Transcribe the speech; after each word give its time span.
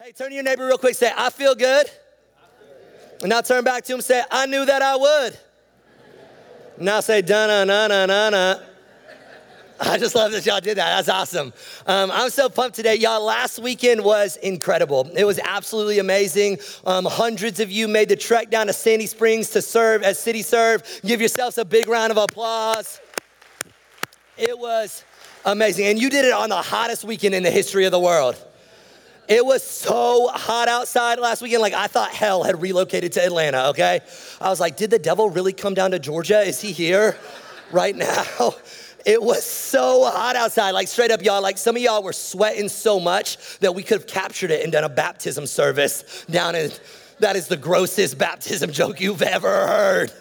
Hey, 0.00 0.12
turn 0.12 0.28
to 0.28 0.34
your 0.36 0.44
neighbor 0.44 0.64
real 0.64 0.78
quick. 0.78 0.94
Say, 0.94 1.10
I 1.16 1.28
feel 1.28 1.56
good. 1.56 1.90
And 3.20 3.30
now 3.30 3.40
turn 3.40 3.64
back 3.64 3.82
to 3.82 3.94
him. 3.94 4.00
Say, 4.00 4.22
I 4.30 4.46
knew 4.46 4.64
that 4.64 4.80
I 4.80 4.94
would. 4.94 5.36
Now 6.78 7.00
say, 7.00 7.20
da 7.20 7.48
na 7.48 7.64
na 7.64 8.06
na 8.06 8.30
na. 8.30 8.60
I 9.80 9.98
just 9.98 10.14
love 10.14 10.30
that 10.30 10.46
y'all 10.46 10.60
did 10.60 10.78
that. 10.78 11.04
That's 11.04 11.08
awesome. 11.08 11.52
Um, 11.84 12.12
I'm 12.12 12.30
so 12.30 12.48
pumped 12.48 12.76
today. 12.76 12.94
Y'all, 12.94 13.24
last 13.24 13.58
weekend 13.58 14.04
was 14.04 14.36
incredible. 14.36 15.10
It 15.16 15.24
was 15.24 15.40
absolutely 15.40 15.98
amazing. 15.98 16.58
Um, 16.86 17.04
hundreds 17.04 17.58
of 17.58 17.68
you 17.68 17.88
made 17.88 18.08
the 18.08 18.14
trek 18.14 18.50
down 18.50 18.68
to 18.68 18.72
Sandy 18.72 19.06
Springs 19.06 19.50
to 19.50 19.60
serve 19.60 20.04
as 20.04 20.16
City 20.16 20.42
Serve. 20.42 20.84
Give 21.04 21.20
yourselves 21.20 21.58
a 21.58 21.64
big 21.64 21.88
round 21.88 22.12
of 22.12 22.18
applause. 22.18 23.00
It 24.36 24.56
was 24.56 25.02
amazing. 25.44 25.86
And 25.86 26.00
you 26.00 26.08
did 26.08 26.24
it 26.24 26.32
on 26.32 26.50
the 26.50 26.62
hottest 26.62 27.02
weekend 27.02 27.34
in 27.34 27.42
the 27.42 27.50
history 27.50 27.84
of 27.84 27.90
the 27.90 27.98
world. 27.98 28.44
It 29.28 29.44
was 29.44 29.62
so 29.62 30.28
hot 30.28 30.68
outside 30.68 31.18
last 31.18 31.42
weekend. 31.42 31.60
Like, 31.60 31.74
I 31.74 31.86
thought 31.86 32.10
hell 32.10 32.42
had 32.42 32.62
relocated 32.62 33.12
to 33.12 33.24
Atlanta, 33.24 33.68
okay? 33.68 34.00
I 34.40 34.48
was 34.48 34.58
like, 34.58 34.78
did 34.78 34.90
the 34.90 34.98
devil 34.98 35.28
really 35.28 35.52
come 35.52 35.74
down 35.74 35.90
to 35.90 35.98
Georgia? 35.98 36.40
Is 36.40 36.60
he 36.60 36.72
here 36.72 37.16
right 37.72 37.94
now? 37.94 38.54
It 39.06 39.22
was 39.22 39.42
so 39.44 40.04
hot 40.04 40.36
outside, 40.36 40.72
like 40.72 40.86
straight 40.86 41.10
up, 41.10 41.22
y'all. 41.22 41.40
Like 41.40 41.56
some 41.56 41.76
of 41.76 41.80
y'all 41.80 42.02
were 42.02 42.12
sweating 42.12 42.68
so 42.68 43.00
much 43.00 43.58
that 43.60 43.74
we 43.74 43.82
could 43.82 43.98
have 43.98 44.06
captured 44.06 44.50
it 44.50 44.62
and 44.64 44.72
done 44.72 44.84
a 44.84 44.88
baptism 44.88 45.46
service 45.46 46.26
down 46.28 46.54
in. 46.54 46.70
That 47.20 47.34
is 47.34 47.46
the 47.46 47.56
grossest 47.56 48.18
baptism 48.18 48.70
joke 48.72 49.00
you've 49.00 49.22
ever 49.22 49.66
heard. 49.66 50.12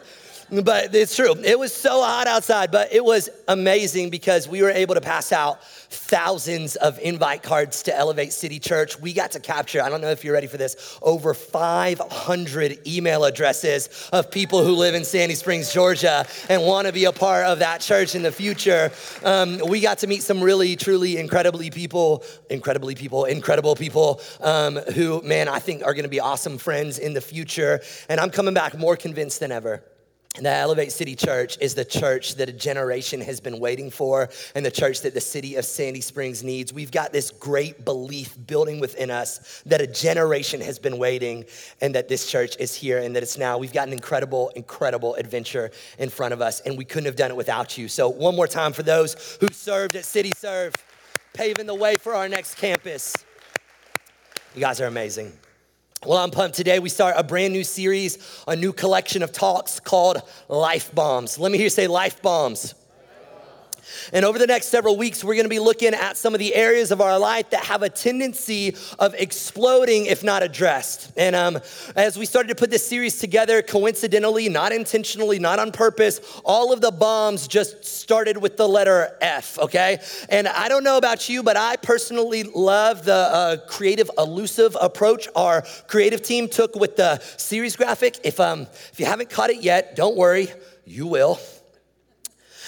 But 0.49 0.95
it's 0.95 1.13
true. 1.13 1.35
It 1.43 1.59
was 1.59 1.73
so 1.73 2.01
hot 2.01 2.25
outside, 2.25 2.71
but 2.71 2.93
it 2.93 3.03
was 3.03 3.29
amazing 3.49 4.09
because 4.11 4.47
we 4.47 4.61
were 4.61 4.70
able 4.70 4.95
to 4.95 5.01
pass 5.01 5.33
out 5.33 5.61
thousands 5.63 6.77
of 6.77 6.97
invite 6.99 7.43
cards 7.43 7.83
to 7.83 7.95
Elevate 7.95 8.31
City 8.31 8.57
Church. 8.57 8.97
We 8.97 9.11
got 9.11 9.31
to 9.31 9.41
capture, 9.41 9.81
I 9.81 9.89
don't 9.89 9.99
know 9.99 10.09
if 10.09 10.23
you're 10.23 10.33
ready 10.33 10.47
for 10.47 10.55
this, 10.55 10.97
over 11.01 11.33
500 11.33 12.87
email 12.87 13.25
addresses 13.25 14.09
of 14.13 14.31
people 14.31 14.63
who 14.63 14.71
live 14.71 14.95
in 14.95 15.04
Sandy 15.04 15.35
Springs, 15.35 15.73
Georgia, 15.73 16.26
and 16.48 16.63
want 16.63 16.87
to 16.87 16.93
be 16.93 17.05
a 17.05 17.11
part 17.11 17.45
of 17.45 17.59
that 17.59 17.82
church 17.82 18.15
in 18.15 18.23
the 18.23 18.32
future. 18.32 18.89
Um, 19.26 19.59
we 19.67 19.82
got 19.82 19.98
to 19.99 20.07
meet 20.07 20.23
some 20.23 20.41
really, 20.41 20.77
truly 20.77 21.17
incredibly 21.17 21.71
people, 21.71 22.23
incredibly 22.49 22.95
people, 22.95 23.26
incredible 23.26 23.76
people 23.76 24.21
um, 24.39 24.77
who, 24.77 25.21
man, 25.23 25.49
I 25.49 25.59
think 25.59 25.84
are 25.84 25.93
going 25.93 26.04
to 26.04 26.09
be 26.09 26.21
awesome 26.21 26.57
friends 26.57 26.99
in 26.99 27.13
the 27.13 27.21
future. 27.21 27.82
And 28.07 28.21
I'm 28.21 28.29
coming 28.29 28.54
back 28.54 28.77
more 28.77 28.95
convinced 28.95 29.41
than 29.41 29.51
ever 29.51 29.84
the 30.46 30.52
Elevate 30.52 30.91
City 30.91 31.16
Church 31.16 31.57
is 31.60 31.74
the 31.74 31.85
church 31.85 32.35
that 32.35 32.49
a 32.49 32.54
generation 32.54 33.21
has 33.21 33.40
been 33.40 33.60
waiting 33.60 33.90
for 33.90 34.30
and 34.55 34.66
the 34.66 34.71
church 34.71 35.02
that 35.02 35.13
the 35.13 35.21
city 35.21 35.55
of 35.55 35.66
Sandy 35.66 36.02
Springs 36.02 36.44
needs. 36.44 36.71
We've 36.71 36.91
got 36.91 37.12
this 37.12 37.32
great 37.32 37.84
belief 37.85 38.38
building 38.46 38.79
within 38.79 39.10
us 39.10 39.63
that 39.66 39.82
a 39.82 39.88
generation 39.88 40.62
has 40.62 40.77
been 40.79 40.98
waiting 40.98 41.46
and 41.82 41.96
that 41.96 42.07
this 42.07 42.29
church 42.29 42.55
is 42.60 42.76
here 42.76 42.99
and 42.99 43.16
that 43.16 43.24
it's 43.24 43.38
now. 43.38 43.57
We've 43.57 43.74
got 43.74 43.88
an 43.88 43.94
incredible, 43.94 44.49
incredible 44.49 45.16
adventure 45.16 45.71
in 45.98 46.10
front 46.10 46.34
of 46.34 46.41
us 46.41 46.62
and 46.62 46.77
we 46.77 46.85
couldn't 46.85 47.05
have 47.05 47.16
done 47.16 47.32
it 47.32 47.38
without 47.38 47.77
you. 47.77 47.88
So, 47.88 48.10
one 48.10 48.35
more 48.35 48.48
time 48.48 48.74
for 48.74 48.84
those 48.84 49.38
who 49.41 49.48
served 49.51 49.96
at 49.96 50.05
City 50.05 50.32
Serve, 50.35 50.74
paving 51.34 51.66
the 51.66 51.76
way 51.76 51.96
for 51.96 52.13
our 52.13 52.29
next 52.29 52.55
campus. 52.55 53.13
You 54.55 54.62
guys 54.62 54.82
are 54.82 54.88
amazing. 54.88 55.34
Well, 56.05 56.20
I'm 56.20 56.29
pumped. 56.29 56.55
Today 56.55 56.77
we 56.77 56.90
start 56.90 57.15
a 57.17 57.23
brand 57.23 57.53
new 57.53 57.63
series, 57.63 58.20
a 58.48 58.55
new 58.55 58.71
collection 58.71 59.23
of 59.23 59.31
talks 59.31 59.79
called 59.79 60.21
Life 60.48 60.93
Bombs. 60.93 61.39
Let 61.39 61.51
me 61.51 61.57
hear 61.57 61.65
you 61.65 61.71
say 61.71 61.87
Life 61.87 62.21
Bombs. 62.21 62.76
And 64.13 64.25
over 64.25 64.40
the 64.40 64.47
next 64.47 64.68
several 64.68 64.97
weeks, 64.97 65.24
we're 65.24 65.35
gonna 65.35 65.50
be 65.50 65.59
looking 65.59 65.94
at 65.94 66.18
some 66.18 66.34
of 66.34 66.40
the 66.40 66.56
areas 66.56 66.91
of 66.91 67.02
our 67.02 67.19
life 67.19 67.50
that 67.52 67.66
have 67.66 67.84
a 67.84 67.90
tendency 67.90 68.75
of 69.00 69.13
exploding 69.16 70.06
if 70.06 70.24
not 70.24 70.44
addressed. 70.44 71.12
And 71.18 71.35
um, 71.35 71.59
as 71.96 72.18
we 72.18 72.25
started 72.25 72.50
to 72.50 72.56
put 72.56 72.69
this 72.69 72.88
series 72.88 73.19
together, 73.19 73.62
coincidentally, 73.62 74.50
not 74.50 74.72
intentionally, 74.72 75.40
not 75.40 75.59
on 75.59 75.72
purpose, 75.72 76.22
all 76.44 76.72
of 76.72 76.81
the 76.81 76.91
bombs 76.91 77.47
just 77.47 77.84
started 77.84 78.38
with 78.38 78.57
the 78.57 78.67
letter 78.67 79.16
F, 79.22 79.57
okay? 79.59 80.00
And 80.29 80.47
I 80.47 80.69
don't 80.69 80.84
know 80.84 80.97
about 80.97 81.29
you, 81.29 81.44
but 81.44 81.57
I 81.57 81.75
personally 81.78 82.44
love 82.44 83.06
the 83.06 83.13
uh, 83.13 83.57
creative, 83.67 84.09
elusive 84.17 84.78
approach 84.79 85.28
our 85.35 85.63
creative 85.88 86.22
team 86.22 86.47
took 86.47 86.75
with 86.75 86.95
the 86.95 87.19
series 87.38 87.75
graphic. 87.75 88.19
If, 88.23 88.40
um, 88.40 88.61
if 88.91 89.00
you 89.00 89.06
haven't 89.06 89.29
caught 89.29 89.50
it 89.50 89.61
yet, 89.61 89.95
don't 89.95 90.16
worry, 90.16 90.50
you 90.85 91.07
will. 91.07 91.40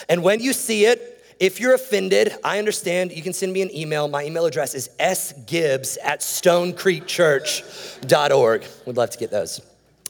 And 0.07 0.23
when 0.23 0.39
you 0.39 0.53
see 0.53 0.85
it, 0.85 1.18
if 1.39 1.59
you're 1.59 1.73
offended, 1.73 2.35
I 2.43 2.59
understand. 2.59 3.13
You 3.13 3.21
can 3.21 3.33
send 3.33 3.53
me 3.53 3.61
an 3.61 3.73
email. 3.75 4.07
My 4.07 4.25
email 4.25 4.45
address 4.45 4.73
is 4.75 4.89
sgibbs 4.99 5.97
at 6.03 6.19
stonecreekchurch.org. 6.19 8.65
Would 8.85 8.97
love 8.97 9.09
to 9.11 9.17
get 9.17 9.31
those. 9.31 9.61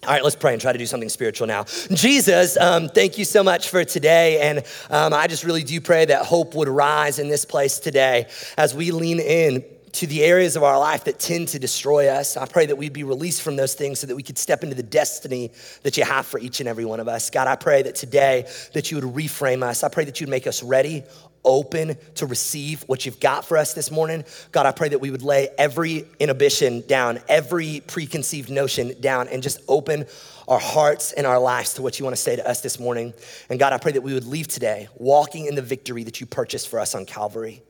All 0.03 0.11
right, 0.11 0.23
let's 0.23 0.37
pray 0.37 0.53
and 0.53 0.61
try 0.61 0.71
to 0.71 0.77
do 0.77 0.85
something 0.85 1.09
spiritual 1.09 1.45
now. 1.45 1.65
Jesus, 1.93 2.55
um, 2.57 2.87
thank 2.87 3.17
you 3.17 3.25
so 3.25 3.43
much 3.43 3.67
for 3.69 3.83
today. 3.83 4.39
And 4.39 4.59
um, 4.89 5.13
I 5.13 5.27
just 5.27 5.43
really 5.43 5.63
do 5.63 5.81
pray 5.81 6.05
that 6.05 6.25
hope 6.25 6.55
would 6.55 6.69
rise 6.69 7.19
in 7.19 7.27
this 7.27 7.43
place 7.43 7.79
today 7.79 8.27
as 8.57 8.73
we 8.73 8.91
lean 8.91 9.19
in 9.19 9.65
to 9.93 10.07
the 10.07 10.23
areas 10.23 10.55
of 10.55 10.63
our 10.63 10.77
life 10.77 11.05
that 11.05 11.19
tend 11.19 11.47
to 11.49 11.59
destroy 11.59 12.07
us. 12.07 12.37
I 12.37 12.45
pray 12.45 12.65
that 12.67 12.77
we'd 12.77 12.93
be 12.93 13.03
released 13.03 13.41
from 13.41 13.55
those 13.55 13.73
things 13.73 13.99
so 13.99 14.07
that 14.07 14.15
we 14.15 14.23
could 14.23 14.37
step 14.37 14.63
into 14.63 14.75
the 14.75 14.83
destiny 14.83 15.51
that 15.83 15.97
you 15.97 16.03
have 16.03 16.25
for 16.25 16.39
each 16.39 16.59
and 16.59 16.69
every 16.69 16.85
one 16.85 16.99
of 16.99 17.07
us. 17.07 17.29
God, 17.29 17.47
I 17.47 17.55
pray 17.55 17.81
that 17.83 17.95
today 17.95 18.47
that 18.73 18.91
you 18.91 18.97
would 18.97 19.15
reframe 19.15 19.63
us. 19.63 19.83
I 19.83 19.89
pray 19.89 20.05
that 20.05 20.19
you'd 20.19 20.29
make 20.29 20.47
us 20.47 20.61
ready, 20.61 21.03
open 21.43 21.97
to 22.15 22.25
receive 22.25 22.83
what 22.83 23.05
you've 23.05 23.19
got 23.19 23.45
for 23.45 23.57
us 23.57 23.73
this 23.73 23.91
morning. 23.91 24.25
God, 24.51 24.65
I 24.65 24.71
pray 24.71 24.89
that 24.89 24.99
we 24.99 25.11
would 25.11 25.23
lay 25.23 25.49
every 25.57 26.05
inhibition 26.19 26.81
down, 26.81 27.19
every 27.27 27.81
preconceived 27.87 28.49
notion 28.49 28.99
down 28.99 29.27
and 29.29 29.41
just 29.41 29.61
open 29.67 30.05
our 30.47 30.59
hearts 30.59 31.13
and 31.13 31.25
our 31.25 31.39
lives 31.39 31.75
to 31.75 31.81
what 31.81 31.99
you 31.99 32.05
want 32.05 32.15
to 32.15 32.21
say 32.21 32.35
to 32.35 32.47
us 32.47 32.61
this 32.61 32.79
morning. 32.79 33.13
And 33.49 33.59
God, 33.59 33.71
I 33.71 33.77
pray 33.77 33.91
that 33.93 34.01
we 34.01 34.13
would 34.13 34.25
leave 34.25 34.47
today 34.47 34.87
walking 34.95 35.45
in 35.45 35.55
the 35.55 35.61
victory 35.61 36.03
that 36.03 36.19
you 36.19 36.25
purchased 36.25 36.67
for 36.67 36.79
us 36.79 36.95
on 36.95 37.05
Calvary. 37.05 37.61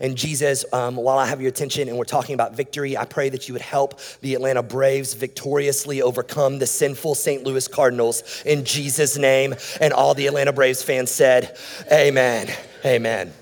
And 0.00 0.16
Jesus, 0.16 0.64
um, 0.72 0.96
while 0.96 1.18
I 1.18 1.26
have 1.26 1.40
your 1.40 1.48
attention 1.48 1.88
and 1.88 1.96
we're 1.96 2.04
talking 2.04 2.34
about 2.34 2.54
victory, 2.54 2.96
I 2.96 3.04
pray 3.04 3.28
that 3.30 3.48
you 3.48 3.54
would 3.54 3.62
help 3.62 4.00
the 4.20 4.34
Atlanta 4.34 4.62
Braves 4.62 5.14
victoriously 5.14 6.02
overcome 6.02 6.58
the 6.58 6.66
sinful 6.66 7.14
St. 7.14 7.44
Louis 7.44 7.66
Cardinals 7.68 8.42
in 8.44 8.64
Jesus' 8.64 9.16
name. 9.16 9.54
And 9.80 9.92
all 9.92 10.14
the 10.14 10.26
Atlanta 10.26 10.52
Braves 10.52 10.82
fans 10.82 11.10
said, 11.10 11.56
Amen. 11.90 12.48
Amen. 12.84 13.32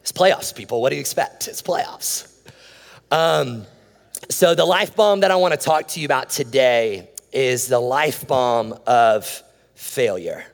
It's 0.00 0.12
playoffs, 0.12 0.54
people. 0.54 0.82
What 0.82 0.90
do 0.90 0.96
you 0.96 1.00
expect? 1.00 1.48
It's 1.48 1.62
playoffs. 1.62 2.30
Um, 3.10 3.64
so, 4.28 4.54
the 4.54 4.64
life 4.64 4.96
bomb 4.96 5.20
that 5.20 5.30
I 5.30 5.36
want 5.36 5.52
to 5.52 5.58
talk 5.58 5.88
to 5.88 6.00
you 6.00 6.06
about 6.06 6.30
today 6.30 7.10
is 7.32 7.68
the 7.68 7.78
life 7.78 8.26
bomb 8.26 8.78
of 8.86 9.42
failure. 9.74 10.44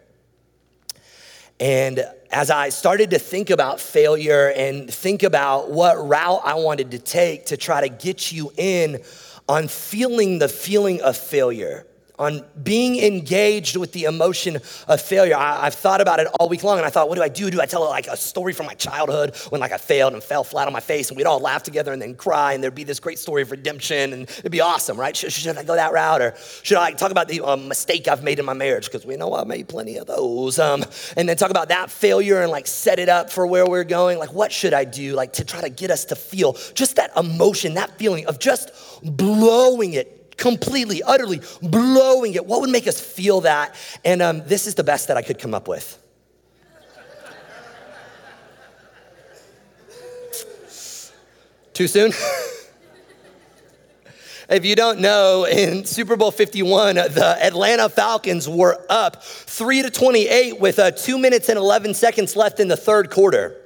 And 1.60 2.04
as 2.30 2.50
I 2.50 2.68
started 2.68 3.10
to 3.10 3.18
think 3.18 3.50
about 3.50 3.80
failure 3.80 4.50
and 4.50 4.92
think 4.92 5.22
about 5.22 5.70
what 5.70 5.96
route 5.96 6.40
I 6.44 6.54
wanted 6.54 6.92
to 6.92 6.98
take 6.98 7.46
to 7.46 7.56
try 7.56 7.80
to 7.80 7.88
get 7.88 8.30
you 8.30 8.52
in 8.56 9.02
on 9.48 9.66
feeling 9.66 10.38
the 10.38 10.48
feeling 10.48 11.00
of 11.02 11.16
failure, 11.16 11.86
on 12.20 12.44
being 12.62 13.02
engaged 13.02 13.76
with 13.76 13.92
the 13.92 14.04
emotion 14.04 14.58
of 14.88 15.00
failure. 15.00 15.34
I, 15.34 15.64
have 15.64 15.74
thought 15.74 16.02
about 16.02 16.20
it 16.20 16.28
all 16.38 16.50
week 16.50 16.62
long 16.62 16.76
and 16.76 16.86
I 16.86 16.90
thought, 16.90 17.08
what 17.08 17.14
do 17.14 17.22
I 17.22 17.30
do? 17.30 17.50
Do 17.50 17.62
I 17.62 17.66
tell 17.66 17.80
like 17.88 18.08
a 18.08 18.16
story 18.16 18.52
from 18.52 18.66
my 18.66 18.74
childhood 18.74 19.34
when 19.48 19.62
like 19.62 19.72
I 19.72 19.78
failed 19.78 20.12
and 20.12 20.22
fell 20.22 20.44
flat 20.44 20.66
on 20.66 20.72
my 20.74 20.80
face 20.80 21.08
and 21.08 21.16
we'd 21.16 21.26
all 21.26 21.40
laugh 21.40 21.62
together 21.62 21.94
and 21.94 22.00
then 22.00 22.14
cry 22.14 22.52
and 22.52 22.62
there'd 22.62 22.74
be 22.74 22.84
this 22.84 23.00
great 23.00 23.18
story 23.18 23.40
of 23.40 23.50
redemption 23.50 24.12
and 24.12 24.22
it'd 24.24 24.52
be 24.52 24.60
awesome, 24.60 25.00
right? 25.00 25.16
Should, 25.16 25.32
should 25.32 25.56
I 25.56 25.64
go 25.64 25.74
that 25.76 25.94
route 25.94 26.20
or 26.20 26.34
should 26.62 26.76
I 26.76 26.92
talk 26.92 27.10
about 27.10 27.26
the 27.26 27.40
um, 27.40 27.68
mistake 27.68 28.06
I've 28.06 28.22
made 28.22 28.38
in 28.38 28.44
my 28.44 28.52
marriage? 28.52 28.84
Because 28.84 29.06
we 29.06 29.16
know 29.16 29.34
I 29.34 29.44
made 29.44 29.68
plenty 29.68 29.96
of 29.96 30.06
those. 30.06 30.58
Um, 30.58 30.84
and 31.16 31.26
then 31.26 31.38
talk 31.38 31.50
about 31.50 31.70
that 31.70 31.90
failure 31.90 32.42
and 32.42 32.50
like 32.50 32.66
set 32.66 32.98
it 32.98 33.08
up 33.08 33.30
for 33.30 33.46
where 33.46 33.64
we're 33.64 33.84
going. 33.84 34.18
Like, 34.18 34.34
what 34.34 34.52
should 34.52 34.74
I 34.74 34.84
do? 34.84 35.14
Like 35.14 35.32
to 35.34 35.44
try 35.44 35.62
to 35.62 35.70
get 35.70 35.90
us 35.90 36.04
to 36.06 36.16
feel 36.16 36.52
just 36.74 36.96
that 36.96 37.16
emotion, 37.16 37.74
that 37.74 37.96
feeling 37.98 38.26
of 38.26 38.38
just 38.38 38.72
blowing 39.02 39.94
it 39.94 40.19
completely, 40.40 41.02
utterly 41.04 41.40
blowing 41.62 42.34
it. 42.34 42.44
What 42.44 42.62
would 42.62 42.70
make 42.70 42.88
us 42.88 43.00
feel 43.00 43.42
that? 43.42 43.76
And 44.04 44.20
um, 44.20 44.42
this 44.46 44.66
is 44.66 44.74
the 44.74 44.82
best 44.82 45.08
that 45.08 45.16
I 45.16 45.22
could 45.22 45.38
come 45.38 45.54
up 45.54 45.68
with. 45.68 45.98
Too 51.74 51.86
soon? 51.86 52.10
if 54.48 54.64
you 54.64 54.74
don't 54.74 55.00
know, 55.00 55.44
in 55.44 55.84
Super 55.84 56.16
Bowl 56.16 56.30
51, 56.30 56.96
the 56.96 57.36
Atlanta 57.40 57.88
Falcons 57.88 58.48
were 58.48 58.84
up 58.88 59.22
3 59.22 59.82
to 59.82 59.90
28 59.90 60.58
with 60.58 60.78
uh, 60.78 60.90
2 60.90 61.18
minutes 61.18 61.48
and 61.48 61.58
11 61.58 61.94
seconds 61.94 62.34
left 62.34 62.60
in 62.60 62.68
the 62.68 62.76
third 62.76 63.10
quarter. 63.10 63.59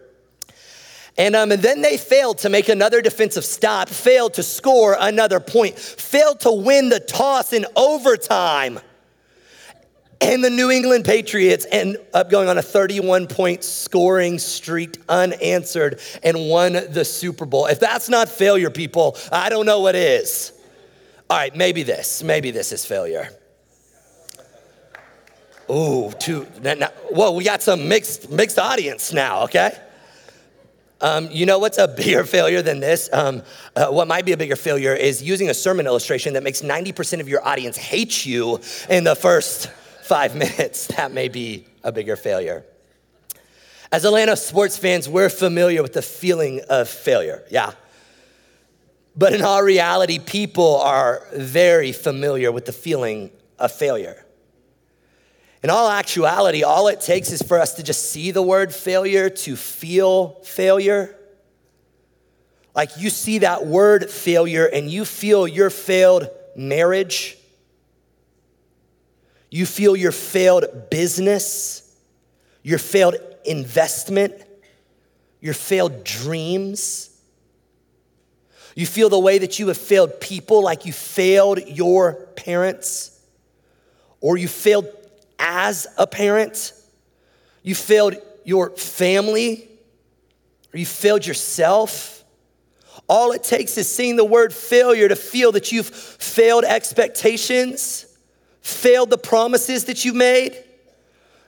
And, 1.17 1.37
um, 1.37 1.53
and 1.53 1.63
then 1.63 1.81
they 1.81 1.97
failed 1.97 2.39
to 2.39 2.49
make 2.49 2.69
another 2.69 3.01
defensive 3.01 3.45
stop, 3.45 3.89
failed 3.89 4.35
to 4.35 4.43
score 4.43 4.97
another 4.99 5.39
point, 5.39 5.79
failed 5.79 6.41
to 6.41 6.51
win 6.51 6.89
the 6.89 6.99
toss 6.99 7.53
in 7.53 7.67
overtime. 7.77 8.81
And 10.21 10.43
the 10.43 10.51
New 10.51 10.71
England 10.71 11.05
Patriots 11.05 11.67
end 11.71 11.99
up 12.15 12.31
going 12.31 12.49
on 12.49 12.59
a 12.59 12.63
31 12.63 13.27
point 13.27 13.63
scoring 13.63 14.39
streak 14.39 14.97
unanswered 15.09 16.01
and 16.23 16.49
won 16.49 16.73
the 16.73 17.05
Super 17.05 17.45
Bowl. 17.45 17.67
If 17.67 17.79
that's 17.79 18.09
not 18.09 18.29
failure, 18.29 18.71
people, 18.71 19.17
I 19.31 19.51
don't 19.51 19.67
know 19.67 19.81
what 19.81 19.95
is. 19.95 20.53
All 21.31 21.37
right, 21.37 21.55
maybe 21.55 21.83
this. 21.83 22.23
Maybe 22.23 22.51
this 22.51 22.73
is 22.73 22.85
failure. 22.85 23.29
Ooh, 25.71 26.13
two. 26.19 26.47
Now, 26.63 26.89
whoa, 27.11 27.33
we 27.33 27.45
got 27.45 27.63
some 27.63 27.89
mixed 27.89 28.31
mixed 28.31 28.59
audience 28.59 29.13
now. 29.13 29.45
Okay. 29.45 29.77
Um, 31.01 31.29
you 31.31 31.47
know 31.47 31.59
what's 31.59 31.79
a 31.79 31.89
bigger 31.97 32.25
failure 32.25 32.63
than 32.63 32.81
this? 32.81 33.09
Um, 33.13 33.43
uh, 33.77 33.89
what 33.89 34.09
might 34.09 34.25
be 34.25 34.33
a 34.33 34.37
bigger 34.37 34.57
failure 34.57 34.95
is 34.95 35.23
using 35.23 35.51
a 35.51 35.55
sermon 35.55 35.87
illustration 35.87 36.35
that 36.35 36.43
makes 36.43 36.63
90% 36.63 37.21
of 37.21 37.29
your 37.29 37.47
audience 37.47 37.77
hate 37.77 38.25
you 38.25 38.61
in 38.89 39.05
the 39.05 39.15
first 39.15 39.69
five 40.03 40.35
minutes. 40.37 40.87
That 40.89 41.13
may 41.13 41.29
be 41.29 41.67
a 41.83 41.93
bigger 41.93 42.17
failure. 42.17 42.65
As 43.93 44.05
Atlanta 44.05 44.37
sports 44.37 44.77
fans, 44.77 45.09
we're 45.09 45.29
familiar 45.29 45.83
with 45.83 45.93
the 45.93 46.03
feeling 46.03 46.61
of 46.69 46.89
failure, 46.89 47.45
yeah. 47.51 47.73
But 49.17 49.33
in 49.33 49.43
all 49.43 49.63
reality, 49.63 50.19
people 50.19 50.81
are 50.81 51.25
very 51.33 51.93
familiar 51.93 52.51
with 52.51 52.67
the 52.67 52.73
feeling 52.73 53.31
of 53.59 53.71
failure. 53.71 54.24
In 55.65 55.71
all 55.71 55.89
actuality, 55.89 56.63
all 56.63 56.89
it 56.89 57.01
takes 57.01 57.33
is 57.33 57.41
for 57.41 57.59
us 57.59 57.77
to 57.77 57.83
just 57.83 58.11
see 58.11 58.33
the 58.33 58.43
word 58.43 58.75
failure 58.75 59.31
to 59.31 59.57
feel 59.57 60.33
failure. 60.45 61.17
Like 62.75 62.99
you 62.99 63.09
see 63.09 63.39
that 63.39 63.65
word 63.65 64.11
failure 64.11 64.67
and 64.67 64.91
you 64.91 65.07
feel 65.07 65.49
your 65.49 65.71
failed 65.71 66.29
marriage, 66.55 67.39
you 69.51 69.65
feel 69.65 69.97
your 69.97 70.13
failed 70.13 70.91
business, 70.91 71.97
your 72.63 72.79
failed 72.79 73.17
investment, 73.47 74.35
your 75.41 75.55
failed 75.55 76.05
dreams. 76.05 77.09
You 78.77 78.85
feel 78.85 79.09
the 79.09 79.19
way 79.19 79.39
that 79.39 79.59
you 79.59 79.69
have 79.69 79.79
failed 79.79 80.21
people, 80.21 80.63
like 80.63 80.85
you 80.85 80.93
failed 80.93 81.67
your 81.67 82.27
parents, 82.37 83.19
or 84.21 84.37
you 84.37 84.47
failed 84.47 84.89
as 85.39 85.87
a 85.99 86.07
parent, 86.07 86.73
you 87.63 87.75
failed 87.75 88.17
your 88.45 88.71
family, 88.71 89.69
or 90.73 90.79
you 90.79 90.87
failed 90.87 91.27
yourself. 91.27 92.25
All 93.09 93.33
it 93.33 93.43
takes 93.43 93.77
is 93.77 93.93
seeing 93.93 94.17
the 94.17 94.25
word 94.25 94.53
failure 94.53 95.09
to 95.09 95.17
feel 95.17 95.53
that 95.53 95.73
you've 95.73 95.89
failed 95.89 96.65
expectations, 96.65 98.07
failed 98.61 99.11
the 99.11 99.19
promises 99.19 99.85
that 99.85 100.05
you 100.05 100.13
made. 100.13 100.63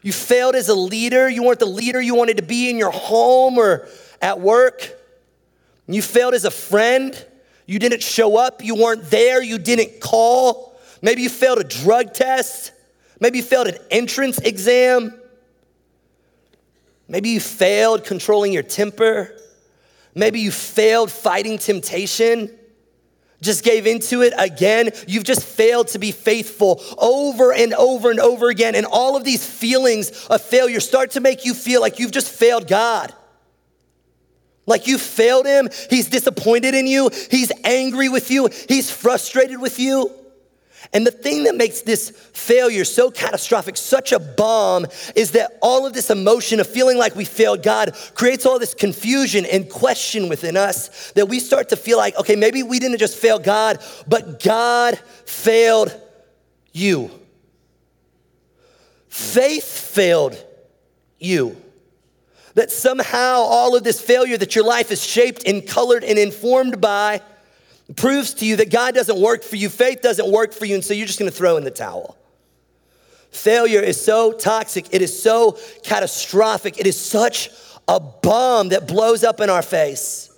You 0.03 0.13
failed 0.13 0.55
as 0.55 0.69
a 0.69 0.75
leader. 0.75 1.29
You 1.29 1.43
weren't 1.43 1.59
the 1.59 1.67
leader 1.67 2.01
you 2.01 2.15
wanted 2.15 2.37
to 2.37 2.43
be 2.43 2.71
in 2.71 2.77
your 2.77 2.91
home 2.91 3.59
or 3.59 3.89
at 4.21 4.41
work. 4.41 4.93
You 5.89 6.03
failed 6.03 6.35
as 6.35 6.45
a 6.45 6.51
friend. 6.51 7.27
You 7.67 7.79
didn't 7.79 8.03
show 8.03 8.37
up. 8.37 8.63
You 8.63 8.77
weren't 8.77 9.11
there. 9.11 9.43
You 9.43 9.59
didn't 9.59 10.01
call. 10.01 10.79
Maybe 11.03 11.23
you 11.23 11.29
failed 11.29 11.59
a 11.59 11.65
drug 11.65 12.13
test. 12.15 12.73
Maybe 13.21 13.39
you 13.39 13.45
failed 13.45 13.69
an 13.69 13.79
entrance 13.91 14.39
exam. 14.39 15.19
Maybe 17.09 17.31
you 17.31 17.41
failed 17.41 18.05
controlling 18.05 18.53
your 18.53 18.63
temper. 18.63 19.37
Maybe 20.17 20.41
you 20.41 20.51
failed 20.51 21.11
fighting 21.11 21.59
temptation, 21.59 22.51
just 23.43 23.63
gave 23.63 23.87
into 23.87 24.23
it 24.23 24.33
again. 24.39 24.91
You've 25.07 25.25
just 25.25 25.45
failed 25.45 25.89
to 25.89 25.99
be 25.99 26.11
faithful 26.11 26.83
over 26.97 27.53
and 27.53 27.75
over 27.75 28.11
and 28.11 28.19
over 28.19 28.49
again. 28.49 28.75
And 28.75 28.87
all 28.87 29.15
of 29.15 29.25
these 29.25 29.47
feelings 29.47 30.27
of 30.29 30.41
failure 30.41 30.81
start 30.81 31.11
to 31.13 31.21
make 31.21 31.45
you 31.45 31.53
feel 31.53 31.83
like 31.83 31.99
you've 31.99 32.13
just 32.13 32.31
failed 32.31 32.67
God. 32.67 33.13
Like 34.65 34.87
you 34.87 34.97
failed 34.97 35.45
Him. 35.45 35.69
He's 35.91 36.09
disappointed 36.09 36.75
in 36.75 36.87
you. 36.87 37.11
He's 37.31 37.53
angry 37.63 38.09
with 38.09 38.31
you. 38.31 38.49
He's 38.69 38.91
frustrated 38.91 39.61
with 39.61 39.79
you. 39.79 40.11
And 40.93 41.07
the 41.07 41.11
thing 41.11 41.45
that 41.45 41.57
makes 41.57 41.83
this 41.83 42.11
failure 42.11 42.85
so 42.85 43.11
catastrophic, 43.11 43.77
such 43.77 44.13
a 44.13 44.19
bomb, 44.19 44.87
is 45.15 45.33
that 45.33 45.59
all 45.63 45.87
of 45.87 45.93
this 45.93 46.11
emotion 46.11 46.61
of 46.61 46.67
feeling 46.67 46.99
like 46.99 47.17
we 47.17 47.25
failed 47.25 47.63
God 47.63 47.95
creates 48.15 48.47
all 48.47 48.59
this 48.59 48.75
confusion 48.75 49.45
and 49.47 49.69
question 49.69 50.29
within 50.29 50.57
us 50.57 51.13
that 51.13 51.29
we 51.29 51.41
start 51.41 51.71
to 51.71 51.77
feel 51.77 51.99
like, 51.99 52.17
okay, 52.19 52.37
maybe 52.37 52.63
we 52.63 52.79
didn't 52.79 52.99
just 52.99 53.17
fail 53.17 53.39
God, 53.39 53.83
but 54.07 54.43
God 54.43 54.99
failed 55.25 55.99
you. 56.73 57.11
Faith 59.09 59.65
failed 59.65 60.37
you. 61.19 61.57
That 62.55 62.71
somehow 62.71 63.39
all 63.39 63.77
of 63.77 63.85
this 63.85 64.01
failure 64.01 64.39
that 64.39 64.55
your 64.55 64.65
life 64.65 64.91
is 64.91 65.05
shaped 65.05 65.47
and 65.47 65.67
colored 65.67 66.05
and 66.05 66.19
informed 66.19 66.81
by 66.81 67.21
proves 67.95 68.35
to 68.35 68.47
you 68.47 68.57
that 68.57 68.71
God 68.71 68.95
doesn't 68.95 69.21
work 69.21 69.43
for 69.43 69.57
you, 69.57 69.69
faith 69.69 70.01
doesn't 70.03 70.31
work 70.31 70.53
for 70.53 70.65
you, 70.65 70.75
and 70.75 70.85
so 70.85 70.93
you're 70.95 71.07
just 71.07 71.19
gonna 71.19 71.31
throw 71.31 71.57
in 71.57 71.65
the 71.65 71.71
towel. 71.71 72.17
Failure 73.31 73.81
is 73.81 74.03
so 74.03 74.33
toxic, 74.33 74.87
it 74.93 75.03
is 75.03 75.23
so 75.23 75.59
catastrophic, 75.85 76.81
it 76.81 76.87
is 76.87 76.99
such 76.99 77.51
a 77.87 78.01
bomb 78.01 78.71
that 78.71 78.89
blows 78.89 79.23
up 79.23 79.41
in 79.41 79.51
our 79.51 79.63
face. 79.63 80.31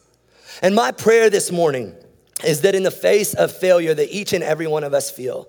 And 0.61 0.75
my 0.75 0.93
prayer 0.93 1.31
this 1.31 1.51
morning 1.51 1.95
is 2.45 2.61
that 2.63 2.75
in 2.75 2.83
the 2.83 2.91
face 2.91 3.35
of 3.35 3.53
failure 3.53 3.95
that 3.95 4.15
each 4.15 4.33
and 4.33 4.45
every 4.45 4.67
one 4.67 4.85
of 4.85 4.93
us 4.93 5.11
feel, 5.11 5.49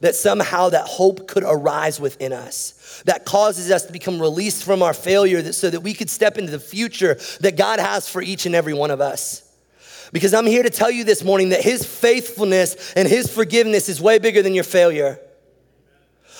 that 0.00 0.14
somehow 0.14 0.68
that 0.68 0.86
hope 0.86 1.28
could 1.28 1.44
arise 1.44 1.98
within 1.98 2.32
us 2.32 2.74
that 3.04 3.24
causes 3.24 3.70
us 3.70 3.84
to 3.84 3.92
become 3.92 4.20
released 4.20 4.64
from 4.64 4.82
our 4.82 4.94
failure 4.94 5.42
that, 5.42 5.52
so 5.52 5.70
that 5.70 5.80
we 5.80 5.94
could 5.94 6.10
step 6.10 6.38
into 6.38 6.50
the 6.50 6.60
future 6.60 7.18
that 7.40 7.56
God 7.56 7.80
has 7.80 8.08
for 8.08 8.22
each 8.22 8.46
and 8.46 8.54
every 8.54 8.74
one 8.74 8.90
of 8.90 9.00
us. 9.00 9.42
Because 10.12 10.34
I'm 10.34 10.46
here 10.46 10.62
to 10.62 10.70
tell 10.70 10.90
you 10.90 11.04
this 11.04 11.22
morning 11.22 11.50
that 11.50 11.62
His 11.62 11.84
faithfulness 11.84 12.92
and 12.94 13.06
His 13.06 13.32
forgiveness 13.32 13.88
is 13.88 14.00
way 14.00 14.18
bigger 14.18 14.42
than 14.42 14.54
your 14.54 14.64
failure. 14.64 15.20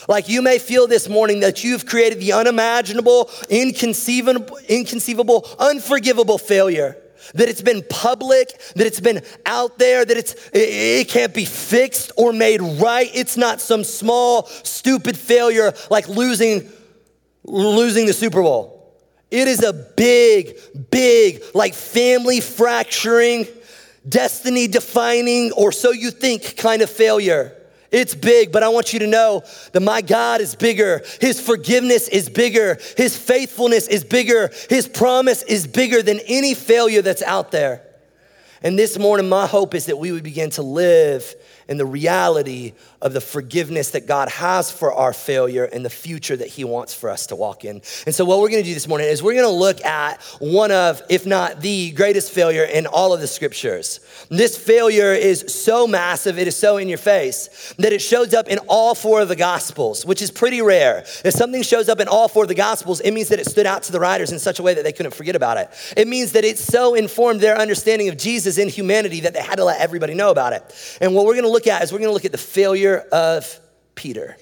Like 0.06 0.28
you 0.28 0.40
may 0.42 0.58
feel 0.58 0.86
this 0.86 1.08
morning 1.08 1.40
that 1.40 1.64
you've 1.64 1.84
created 1.84 2.20
the 2.20 2.32
unimaginable, 2.32 3.30
inconceivable, 3.50 4.58
inconceivable, 4.68 5.46
unforgivable 5.58 6.38
failure. 6.38 6.96
That 7.34 7.48
it's 7.48 7.60
been 7.60 7.84
public, 7.90 8.58
that 8.76 8.86
it's 8.86 9.00
been 9.00 9.22
out 9.44 9.78
there, 9.78 10.04
that 10.04 10.16
it's 10.16 10.34
it 10.52 11.08
can't 11.08 11.34
be 11.34 11.44
fixed 11.44 12.12
or 12.16 12.32
made 12.32 12.62
right. 12.62 13.10
It's 13.12 13.36
not 13.36 13.60
some 13.60 13.84
small, 13.84 14.46
stupid 14.46 15.16
failure 15.16 15.74
like 15.90 16.08
losing 16.08 16.70
losing 17.44 18.06
the 18.06 18.12
Super 18.12 18.40
Bowl. 18.40 18.78
It 19.30 19.46
is 19.46 19.62
a 19.62 19.74
big, 19.74 20.56
big, 20.90 21.42
like 21.54 21.74
family 21.74 22.40
fracturing 22.40 23.46
destiny 24.08 24.66
defining, 24.68 25.52
or 25.52 25.72
so 25.72 25.92
you 25.92 26.10
think 26.10 26.56
kind 26.56 26.82
of 26.82 26.90
failure. 26.90 27.54
It's 27.90 28.14
big, 28.14 28.52
but 28.52 28.62
I 28.62 28.68
want 28.68 28.92
you 28.92 28.98
to 28.98 29.06
know 29.06 29.42
that 29.72 29.80
my 29.80 30.02
God 30.02 30.40
is 30.40 30.54
bigger. 30.54 31.02
His 31.20 31.40
forgiveness 31.40 32.06
is 32.08 32.28
bigger. 32.28 32.78
His 32.96 33.16
faithfulness 33.16 33.88
is 33.88 34.04
bigger. 34.04 34.50
His 34.68 34.86
promise 34.86 35.42
is 35.42 35.66
bigger 35.66 36.02
than 36.02 36.20
any 36.26 36.54
failure 36.54 37.00
that's 37.00 37.22
out 37.22 37.50
there. 37.50 37.82
And 38.62 38.78
this 38.78 38.98
morning, 38.98 39.28
my 39.28 39.46
hope 39.46 39.74
is 39.74 39.86
that 39.86 39.98
we 39.98 40.12
would 40.12 40.24
begin 40.24 40.50
to 40.50 40.62
live 40.62 41.34
in 41.68 41.76
the 41.76 41.86
reality 41.86 42.72
of 43.00 43.12
the 43.12 43.20
forgiveness 43.20 43.90
that 43.90 44.06
God 44.06 44.28
has 44.28 44.72
for 44.72 44.92
our 44.92 45.12
failure 45.12 45.64
and 45.64 45.84
the 45.84 45.90
future 45.90 46.36
that 46.36 46.48
He 46.48 46.64
wants 46.64 46.92
for 46.92 47.10
us 47.10 47.28
to 47.28 47.36
walk 47.36 47.64
in. 47.64 47.80
And 48.06 48.14
so, 48.14 48.24
what 48.24 48.40
we're 48.40 48.50
gonna 48.50 48.62
do 48.62 48.74
this 48.74 48.88
morning 48.88 49.06
is 49.06 49.22
we're 49.22 49.34
gonna 49.34 49.48
look 49.48 49.84
at 49.84 50.20
one 50.40 50.72
of, 50.72 51.00
if 51.08 51.24
not 51.24 51.60
the 51.60 51.92
greatest 51.92 52.32
failure 52.32 52.64
in 52.64 52.86
all 52.86 53.12
of 53.14 53.20
the 53.20 53.28
scriptures. 53.28 54.00
This 54.28 54.56
failure 54.56 55.12
is 55.12 55.44
so 55.48 55.86
massive, 55.86 56.38
it 56.38 56.48
is 56.48 56.56
so 56.56 56.76
in 56.78 56.88
your 56.88 56.98
face, 56.98 57.74
that 57.78 57.92
it 57.92 58.02
shows 58.02 58.34
up 58.34 58.48
in 58.48 58.58
all 58.66 58.94
four 58.94 59.20
of 59.20 59.28
the 59.28 59.36
gospels, 59.36 60.04
which 60.04 60.20
is 60.20 60.30
pretty 60.30 60.60
rare. 60.60 61.04
If 61.24 61.34
something 61.34 61.62
shows 61.62 61.88
up 61.88 62.00
in 62.00 62.08
all 62.08 62.26
four 62.26 62.44
of 62.44 62.48
the 62.48 62.54
gospels, 62.54 63.00
it 63.00 63.12
means 63.12 63.28
that 63.28 63.38
it 63.38 63.46
stood 63.46 63.66
out 63.66 63.84
to 63.84 63.92
the 63.92 64.00
writers 64.00 64.32
in 64.32 64.40
such 64.40 64.58
a 64.58 64.62
way 64.62 64.74
that 64.74 64.82
they 64.82 64.92
couldn't 64.92 65.14
forget 65.14 65.36
about 65.36 65.56
it. 65.56 65.70
It 65.96 66.08
means 66.08 66.32
that 66.32 66.44
it 66.44 66.58
so 66.58 66.94
informed 66.94 67.40
their 67.40 67.56
understanding 67.56 68.08
of 68.08 68.16
Jesus 68.16 68.58
in 68.58 68.68
humanity 68.68 69.20
that 69.20 69.34
they 69.34 69.42
had 69.42 69.56
to 69.56 69.64
let 69.64 69.80
everybody 69.80 70.14
know 70.14 70.30
about 70.30 70.52
it. 70.52 70.98
And 71.00 71.14
what 71.14 71.26
we're 71.26 71.36
gonna 71.36 71.48
look 71.48 71.68
at 71.68 71.82
is 71.82 71.92
we're 71.92 72.00
gonna 72.00 72.12
look 72.12 72.24
at 72.24 72.32
the 72.32 72.38
failure 72.38 72.87
of 72.96 73.60
Peter. 73.94 74.36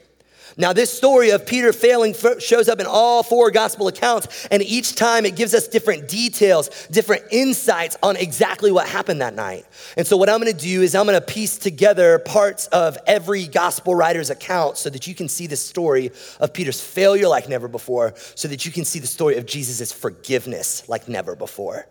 Now, 0.58 0.72
this 0.72 0.90
story 0.90 1.30
of 1.30 1.44
Peter 1.44 1.70
failing 1.70 2.14
shows 2.38 2.68
up 2.70 2.80
in 2.80 2.86
all 2.86 3.22
four 3.22 3.50
gospel 3.50 3.88
accounts, 3.88 4.46
and 4.50 4.62
each 4.62 4.94
time 4.94 5.26
it 5.26 5.36
gives 5.36 5.52
us 5.54 5.68
different 5.68 6.08
details, 6.08 6.86
different 6.90 7.24
insights 7.30 7.98
on 8.02 8.16
exactly 8.16 8.72
what 8.72 8.88
happened 8.88 9.20
that 9.20 9.34
night. 9.34 9.66
And 9.98 10.06
so, 10.06 10.16
what 10.16 10.30
I'm 10.30 10.38
gonna 10.38 10.54
do 10.54 10.80
is 10.80 10.94
I'm 10.94 11.04
gonna 11.04 11.20
piece 11.20 11.58
together 11.58 12.18
parts 12.20 12.68
of 12.68 12.96
every 13.06 13.46
gospel 13.46 13.94
writer's 13.94 14.30
account 14.30 14.78
so 14.78 14.88
that 14.88 15.06
you 15.06 15.14
can 15.14 15.28
see 15.28 15.46
the 15.46 15.56
story 15.56 16.10
of 16.40 16.54
Peter's 16.54 16.80
failure 16.80 17.28
like 17.28 17.50
never 17.50 17.68
before, 17.68 18.14
so 18.34 18.48
that 18.48 18.64
you 18.64 18.72
can 18.72 18.86
see 18.86 18.98
the 18.98 19.06
story 19.06 19.36
of 19.36 19.44
Jesus' 19.44 19.92
forgiveness 19.92 20.88
like 20.88 21.06
never 21.06 21.36
before. 21.36 21.86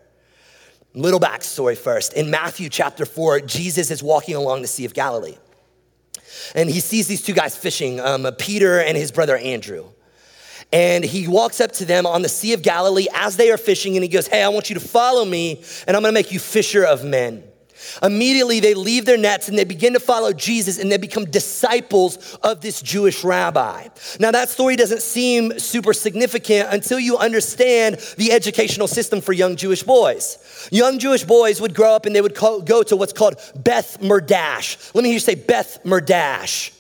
Little 0.95 1.19
backstory 1.19 1.77
first. 1.77 2.13
In 2.13 2.31
Matthew 2.31 2.69
chapter 2.69 3.05
4, 3.05 3.41
Jesus 3.41 3.91
is 3.91 4.01
walking 4.01 4.35
along 4.35 4.63
the 4.63 4.67
Sea 4.67 4.85
of 4.85 4.93
Galilee. 4.95 5.35
And 6.53 6.69
he 6.69 6.79
sees 6.79 7.07
these 7.07 7.21
two 7.21 7.33
guys 7.33 7.55
fishing, 7.55 7.99
um, 7.99 8.27
Peter 8.37 8.79
and 8.79 8.97
his 8.97 9.11
brother 9.11 9.37
Andrew. 9.37 9.89
And 10.71 11.03
he 11.03 11.27
walks 11.27 11.61
up 11.61 11.71
to 11.73 11.85
them 11.85 12.05
on 12.05 12.21
the 12.21 12.29
Sea 12.29 12.53
of 12.53 12.61
Galilee 12.61 13.07
as 13.13 13.37
they 13.37 13.51
are 13.51 13.57
fishing, 13.57 13.95
and 13.95 14.03
he 14.03 14.09
goes, 14.09 14.27
Hey, 14.27 14.43
I 14.43 14.49
want 14.49 14.69
you 14.69 14.73
to 14.75 14.79
follow 14.81 15.23
me, 15.23 15.63
and 15.87 15.95
I'm 15.95 16.03
gonna 16.03 16.11
make 16.11 16.31
you 16.31 16.39
fisher 16.39 16.83
of 16.83 17.03
men. 17.03 17.43
Immediately, 18.01 18.59
they 18.59 18.73
leave 18.73 19.05
their 19.05 19.17
nets 19.17 19.47
and 19.47 19.57
they 19.57 19.63
begin 19.63 19.93
to 19.93 19.99
follow 19.99 20.33
Jesus 20.33 20.79
and 20.79 20.91
they 20.91 20.97
become 20.97 21.25
disciples 21.25 22.35
of 22.43 22.61
this 22.61 22.81
Jewish 22.81 23.23
rabbi. 23.23 23.87
Now, 24.19 24.31
that 24.31 24.49
story 24.49 24.75
doesn't 24.75 25.01
seem 25.01 25.59
super 25.59 25.93
significant 25.93 26.69
until 26.71 26.99
you 26.99 27.17
understand 27.17 27.97
the 28.17 28.31
educational 28.31 28.87
system 28.87 29.21
for 29.21 29.33
young 29.33 29.55
Jewish 29.55 29.83
boys. 29.83 30.69
Young 30.71 30.99
Jewish 30.99 31.23
boys 31.23 31.61
would 31.61 31.73
grow 31.73 31.93
up 31.93 32.05
and 32.05 32.15
they 32.15 32.21
would 32.21 32.35
go 32.35 32.83
to 32.83 32.95
what's 32.95 33.13
called 33.13 33.35
Beth 33.55 34.01
Midrash. 34.01 34.77
Let 34.93 35.03
me 35.03 35.09
hear 35.09 35.15
you 35.15 35.19
say 35.19 35.35
Beth 35.35 35.83
Midrash. 35.85 36.71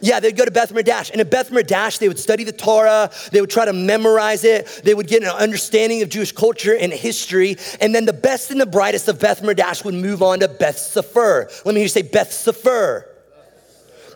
Yeah, 0.00 0.20
they'd 0.20 0.36
go 0.36 0.44
to 0.44 0.50
Beth 0.50 0.72
Midrash. 0.72 1.10
And 1.10 1.20
at 1.20 1.30
Beth 1.30 1.50
Midrash, 1.50 1.98
they 1.98 2.08
would 2.08 2.18
study 2.18 2.44
the 2.44 2.52
Torah, 2.52 3.10
they 3.32 3.40
would 3.40 3.50
try 3.50 3.64
to 3.64 3.72
memorize 3.72 4.44
it, 4.44 4.66
they 4.84 4.94
would 4.94 5.06
get 5.06 5.22
an 5.22 5.28
understanding 5.28 6.02
of 6.02 6.08
Jewish 6.08 6.32
culture 6.32 6.74
and 6.74 6.92
history. 6.92 7.56
And 7.80 7.94
then 7.94 8.06
the 8.06 8.12
best 8.12 8.50
and 8.50 8.60
the 8.60 8.66
brightest 8.66 9.08
of 9.08 9.20
Beth 9.20 9.42
Midrash 9.42 9.84
would 9.84 9.94
move 9.94 10.22
on 10.22 10.40
to 10.40 10.48
Beth 10.48 10.78
Sefer. 10.78 11.50
Let 11.64 11.66
me 11.66 11.74
hear 11.74 11.82
you 11.82 11.88
say 11.88 12.02
Beth 12.02 12.32
Sefer. 12.32 13.06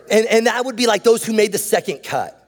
And, 0.09 0.25
and 0.27 0.47
that 0.47 0.65
would 0.65 0.75
be 0.75 0.87
like 0.87 1.03
those 1.03 1.25
who 1.25 1.33
made 1.33 1.51
the 1.51 1.57
second 1.57 2.03
cut. 2.03 2.44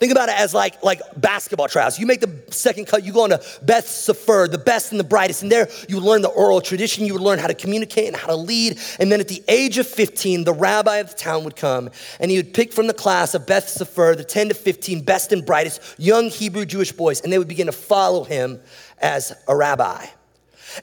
Think 0.00 0.12
about 0.12 0.30
it 0.30 0.40
as 0.40 0.54
like, 0.54 0.82
like 0.82 1.02
basketball 1.18 1.68
trials. 1.68 1.98
You 1.98 2.06
make 2.06 2.22
the 2.22 2.42
second 2.50 2.86
cut, 2.86 3.04
you 3.04 3.12
go 3.12 3.24
on 3.24 3.30
to 3.30 3.42
Beth 3.60 3.86
Sefer, 3.86 4.48
the 4.50 4.56
best 4.56 4.92
and 4.92 4.98
the 4.98 5.04
brightest. 5.04 5.42
And 5.42 5.52
there 5.52 5.68
you 5.90 6.00
learn 6.00 6.22
the 6.22 6.30
oral 6.30 6.62
tradition, 6.62 7.04
you 7.04 7.12
would 7.12 7.20
learn 7.20 7.38
how 7.38 7.48
to 7.48 7.54
communicate 7.54 8.06
and 8.06 8.16
how 8.16 8.28
to 8.28 8.34
lead. 8.34 8.78
And 8.98 9.12
then 9.12 9.20
at 9.20 9.28
the 9.28 9.44
age 9.46 9.76
of 9.76 9.86
15, 9.86 10.44
the 10.44 10.54
rabbi 10.54 10.96
of 10.96 11.10
the 11.10 11.16
town 11.16 11.44
would 11.44 11.54
come 11.54 11.90
and 12.18 12.30
he 12.30 12.38
would 12.38 12.54
pick 12.54 12.72
from 12.72 12.86
the 12.86 12.94
class 12.94 13.34
of 13.34 13.46
Beth 13.46 13.68
Sefer 13.68 14.14
the 14.16 14.24
10 14.24 14.48
to 14.48 14.54
15 14.54 15.02
best 15.02 15.32
and 15.32 15.44
brightest 15.44 15.82
young 15.98 16.30
Hebrew 16.30 16.64
Jewish 16.64 16.92
boys, 16.92 17.20
and 17.20 17.30
they 17.30 17.36
would 17.36 17.46
begin 17.46 17.66
to 17.66 17.72
follow 17.72 18.24
him 18.24 18.58
as 19.02 19.34
a 19.48 19.54
rabbi. 19.54 20.06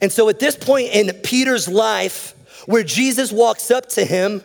And 0.00 0.12
so 0.12 0.28
at 0.28 0.38
this 0.38 0.54
point 0.54 0.90
in 0.92 1.12
Peter's 1.22 1.66
life, 1.66 2.34
where 2.66 2.84
Jesus 2.84 3.32
walks 3.32 3.72
up 3.72 3.88
to 3.90 4.04
him, 4.04 4.44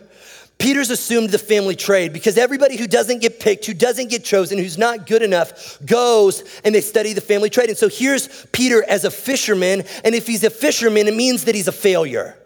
Peter's 0.58 0.90
assumed 0.90 1.30
the 1.30 1.38
family 1.38 1.76
trade 1.76 2.12
because 2.12 2.38
everybody 2.38 2.76
who 2.76 2.86
doesn't 2.86 3.20
get 3.20 3.40
picked, 3.40 3.66
who 3.66 3.74
doesn't 3.74 4.08
get 4.08 4.24
chosen, 4.24 4.56
who's 4.58 4.78
not 4.78 5.06
good 5.06 5.22
enough, 5.22 5.78
goes 5.84 6.44
and 6.64 6.74
they 6.74 6.80
study 6.80 7.12
the 7.12 7.20
family 7.20 7.50
trade. 7.50 7.68
And 7.68 7.78
so 7.78 7.88
here's 7.88 8.46
Peter 8.46 8.84
as 8.88 9.04
a 9.04 9.10
fisherman. 9.10 9.84
And 10.04 10.14
if 10.14 10.26
he's 10.26 10.44
a 10.44 10.50
fisherman, 10.50 11.08
it 11.08 11.14
means 11.14 11.44
that 11.44 11.54
he's 11.54 11.68
a 11.68 11.72
failure. 11.72 12.38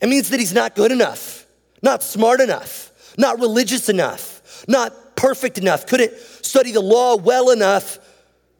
It 0.00 0.08
means 0.08 0.30
that 0.30 0.40
he's 0.40 0.52
not 0.52 0.74
good 0.74 0.90
enough, 0.90 1.46
not 1.82 2.02
smart 2.02 2.40
enough, 2.40 2.92
not 3.16 3.38
religious 3.38 3.88
enough, 3.88 4.64
not 4.66 5.16
perfect 5.16 5.58
enough, 5.58 5.86
couldn't 5.86 6.12
study 6.42 6.72
the 6.72 6.80
law 6.80 7.16
well 7.16 7.50
enough 7.50 7.98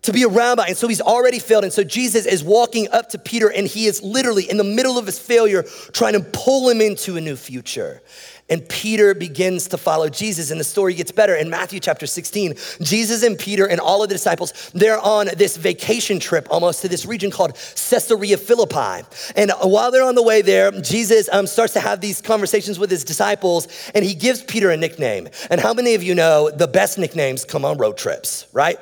to 0.05 0.13
be 0.13 0.23
a 0.23 0.29
rabbi. 0.29 0.67
And 0.69 0.77
so 0.77 0.89
he's 0.89 1.01
already 1.01 1.39
failed. 1.39 1.65
And 1.65 1.73
so 1.73 1.83
Jesus 1.83 2.27
is 2.27 2.45
walking 2.45 2.89
up 2.93 3.09
to 3.11 3.19
Peter 3.19 3.51
and 3.51 3.67
he 3.67 3.87
is 3.87 4.03
literally 4.03 4.49
in 4.49 4.57
the 4.57 4.65
middle 4.65 4.99
of 4.99 5.07
his 5.07 5.19
failure 5.19 5.65
trying 5.93 6.13
to 6.15 6.21
pull 6.21 6.69
him 6.69 6.81
into 6.81 7.17
a 7.17 7.21
new 7.21 7.37
future. 7.37 8.03
And 8.51 8.69
Peter 8.69 9.15
begins 9.15 9.69
to 9.69 9.79
follow 9.79 10.11
Jesus, 10.11 10.51
and 10.51 10.61
the 10.61 10.65
story 10.65 10.93
gets 10.93 11.11
better. 11.11 11.35
In 11.35 11.49
Matthew 11.49 11.81
chapter 11.81 12.07
16, 12.07 12.57
Jesus 12.83 13.23
and 13.23 13.39
Peter 13.39 13.67
and 13.67 13.81
all 13.81 14.03
of 14.03 14.11
the 14.11 14.15
disciples, 14.15 14.71
they're 14.75 14.99
on 14.99 15.29
this 15.39 15.57
vacation 15.57 16.21
trip 16.21 16.47
almost 16.51 16.83
to 16.83 16.89
this 16.89 17.07
region 17.07 17.31
called 17.31 17.55
Caesarea 17.55 18.37
Philippi. 18.37 19.07
And 19.35 19.51
while 19.63 19.91
they're 19.91 20.05
on 20.05 20.15
the 20.15 20.23
way 20.23 20.43
there, 20.43 20.71
Jesus 20.73 21.31
um, 21.33 21.47
starts 21.47 21.73
to 21.73 21.81
have 21.81 22.03
these 22.03 22.21
conversations 22.21 22.79
with 22.79 22.91
his 22.91 23.03
disciples, 23.03 23.67
and 23.95 24.05
he 24.05 24.13
gives 24.13 24.43
Peter 24.43 24.71
a 24.71 24.77
nickname. 24.77 25.29
And 25.49 25.59
how 25.59 25.73
many 25.73 25.95
of 25.95 26.03
you 26.03 26.15
know 26.15 26.51
the 26.51 26.69
best 26.69 26.99
nicknames 26.99 27.47
come 27.47 27.65
on 27.65 27.79
road 27.79 27.97
trips, 27.97 28.47
right? 28.53 28.79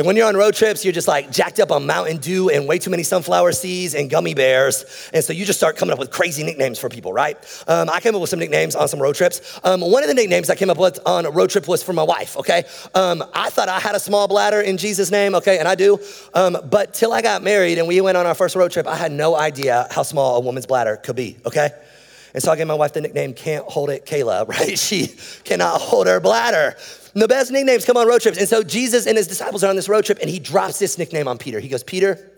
Like 0.00 0.06
when 0.06 0.16
you're 0.16 0.28
on 0.28 0.34
road 0.34 0.54
trips, 0.54 0.82
you're 0.82 0.94
just 0.94 1.08
like 1.08 1.30
jacked 1.30 1.60
up 1.60 1.70
on 1.70 1.84
Mountain 1.84 2.16
Dew 2.16 2.48
and 2.48 2.66
way 2.66 2.78
too 2.78 2.88
many 2.88 3.02
sunflower 3.02 3.52
seeds 3.52 3.94
and 3.94 4.08
gummy 4.08 4.32
bears. 4.32 4.86
And 5.12 5.22
so 5.22 5.34
you 5.34 5.44
just 5.44 5.58
start 5.58 5.76
coming 5.76 5.92
up 5.92 5.98
with 5.98 6.10
crazy 6.10 6.42
nicknames 6.42 6.78
for 6.78 6.88
people, 6.88 7.12
right? 7.12 7.36
Um, 7.68 7.90
I 7.90 8.00
came 8.00 8.14
up 8.14 8.22
with 8.22 8.30
some 8.30 8.38
nicknames 8.38 8.74
on 8.74 8.88
some 8.88 8.98
road 8.98 9.14
trips. 9.14 9.60
Um, 9.62 9.82
one 9.82 10.02
of 10.02 10.08
the 10.08 10.14
nicknames 10.14 10.48
I 10.48 10.54
came 10.54 10.70
up 10.70 10.78
with 10.78 10.98
on 11.04 11.26
a 11.26 11.30
road 11.30 11.50
trip 11.50 11.68
was 11.68 11.82
for 11.82 11.92
my 11.92 12.02
wife, 12.02 12.34
okay? 12.38 12.64
Um, 12.94 13.22
I 13.34 13.50
thought 13.50 13.68
I 13.68 13.78
had 13.78 13.94
a 13.94 14.00
small 14.00 14.26
bladder 14.26 14.62
in 14.62 14.78
Jesus' 14.78 15.10
name, 15.10 15.34
okay, 15.34 15.58
and 15.58 15.68
I 15.68 15.74
do. 15.74 15.98
Um, 16.32 16.56
but 16.70 16.94
till 16.94 17.12
I 17.12 17.20
got 17.20 17.42
married 17.42 17.76
and 17.76 17.86
we 17.86 18.00
went 18.00 18.16
on 18.16 18.24
our 18.24 18.34
first 18.34 18.56
road 18.56 18.70
trip, 18.70 18.86
I 18.86 18.96
had 18.96 19.12
no 19.12 19.36
idea 19.36 19.86
how 19.90 20.02
small 20.02 20.38
a 20.38 20.40
woman's 20.40 20.64
bladder 20.64 20.96
could 20.96 21.16
be, 21.16 21.36
okay? 21.44 21.72
And 22.34 22.42
so 22.42 22.52
I 22.52 22.56
gave 22.56 22.66
my 22.66 22.74
wife 22.74 22.92
the 22.92 23.00
nickname 23.00 23.34
Can't 23.34 23.64
Hold 23.66 23.90
It 23.90 24.06
Kayla, 24.06 24.48
right? 24.48 24.78
She 24.78 25.08
cannot 25.44 25.80
hold 25.80 26.06
her 26.06 26.20
bladder. 26.20 26.76
And 27.14 27.22
the 27.22 27.28
best 27.28 27.50
nicknames 27.50 27.84
come 27.84 27.96
on 27.96 28.06
road 28.06 28.22
trips. 28.22 28.38
And 28.38 28.48
so 28.48 28.62
Jesus 28.62 29.06
and 29.06 29.16
his 29.16 29.26
disciples 29.26 29.64
are 29.64 29.70
on 29.70 29.76
this 29.76 29.88
road 29.88 30.04
trip, 30.04 30.18
and 30.20 30.30
he 30.30 30.38
drops 30.38 30.78
this 30.78 30.98
nickname 30.98 31.28
on 31.28 31.38
Peter. 31.38 31.60
He 31.60 31.68
goes, 31.68 31.82
Peter, 31.82 32.30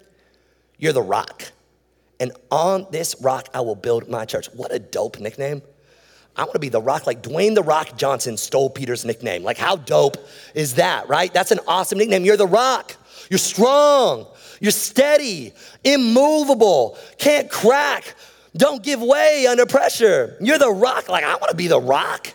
you're 0.78 0.92
the 0.92 1.02
rock. 1.02 1.44
And 2.20 2.32
on 2.50 2.86
this 2.90 3.16
rock, 3.20 3.48
I 3.52 3.60
will 3.60 3.74
build 3.74 4.08
my 4.08 4.24
church. 4.24 4.46
What 4.54 4.72
a 4.72 4.78
dope 4.78 5.18
nickname. 5.18 5.62
I 6.36 6.42
want 6.42 6.54
to 6.54 6.58
be 6.58 6.70
the 6.70 6.80
rock. 6.80 7.06
Like 7.06 7.22
Dwayne 7.22 7.54
the 7.54 7.62
Rock 7.62 7.98
Johnson 7.98 8.36
stole 8.36 8.70
Peter's 8.70 9.04
nickname. 9.04 9.42
Like, 9.42 9.58
how 9.58 9.76
dope 9.76 10.16
is 10.54 10.76
that, 10.76 11.08
right? 11.08 11.32
That's 11.32 11.50
an 11.50 11.60
awesome 11.66 11.98
nickname. 11.98 12.24
You're 12.24 12.36
the 12.36 12.46
rock. 12.46 12.96
You're 13.28 13.38
strong. 13.38 14.26
You're 14.62 14.70
steady, 14.70 15.54
immovable, 15.82 16.96
can't 17.18 17.50
crack, 17.50 18.14
don't 18.56 18.82
give 18.82 19.00
way 19.00 19.46
under 19.46 19.66
pressure. 19.66 20.36
You're 20.40 20.58
the 20.58 20.70
rock. 20.70 21.08
Like, 21.08 21.24
I 21.24 21.34
want 21.36 21.50
to 21.50 21.56
be 21.56 21.68
the 21.68 21.80
rock. 21.80 22.32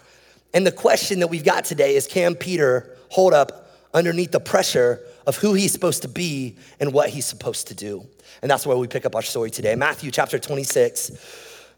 And 0.53 0.65
the 0.65 0.71
question 0.71 1.19
that 1.19 1.27
we've 1.27 1.43
got 1.43 1.65
today 1.65 1.95
is 1.95 2.07
can 2.07 2.36
Peter 2.36 2.95
hold 3.09 3.33
up 3.33 3.69
underneath 3.93 4.31
the 4.31 4.39
pressure 4.39 5.00
of 5.25 5.38
who 5.38 5.53
he's 5.53 5.71
supposed 5.71 6.01
to 6.01 6.07
be 6.07 6.55
and 6.79 6.93
what 6.93 7.09
he's 7.09 7.25
supposed 7.25 7.67
to 7.67 7.75
do? 7.75 8.05
And 8.41 8.50
that's 8.50 8.65
where 8.65 8.77
we 8.77 8.88
pick 8.88 9.05
up 9.05 9.15
our 9.15 9.21
story 9.21 9.51
today. 9.51 9.75
Matthew 9.75 10.12
chapter 10.12 10.39
26, 10.39 11.12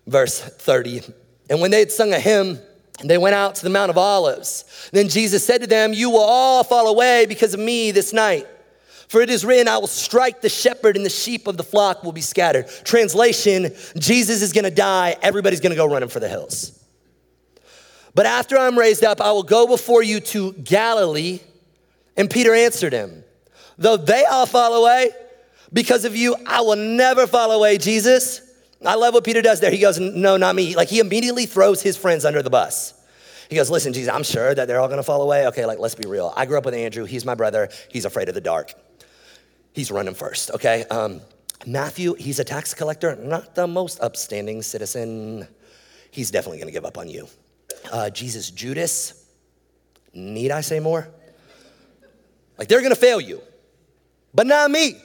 verse 0.07 0.39
30. 0.39 1.01
And 1.49 1.59
when 1.61 1.71
they 1.71 1.79
had 1.79 1.91
sung 1.91 2.13
a 2.13 2.19
hymn, 2.19 2.59
they 3.03 3.17
went 3.17 3.35
out 3.35 3.55
to 3.55 3.63
the 3.63 3.69
Mount 3.69 3.89
of 3.89 3.97
Olives. 3.97 4.89
Then 4.91 5.09
Jesus 5.09 5.45
said 5.45 5.61
to 5.61 5.67
them, 5.67 5.93
You 5.93 6.09
will 6.09 6.19
all 6.19 6.63
fall 6.63 6.87
away 6.87 7.25
because 7.25 7.53
of 7.53 7.59
me 7.59 7.91
this 7.91 8.13
night. 8.13 8.47
For 9.09 9.21
it 9.21 9.31
is 9.31 9.43
written, 9.43 9.67
I 9.67 9.79
will 9.79 9.87
strike 9.87 10.39
the 10.41 10.49
shepherd, 10.49 10.95
and 10.95 11.03
the 11.03 11.09
sheep 11.09 11.47
of 11.47 11.57
the 11.57 11.63
flock 11.63 12.03
will 12.03 12.11
be 12.11 12.21
scattered. 12.21 12.67
Translation 12.83 13.73
Jesus 13.97 14.43
is 14.43 14.53
gonna 14.53 14.69
die, 14.69 15.17
everybody's 15.23 15.59
gonna 15.59 15.75
go 15.75 15.87
running 15.87 16.09
for 16.09 16.19
the 16.19 16.29
hills. 16.29 16.79
But 18.13 18.27
after 18.27 18.55
I'm 18.55 18.77
raised 18.77 19.03
up, 19.03 19.19
I 19.19 19.31
will 19.31 19.43
go 19.43 19.65
before 19.65 20.03
you 20.03 20.19
to 20.19 20.53
Galilee. 20.53 21.39
And 22.17 22.29
Peter 22.29 22.53
answered 22.53 22.93
him, 22.93 23.23
Though 23.79 23.97
they 23.97 24.25
all 24.25 24.45
fall 24.45 24.75
away 24.75 25.09
because 25.73 26.05
of 26.05 26.15
you, 26.15 26.35
I 26.45 26.61
will 26.61 26.75
never 26.75 27.25
fall 27.25 27.51
away, 27.51 27.79
Jesus. 27.79 28.41
I 28.85 28.93
love 28.93 29.15
what 29.15 29.23
Peter 29.23 29.41
does 29.41 29.59
there. 29.59 29.71
He 29.71 29.79
goes, 29.79 29.99
No, 29.99 30.37
not 30.37 30.55
me. 30.55 30.75
Like 30.75 30.87
he 30.87 30.99
immediately 30.99 31.47
throws 31.47 31.81
his 31.81 31.97
friends 31.97 32.25
under 32.25 32.43
the 32.43 32.51
bus. 32.51 32.93
He 33.49 33.55
goes, 33.55 33.71
Listen, 33.71 33.91
Jesus, 33.91 34.13
I'm 34.13 34.23
sure 34.23 34.53
that 34.53 34.67
they're 34.67 34.79
all 34.79 34.87
gonna 34.87 35.01
fall 35.01 35.23
away. 35.23 35.47
Okay, 35.47 35.65
like 35.65 35.79
let's 35.79 35.95
be 35.95 36.07
real. 36.07 36.31
I 36.37 36.45
grew 36.45 36.59
up 36.59 36.65
with 36.65 36.75
Andrew. 36.75 37.05
He's 37.05 37.25
my 37.25 37.33
brother. 37.33 37.69
He's 37.89 38.05
afraid 38.05 38.29
of 38.29 38.35
the 38.35 38.41
dark. 38.41 38.75
He's 39.79 39.91
running 39.91 40.13
first, 40.13 40.51
okay? 40.51 40.83
Um, 40.91 41.21
Matthew, 41.65 42.13
he's 42.15 42.37
a 42.39 42.43
tax 42.43 42.73
collector, 42.73 43.15
not 43.15 43.55
the 43.55 43.65
most 43.65 44.01
upstanding 44.01 44.61
citizen. 44.61 45.47
He's 46.11 46.31
definitely 46.31 46.59
gonna 46.59 46.73
give 46.73 46.83
up 46.83 46.97
on 46.97 47.07
you 47.07 47.29
uh, 47.89 48.09
Jesus, 48.09 48.51
Judas. 48.51 49.25
Need 50.13 50.51
I 50.51 50.59
say 50.59 50.81
more? 50.81 51.07
Like 52.57 52.67
they're 52.67 52.81
gonna 52.81 52.93
fail 52.93 53.21
you, 53.21 53.41
but 54.33 54.47
not 54.47 54.69
me. 54.69 54.97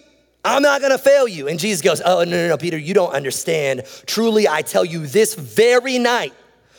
I'm 0.44 0.62
not 0.62 0.80
gonna 0.80 0.98
fail 0.98 1.28
you. 1.28 1.46
And 1.46 1.60
Jesus 1.60 1.80
goes, 1.80 2.02
Oh, 2.04 2.24
no, 2.24 2.30
no, 2.32 2.48
no, 2.48 2.56
Peter, 2.56 2.76
you 2.76 2.94
don't 2.94 3.12
understand. 3.12 3.84
Truly, 4.06 4.48
I 4.48 4.62
tell 4.62 4.84
you, 4.84 5.06
this 5.06 5.36
very 5.36 6.00
night, 6.00 6.34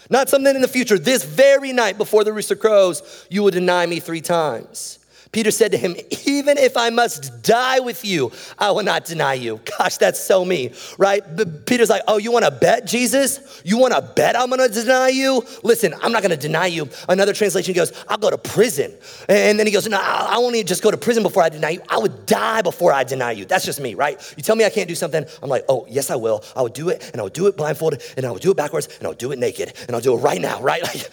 not 0.09 0.27
something 0.27 0.53
in 0.53 0.61
the 0.61 0.67
future, 0.67 0.99
this 0.99 1.23
very 1.23 1.71
night 1.71 1.97
before 1.97 2.25
the 2.25 2.33
rooster 2.33 2.57
crows, 2.57 3.25
you 3.29 3.41
will 3.41 3.51
deny 3.51 3.85
me 3.85 4.01
three 4.01 4.19
times. 4.19 4.99
Peter 5.35 5.51
said 5.51 5.73
to 5.73 5.77
him, 5.77 5.97
Even 6.25 6.57
if 6.57 6.77
I 6.77 6.89
must 6.89 7.43
die 7.43 7.81
with 7.81 8.05
you, 8.05 8.31
I 8.57 8.71
will 8.71 8.83
not 8.83 9.03
deny 9.03 9.33
you. 9.33 9.59
Gosh, 9.77 9.97
that's 9.97 10.17
so 10.17 10.45
me, 10.45 10.71
right? 10.97 11.23
But 11.35 11.65
Peter's 11.65 11.89
like, 11.89 12.03
Oh, 12.07 12.15
you 12.15 12.31
wanna 12.31 12.51
bet, 12.51 12.85
Jesus? 12.85 13.61
You 13.65 13.77
wanna 13.77 14.01
bet 14.01 14.39
I'm 14.39 14.49
gonna 14.49 14.69
deny 14.69 15.09
you? 15.09 15.43
Listen, 15.61 15.93
I'm 16.01 16.13
not 16.13 16.21
gonna 16.21 16.37
deny 16.37 16.67
you. 16.67 16.87
Another 17.09 17.33
translation 17.33 17.73
goes, 17.73 17.91
I'll 18.07 18.17
go 18.17 18.29
to 18.29 18.37
prison. 18.37 18.93
And 19.27 19.59
then 19.59 19.67
he 19.67 19.73
goes, 19.73 19.89
No, 19.89 19.99
I 19.99 20.37
won't 20.37 20.55
even 20.55 20.67
just 20.67 20.81
go 20.81 20.89
to 20.89 20.95
prison 20.95 21.21
before 21.21 21.43
I 21.43 21.49
deny 21.49 21.71
you. 21.71 21.81
I 21.89 21.97
would 21.97 22.25
die 22.25 22.61
before 22.61 22.93
I 22.93 23.03
deny 23.03 23.33
you. 23.33 23.43
That's 23.43 23.65
just 23.65 23.81
me, 23.81 23.93
right? 23.93 24.17
You 24.37 24.43
tell 24.43 24.55
me 24.55 24.63
I 24.63 24.69
can't 24.69 24.87
do 24.87 24.95
something, 24.95 25.25
I'm 25.43 25.49
like, 25.49 25.65
Oh, 25.67 25.85
yes, 25.89 26.11
I 26.11 26.15
will. 26.15 26.45
I 26.55 26.61
would 26.61 26.71
do 26.71 26.87
it, 26.87 27.09
and 27.11 27.19
I 27.19 27.25
would 27.25 27.33
do 27.33 27.47
it 27.47 27.57
blindfolded, 27.57 28.01
and 28.15 28.25
I 28.25 28.31
would 28.31 28.41
do 28.41 28.51
it 28.51 28.55
backwards, 28.57 28.87
and 28.99 29.05
I 29.05 29.09
would 29.09 29.17
do 29.17 29.33
it 29.33 29.39
naked, 29.39 29.73
and 29.87 29.97
I'll 29.97 30.01
do 30.01 30.13
it 30.17 30.21
right 30.21 30.39
now, 30.39 30.61
right? 30.61 30.81
Like, 30.95 31.09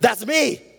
that's 0.00 0.26
me. 0.26 0.69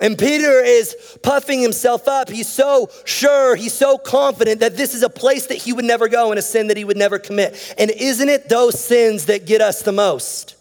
And 0.00 0.18
Peter 0.18 0.60
is 0.60 0.96
puffing 1.22 1.60
himself 1.60 2.08
up. 2.08 2.28
He's 2.28 2.48
so 2.48 2.90
sure, 3.04 3.54
he's 3.54 3.72
so 3.72 3.96
confident 3.96 4.60
that 4.60 4.76
this 4.76 4.92
is 4.92 5.02
a 5.02 5.08
place 5.08 5.46
that 5.46 5.58
he 5.58 5.72
would 5.72 5.84
never 5.84 6.08
go 6.08 6.30
and 6.30 6.38
a 6.38 6.42
sin 6.42 6.66
that 6.66 6.76
he 6.76 6.84
would 6.84 6.96
never 6.96 7.18
commit. 7.18 7.74
And 7.78 7.90
isn't 7.90 8.28
it 8.28 8.48
those 8.48 8.78
sins 8.78 9.26
that 9.26 9.46
get 9.46 9.60
us 9.60 9.82
the 9.82 9.92
most? 9.92 10.56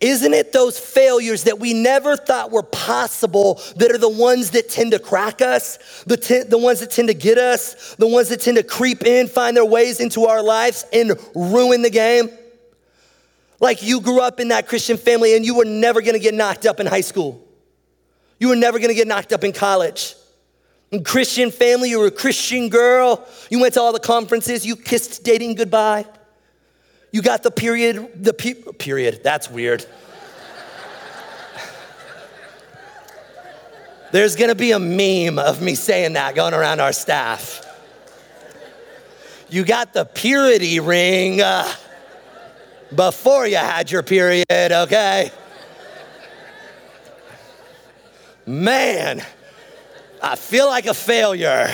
Isn't 0.00 0.34
it 0.34 0.52
those 0.52 0.78
failures 0.78 1.44
that 1.44 1.58
we 1.58 1.72
never 1.72 2.16
thought 2.16 2.50
were 2.50 2.62
possible 2.62 3.60
that 3.76 3.90
are 3.90 3.98
the 3.98 4.08
ones 4.08 4.50
that 4.50 4.68
tend 4.68 4.92
to 4.92 4.98
crack 4.98 5.40
us, 5.40 5.78
the, 6.06 6.46
the 6.46 6.58
ones 6.58 6.80
that 6.80 6.90
tend 6.90 7.08
to 7.08 7.14
get 7.14 7.38
us, 7.38 7.94
the 7.94 8.06
ones 8.06 8.28
that 8.28 8.40
tend 8.40 8.58
to 8.58 8.62
creep 8.62 9.04
in, 9.06 9.26
find 9.26 9.56
their 9.56 9.64
ways 9.64 10.00
into 10.00 10.26
our 10.26 10.42
lives, 10.42 10.84
and 10.92 11.12
ruin 11.34 11.80
the 11.80 11.90
game? 11.90 12.30
Like 13.58 13.82
you 13.82 14.02
grew 14.02 14.20
up 14.20 14.38
in 14.38 14.48
that 14.48 14.68
Christian 14.68 14.98
family 14.98 15.34
and 15.34 15.46
you 15.46 15.54
were 15.54 15.64
never 15.64 16.02
gonna 16.02 16.18
get 16.18 16.34
knocked 16.34 16.66
up 16.66 16.78
in 16.78 16.86
high 16.86 17.00
school. 17.00 17.45
You 18.38 18.48
were 18.48 18.56
never 18.56 18.78
gonna 18.78 18.94
get 18.94 19.06
knocked 19.08 19.32
up 19.32 19.44
in 19.44 19.52
college. 19.52 20.14
In 20.90 21.02
Christian 21.02 21.50
family, 21.50 21.90
you 21.90 21.98
were 21.98 22.06
a 22.06 22.12
Christian 22.12 22.68
girl. 22.68 23.26
You 23.50 23.60
went 23.60 23.74
to 23.74 23.80
all 23.80 23.92
the 23.92 23.98
conferences, 24.00 24.64
you 24.64 24.76
kissed 24.76 25.24
dating 25.24 25.56
goodbye. 25.56 26.06
You 27.12 27.22
got 27.22 27.42
the 27.42 27.50
period, 27.50 28.22
the 28.22 28.34
pe- 28.34 28.54
period, 28.54 29.20
that's 29.24 29.50
weird. 29.50 29.84
There's 34.12 34.36
gonna 34.36 34.54
be 34.54 34.72
a 34.72 34.78
meme 34.78 35.38
of 35.38 35.62
me 35.62 35.74
saying 35.74 36.12
that 36.12 36.34
going 36.34 36.54
around 36.54 36.80
our 36.80 36.92
staff. 36.92 37.62
You 39.48 39.64
got 39.64 39.92
the 39.92 40.04
purity 40.04 40.80
ring 40.80 41.40
uh, 41.40 41.72
before 42.94 43.46
you 43.46 43.56
had 43.56 43.90
your 43.90 44.02
period, 44.02 44.44
okay? 44.50 45.30
Man, 48.46 49.24
I 50.22 50.36
feel 50.36 50.66
like 50.66 50.86
a 50.86 50.94
failure. 50.94 51.68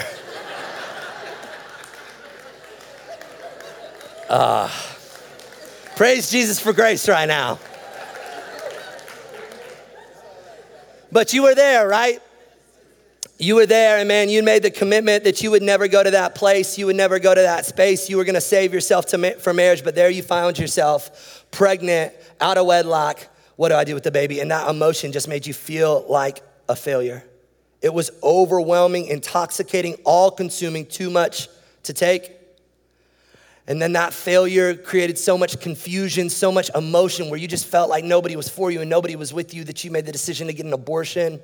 Uh, 4.29 4.71
Praise 5.97 6.31
Jesus 6.31 6.59
for 6.59 6.73
grace 6.73 7.07
right 7.09 7.29
now. 7.29 7.59
But 11.13 11.35
you 11.35 11.43
were 11.43 11.55
there, 11.55 11.87
right? 11.87 12.21
You 13.39 13.57
were 13.57 13.67
there, 13.67 13.99
and 13.99 14.09
man, 14.09 14.31
you 14.31 14.43
made 14.43 14.63
the 14.63 14.71
commitment 14.71 15.25
that 15.25 15.43
you 15.43 15.51
would 15.51 15.63
never 15.63 15.87
go 15.89 16.03
to 16.03 16.11
that 16.13 16.35
place, 16.35 16.79
you 16.79 16.87
would 16.87 16.97
never 16.97 17.19
go 17.19 17.35
to 17.35 17.41
that 17.43 17.67
space. 17.67 18.09
You 18.09 18.17
were 18.17 18.25
gonna 18.25 18.41
save 18.41 18.73
yourself 18.73 19.07
to, 19.07 19.39
for 19.39 19.53
marriage, 19.53 19.85
but 19.85 19.95
there 19.95 20.09
you 20.09 20.23
found 20.23 20.59
yourself 20.59 21.45
pregnant, 21.51 22.15
out 22.41 22.57
of 22.57 22.67
wedlock. 22.67 23.29
What 23.57 23.69
do 23.69 23.75
I 23.75 23.85
do 23.85 23.95
with 23.95 24.05
the 24.05 24.11
baby? 24.11 24.41
And 24.41 24.51
that 24.51 24.69
emotion 24.69 25.13
just 25.13 25.29
made 25.29 25.47
you 25.47 25.53
feel 25.53 26.07
like 26.09 26.43
a 26.73 26.77
failure. 26.77 27.23
It 27.81 27.95
was 27.95 28.11
overwhelming, 28.23 29.07
intoxicating, 29.07 29.95
all 30.05 30.31
consuming, 30.31 30.87
too 30.87 31.11
much 31.11 31.49
to 31.85 31.93
take. 31.93 32.33
And 33.69 33.81
then 33.81 33.93
that 33.93 34.13
failure 34.13 34.75
created 34.75 35.19
so 35.19 35.39
much 35.39 35.61
confusion, 35.61 36.29
so 36.29 36.51
much 36.51 36.71
emotion 36.75 37.31
where 37.31 37.39
you 37.39 37.47
just 37.47 37.67
felt 37.67 37.89
like 37.89 38.05
nobody 38.05 38.35
was 38.35 38.49
for 38.49 38.71
you 38.71 38.81
and 38.81 38.91
nobody 38.91 39.15
was 39.15 39.33
with 39.33 39.55
you 39.55 39.63
that 39.65 39.85
you 39.85 39.91
made 39.91 40.07
the 40.07 40.13
decision 40.13 40.49
to 40.49 40.53
get 40.53 40.67
an 40.67 40.73
abortion 40.73 41.41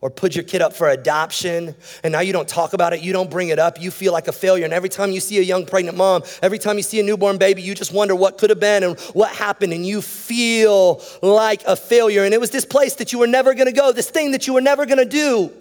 or 0.00 0.10
put 0.10 0.34
your 0.34 0.44
kid 0.44 0.62
up 0.62 0.72
for 0.72 0.88
adoption. 0.88 1.74
And 2.02 2.12
now 2.12 2.20
you 2.20 2.32
don't 2.32 2.48
talk 2.48 2.72
about 2.72 2.92
it, 2.92 3.00
you 3.00 3.12
don't 3.12 3.30
bring 3.30 3.48
it 3.48 3.58
up, 3.58 3.80
you 3.80 3.90
feel 3.90 4.12
like 4.12 4.28
a 4.28 4.32
failure. 4.32 4.64
And 4.64 4.72
every 4.72 4.88
time 4.88 5.10
you 5.10 5.20
see 5.20 5.38
a 5.38 5.42
young 5.42 5.66
pregnant 5.66 5.96
mom, 5.96 6.22
every 6.42 6.58
time 6.58 6.76
you 6.76 6.82
see 6.82 7.00
a 7.00 7.02
newborn 7.02 7.38
baby, 7.38 7.62
you 7.62 7.74
just 7.74 7.92
wonder 7.92 8.14
what 8.14 8.38
could 8.38 8.50
have 8.50 8.60
been 8.60 8.84
and 8.84 8.98
what 9.12 9.30
happened. 9.30 9.72
And 9.72 9.84
you 9.86 10.00
feel 10.00 11.02
like 11.22 11.62
a 11.64 11.76
failure. 11.76 12.24
And 12.24 12.32
it 12.32 12.40
was 12.40 12.50
this 12.50 12.64
place 12.64 12.94
that 12.96 13.12
you 13.12 13.18
were 13.18 13.26
never 13.26 13.54
gonna 13.54 13.72
go, 13.72 13.92
this 13.92 14.10
thing 14.10 14.32
that 14.32 14.46
you 14.46 14.54
were 14.54 14.60
never 14.60 14.86
gonna 14.86 15.04
do. 15.04 15.52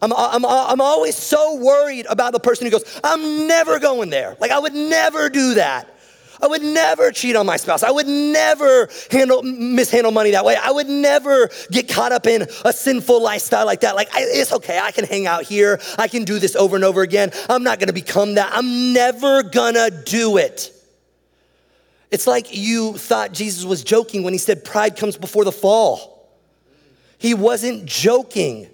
I'm, 0.00 0.12
uh, 0.12 0.30
I'm, 0.32 0.44
uh, 0.44 0.66
I'm 0.68 0.80
always 0.80 1.16
so 1.16 1.56
worried 1.56 2.06
about 2.08 2.32
the 2.32 2.40
person 2.40 2.66
who 2.66 2.70
goes, 2.70 3.00
I'm 3.04 3.46
never 3.46 3.78
going 3.78 4.08
there. 4.08 4.36
Like, 4.40 4.50
I 4.50 4.58
would 4.58 4.72
never 4.72 5.28
do 5.28 5.54
that. 5.54 5.91
I 6.42 6.48
would 6.48 6.62
never 6.62 7.12
cheat 7.12 7.36
on 7.36 7.46
my 7.46 7.56
spouse. 7.56 7.84
I 7.84 7.92
would 7.92 8.08
never 8.08 8.88
handle, 9.12 9.44
mishandle 9.44 10.10
money 10.10 10.32
that 10.32 10.44
way. 10.44 10.56
I 10.60 10.72
would 10.72 10.88
never 10.88 11.48
get 11.70 11.88
caught 11.88 12.10
up 12.10 12.26
in 12.26 12.48
a 12.64 12.72
sinful 12.72 13.22
lifestyle 13.22 13.64
like 13.64 13.82
that. 13.82 13.94
Like, 13.94 14.12
I, 14.12 14.22
it's 14.22 14.52
okay. 14.52 14.80
I 14.82 14.90
can 14.90 15.04
hang 15.04 15.28
out 15.28 15.44
here. 15.44 15.80
I 15.98 16.08
can 16.08 16.24
do 16.24 16.40
this 16.40 16.56
over 16.56 16.74
and 16.74 16.84
over 16.84 17.02
again. 17.02 17.30
I'm 17.48 17.62
not 17.62 17.78
going 17.78 17.86
to 17.86 17.94
become 17.94 18.34
that. 18.34 18.50
I'm 18.52 18.92
never 18.92 19.44
going 19.44 19.74
to 19.74 20.02
do 20.04 20.36
it. 20.36 20.72
It's 22.10 22.26
like 22.26 22.54
you 22.54 22.98
thought 22.98 23.32
Jesus 23.32 23.64
was 23.64 23.84
joking 23.84 24.24
when 24.24 24.34
he 24.34 24.38
said 24.38 24.64
pride 24.64 24.96
comes 24.96 25.16
before 25.16 25.44
the 25.44 25.52
fall. 25.52 26.28
He 27.18 27.34
wasn't 27.34 27.86
joking. 27.86 28.68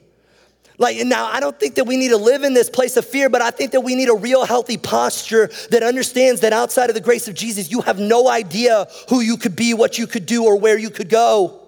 Like, 0.81 0.97
now, 1.05 1.27
I 1.27 1.41
don't 1.41 1.59
think 1.59 1.75
that 1.75 1.85
we 1.85 1.97
need 1.97 2.11
to 2.11 2.17
live 2.17 2.45
in 2.45 2.55
this 2.55 2.71
place 2.71 2.97
of 2.97 3.05
fear, 3.05 3.29
but 3.29 3.43
I 3.43 3.51
think 3.51 3.73
that 3.73 3.81
we 3.81 3.97
need 3.97 4.09
a 4.09 4.15
real 4.15 4.45
healthy 4.45 4.77
posture 4.77 5.51
that 5.71 5.83
understands 5.83 6.41
that 6.43 6.53
outside 6.53 6.89
of 6.89 6.95
the 6.95 7.01
grace 7.01 7.27
of 7.27 7.35
Jesus, 7.35 7.69
you 7.69 7.81
have 7.81 7.99
no 7.99 8.29
idea 8.29 8.87
who 9.09 9.21
you 9.21 9.37
could 9.37 9.57
be, 9.57 9.75
what 9.75 9.99
you 9.99 10.07
could 10.07 10.25
do, 10.25 10.45
or 10.45 10.57
where 10.57 10.79
you 10.79 10.89
could 10.89 11.09
go. 11.09 11.67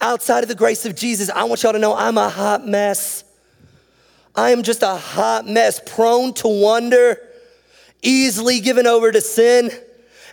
Outside 0.00 0.42
of 0.42 0.48
the 0.48 0.54
grace 0.54 0.86
of 0.86 0.96
Jesus, 0.96 1.28
I 1.28 1.44
want 1.44 1.62
y'all 1.62 1.72
to 1.72 1.78
know 1.78 1.94
I'm 1.94 2.16
a 2.16 2.30
hot 2.30 2.66
mess. 2.66 3.24
I 4.34 4.50
am 4.50 4.62
just 4.62 4.82
a 4.82 4.96
hot 4.96 5.46
mess, 5.46 5.80
prone 5.84 6.32
to 6.34 6.48
wonder, 6.48 7.20
easily 8.02 8.60
given 8.60 8.86
over 8.86 9.12
to 9.12 9.20
sin. 9.20 9.70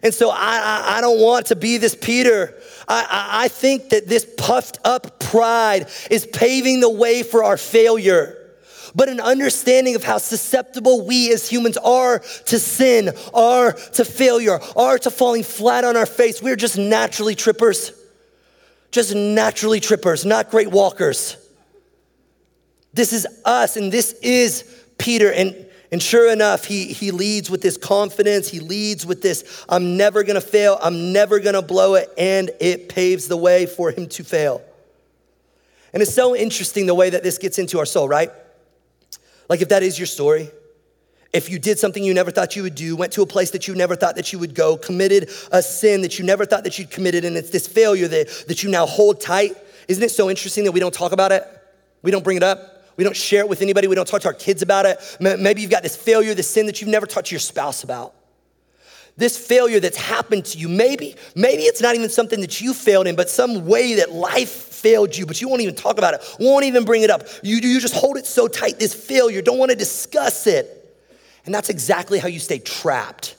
And 0.02 0.13
so 0.13 0.30
I, 0.30 0.36
I, 0.38 0.98
I 0.98 1.02
don't 1.02 1.19
want 1.19 1.48
to 1.48 1.56
be 1.56 1.78
this 1.78 1.96
Peter. 1.96 2.54
I, 2.88 3.30
I, 3.43 3.48
think 3.48 3.89
that 3.89 4.08
this 4.08 4.26
puffed 4.38 4.80
up 4.84 5.19
pride 5.19 5.88
is 6.12 6.26
paving 6.26 6.80
the 6.80 6.89
way 6.89 7.24
for 7.24 7.43
our 7.43 7.58
failure 7.58 8.43
but 8.96 9.10
an 9.10 9.19
understanding 9.19 9.96
of 9.96 10.04
how 10.04 10.17
susceptible 10.17 11.06
we 11.06 11.32
as 11.34 11.50
humans 11.50 11.78
are 11.78 12.19
to 12.19 12.60
sin, 12.60 13.12
are 13.34 13.74
to 13.74 14.06
failure, 14.06 14.60
are 14.76 15.00
to 15.00 15.10
falling 15.10 15.43
flat 15.43 15.84
on 15.84 15.98
our 15.98 16.06
face. 16.06 16.41
We're 16.41 16.56
just 16.56 16.78
naturally 16.78 17.36
trippers, 17.36 17.91
just 18.91 19.15
naturally 19.15 19.80
trippers, 19.80 20.26
not 20.26 20.52
great 20.52 20.69
walkers. 20.69 21.38
This 22.93 23.13
is 23.13 23.26
us, 23.43 23.76
and 23.78 23.91
this 23.91 24.13
is 24.22 24.63
Peter. 25.00 25.32
And 25.32 25.65
and 25.93 26.01
sure 26.01 26.34
enough, 26.34 26.65
he, 26.65 26.86
he 26.86 27.12
leads 27.12 27.51
with 27.51 27.62
this 27.62 27.77
confidence. 27.77 28.49
He 28.49 28.60
leads 28.60 29.06
with 29.06 29.21
this 29.21 29.63
I'm 29.69 29.95
never 29.95 30.23
gonna 30.23 30.41
fail, 30.41 30.79
I'm 30.82 31.13
never 31.13 31.39
gonna 31.39 31.62
blow 31.62 31.93
it, 31.93 32.10
and 32.17 32.49
it 32.60 32.89
paves 32.89 33.27
the 33.27 33.38
way 33.38 33.67
for 33.67 33.91
him 33.91 34.08
to 34.08 34.23
fail. 34.23 34.63
And 35.93 36.01
it's 36.01 36.12
so 36.12 36.36
interesting 36.36 36.88
the 36.88 36.95
way 36.95 37.12
that 37.12 37.21
this 37.21 37.38
gets 37.38 37.60
into 37.60 37.77
our 37.77 37.86
soul, 37.86 38.08
right? 38.08 38.32
Like, 39.47 39.62
if 39.62 39.69
that 39.69 39.84
is 39.84 39.99
your 39.99 40.08
story, 40.08 40.49
if 41.32 41.51
you 41.51 41.60
did 41.60 41.77
something 41.77 42.03
you 42.03 42.15
never 42.15 42.32
thought 42.32 42.56
you 42.56 42.63
would 42.63 42.73
do, 42.73 42.95
went 42.95 43.13
to 43.13 43.21
a 43.21 43.27
place 43.27 43.51
that 43.51 43.67
you 43.67 43.75
never 43.75 43.95
thought 43.95 44.15
that 44.15 44.34
you 44.34 44.39
would 44.39 44.56
go, 44.56 44.75
committed 44.77 45.29
a 45.51 45.62
sin 45.62 46.01
that 46.01 46.17
you 46.17 46.25
never 46.25 46.43
thought 46.43 46.63
that 46.63 46.79
you'd 46.79 46.89
committed, 46.89 47.23
and 47.23 47.38
it's 47.38 47.51
this 47.51 47.67
failure 47.67 48.08
that, 48.08 48.45
that 48.47 48.63
you 48.63 48.71
now 48.71 48.88
hold 48.88 49.21
tight, 49.21 49.56
isn't 49.88 50.03
it 50.03 50.10
so 50.10 50.27
interesting 50.27 50.63
that 50.63 50.71
we 50.71 50.79
don't 50.79 50.91
talk 50.91 51.12
about 51.12 51.32
it? 51.32 51.43
We 52.01 52.10
don't 52.10 52.23
bring 52.23 52.38
it 52.38 52.43
up? 52.43 52.73
We 52.97 53.03
don't 53.03 53.15
share 53.15 53.41
it 53.41 53.49
with 53.49 53.62
anybody. 53.62 53.88
We 53.88 53.95
don't 53.95 54.08
talk 54.08 54.21
to 54.21 54.27
our 54.27 54.34
kids 54.34 54.62
about 54.62 54.86
it. 54.86 54.99
Maybe 55.19 55.62
you've 55.62 55.71
got 55.71 55.84
this 55.84 55.95
failure, 55.95 56.34
this 56.34 56.49
sin 56.49 56.65
that 56.67 56.82
you've 56.82 56.89
never 56.89 57.06
talked 57.06 57.27
to 57.27 57.34
your 57.34 57.39
spouse 57.39 57.84
about. 57.84 58.13
This 59.15 59.38
failure 59.38 59.79
that's 59.79 59.97
happened 59.97 60.45
to 60.45 60.58
you, 60.58 60.67
maybe, 60.67 61.15
maybe 61.36 61.63
it's 61.63 61.82
not 61.82 61.93
even 61.95 62.10
something 62.10 62.41
that 62.41 62.62
you 62.62 62.73
failed 62.73 63.06
in, 63.06 63.15
but 63.15 63.29
some 63.29 63.67
way 63.67 63.95
that 63.95 64.12
life 64.12 64.49
failed 64.49 65.15
you, 65.15 65.27
but 65.27 65.39
you 65.39 65.47
won't 65.47 65.62
even 65.62 65.75
talk 65.75 65.99
about 65.99 66.15
it, 66.15 66.36
won't 66.39 66.65
even 66.65 66.84
bring 66.84 67.03
it 67.03 67.12
up. 67.12 67.23
You, 67.43 67.58
you 67.58 67.79
just 67.79 67.93
hold 67.93 68.17
it 68.17 68.25
so 68.25 68.47
tight, 68.47 68.79
this 68.79 68.93
failure, 68.93 69.43
don't 69.43 69.60
want 69.60 69.69
to 69.69 69.77
discuss 69.77 70.47
it. 70.47 70.79
And 71.45 71.53
that's 71.53 71.69
exactly 71.69 72.17
how 72.17 72.27
you 72.27 72.39
stay 72.39 72.58
trapped. 72.58 73.36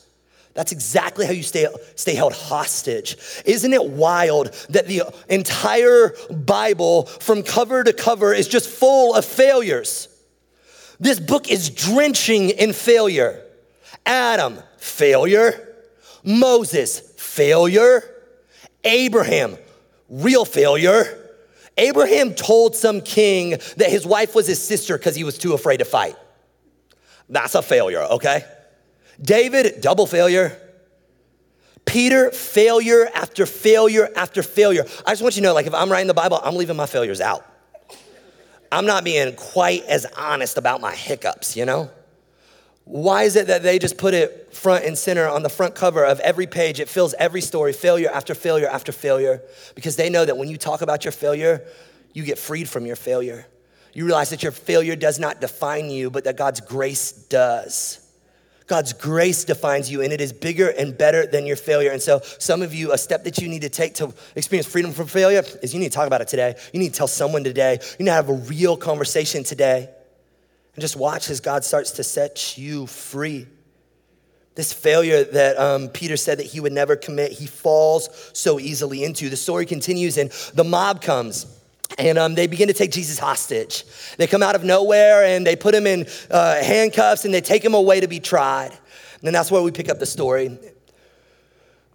That's 0.55 0.71
exactly 0.71 1.27
how 1.27 1.33
you 1.33 1.43
stay, 1.43 1.67
stay 1.97 2.15
held 2.15 2.33
hostage. 2.33 3.17
Isn't 3.45 3.73
it 3.73 3.85
wild 3.85 4.53
that 4.71 4.87
the 4.87 5.03
entire 5.29 6.15
Bible, 6.31 7.07
from 7.07 7.43
cover 7.43 7.83
to 7.83 7.93
cover, 7.93 8.33
is 8.33 8.47
just 8.47 8.69
full 8.69 9.15
of 9.15 9.25
failures? 9.25 10.09
This 11.01 11.19
book 11.19 11.51
is 11.51 11.71
drenching 11.71 12.51
in 12.51 12.73
failure. 12.73 13.43
Adam, 14.07 14.59
failure. 14.79 15.77
Moses, 16.23 17.01
failure. 17.17 18.03
Abraham, 18.85 19.57
real 20.09 20.45
failure. 20.45 21.21
Abraham 21.77 22.35
told 22.35 22.77
some 22.77 23.01
king 23.01 23.51
that 23.77 23.91
his 23.91 24.07
wife 24.07 24.37
was 24.37 24.47
his 24.47 24.63
sister 24.63 24.97
because 24.97 25.17
he 25.17 25.25
was 25.25 25.37
too 25.37 25.55
afraid 25.55 25.79
to 25.79 25.85
fight. 25.85 26.15
That's 27.29 27.57
a 27.57 27.63
failure, 27.63 28.03
okay? 28.03 28.45
David, 29.21 29.81
double 29.81 30.07
failure. 30.07 30.61
Peter, 31.85 32.31
failure 32.31 33.07
after 33.15 33.47
failure 33.47 34.09
after 34.17 34.43
failure. 34.43 34.85
I 35.07 35.11
just 35.11 35.23
want 35.23 35.37
you 35.37 35.43
to 35.43 35.49
know, 35.49 35.55
like, 35.55 35.67
if 35.67 35.75
I'm 35.75 35.91
writing 35.91 36.07
the 36.07 36.15
Bible, 36.15 36.41
I'm 36.43 36.57
leaving 36.57 36.77
my 36.77 36.87
failures 36.87 37.21
out. 37.21 37.45
I'm 38.73 38.87
not 38.87 39.05
being 39.05 39.37
quite 39.37 39.85
as 39.85 40.07
honest 40.17 40.59
about 40.59 40.81
my 40.81 40.95
hiccups, 40.95 41.57
you 41.57 41.65
know? 41.65 41.91
Why 42.85 43.23
is 43.23 43.37
it 43.37 43.47
that 43.47 43.63
they 43.63 43.79
just 43.79 43.97
put 43.97 44.13
it 44.13 44.55
front 44.55 44.85
and 44.85 44.99
center 44.99 45.29
on 45.29 45.43
the 45.43 45.49
front 45.49 45.75
cover 45.75 46.05
of 46.05 46.21
every 46.21 46.47
page? 46.47 46.81
It 46.81 46.89
fills 46.89 47.15
every 47.15 47.41
story, 47.41 47.73
failure 47.73 48.11
after 48.11 48.35
failure 48.35 48.69
after 48.69 48.93
failure, 48.93 49.43
because 49.75 49.97
they 49.97 50.11
know 50.11 50.25
that 50.25 50.37
when 50.37 50.49
you 50.49 50.57
talk 50.57 50.83
about 50.83 51.05
your 51.05 51.13
failure, 51.13 51.65
you 52.13 52.25
get 52.25 52.39
freed 52.39 52.69
from 52.69 52.85
your 52.85 52.97
failure. 52.97 53.47
You 53.95 54.05
realize 54.05 54.31
that 54.31 54.43
your 54.43 54.53
failure 54.53 54.97
does 54.97 55.19
not 55.19 55.41
define 55.41 55.89
you, 55.89 56.11
but 56.11 56.25
that 56.25 56.37
God's 56.37 56.61
grace 56.61 57.13
does. 57.13 58.04
God's 58.67 58.95
grace 58.95 59.45
defines 59.45 59.91
you, 59.91 60.01
and 60.01 60.13
it 60.13 60.23
is 60.23 60.33
bigger 60.33 60.69
and 60.71 60.97
better 60.97 61.27
than 61.27 61.45
your 61.45 61.57
failure. 61.57 61.91
And 61.91 62.01
so, 62.01 62.21
some 62.39 62.63
of 62.63 62.73
you, 62.73 62.93
a 62.93 62.99
step 62.99 63.25
that 63.25 63.39
you 63.39 63.49
need 63.49 63.63
to 63.63 63.69
take 63.69 63.95
to 63.97 64.15
experience 64.35 64.67
freedom 64.67 64.93
from 64.93 65.07
failure 65.07 65.43
is 65.63 65.75
you 65.75 65.81
need 65.81 65.93
to 65.93 65.95
talk 65.95 66.07
about 66.07 66.23
it 66.23 66.29
today. 66.29 66.55
You 66.73 66.81
need 66.81 66.93
to 66.93 66.99
tell 66.99 67.09
someone 67.09 67.45
today. 67.45 67.79
You 67.99 68.05
need 68.05 68.11
to 68.11 68.15
have 68.15 68.31
a 68.31 68.35
real 68.35 68.77
conversation 68.77 69.45
today. 69.45 69.91
And 70.75 70.81
just 70.81 70.97
watch 70.97 71.29
as 71.29 71.41
God 71.41 71.63
starts 71.65 71.93
to 71.93 72.05
set 72.05 72.57
you 72.57 72.87
free. 72.87 73.47
This 74.55 74.73
failure 74.73 75.25
that 75.25 75.59
um, 75.59 75.89
Peter 75.89 76.17
said 76.17 76.39
that 76.39 76.47
he 76.47 76.61
would 76.61 76.73
never 76.73 76.97
commit, 76.97 77.33
he 77.33 77.47
falls 77.47 78.09
so 78.33 78.59
easily 78.59 79.05
into. 79.05 79.29
The 79.29 79.37
story 79.37 79.67
continues, 79.67 80.17
and 80.17 80.31
the 80.55 80.65
mob 80.65 81.03
comes. 81.03 81.54
And 81.99 82.19
um, 82.19 82.35
they 82.35 82.47
begin 82.47 82.69
to 82.69 82.75
take 82.75 82.91
Jesus 82.91 83.19
hostage. 83.19 83.85
They 84.17 84.27
come 84.27 84.43
out 84.43 84.57
of 84.57 84.65
nowhere 84.65 85.25
and 85.25 85.47
they 85.47 85.57
put 85.57 85.75
him 85.75 85.87
in 85.87 86.07
uh, 86.31 86.63
handcuffs 86.63 87.25
and 87.25 87.33
they 87.33 87.41
take 87.41 87.65
him 87.65 87.75
away 87.75 88.01
to 88.01 88.09
be 88.09 88.21
tried. 88.21 88.73
And 89.23 89.35
that's 89.35 89.51
where 89.51 89.63
we 89.63 89.71
pick 89.71 89.89
up 89.89 89.99
the 89.99 90.07
story. 90.07 90.59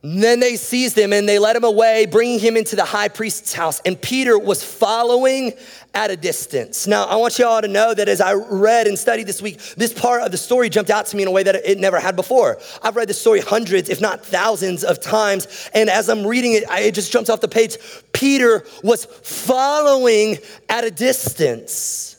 And 0.02 0.24
then 0.24 0.40
they 0.40 0.56
seized 0.56 0.98
him 0.98 1.12
and 1.12 1.28
they 1.28 1.40
led 1.40 1.58
him 1.58 1.66
away, 1.66 2.06
bringing 2.06 2.40
him 2.40 2.56
into 2.56 2.78
the 2.78 2.86
high 2.86 3.10
priest's 3.10 3.54
house. 3.54 3.82
And 3.86 4.02
Peter 4.02 4.40
was 4.40 4.64
following 4.64 5.54
at 5.94 6.12
a 6.12 6.18
distance. 6.18 6.88
Now, 6.88 7.06
I 7.06 7.16
want 7.16 7.40
you 7.40 7.46
all 7.46 7.62
to 7.62 7.68
know 7.68 7.94
that 7.94 8.08
as 8.08 8.22
I 8.22 8.34
read 8.34 8.88
and 8.88 8.98
studied 8.98 9.28
this 9.28 9.42
week, 9.42 9.60
this 9.76 9.92
part 9.92 10.22
of 10.22 10.32
the 10.32 10.38
story 10.38 10.70
jumped 10.70 10.92
out 10.92 11.08
to 11.08 11.18
me 11.18 11.24
in 11.24 11.28
a 11.28 11.32
way 11.32 11.44
that 11.44 11.56
it 11.56 11.80
never 11.80 12.00
had 12.00 12.16
before. 12.16 12.60
I've 12.84 12.96
read 12.96 13.10
this 13.10 13.20
story 13.20 13.42
hundreds, 13.42 13.90
if 13.90 14.00
not 14.00 14.24
thousands 14.26 14.84
of 14.84 15.02
times. 15.02 15.70
And 15.74 15.90
as 15.90 16.10
I'm 16.10 16.26
reading 16.26 16.54
it, 16.54 16.64
it 16.70 16.94
just 16.94 17.12
jumps 17.12 17.30
off 17.30 17.42
the 17.42 17.48
page. 17.48 17.78
Peter 18.14 18.64
was 18.84 19.06
following 19.06 20.38
at 20.70 20.84
a 20.84 20.92
distance. 20.92 22.16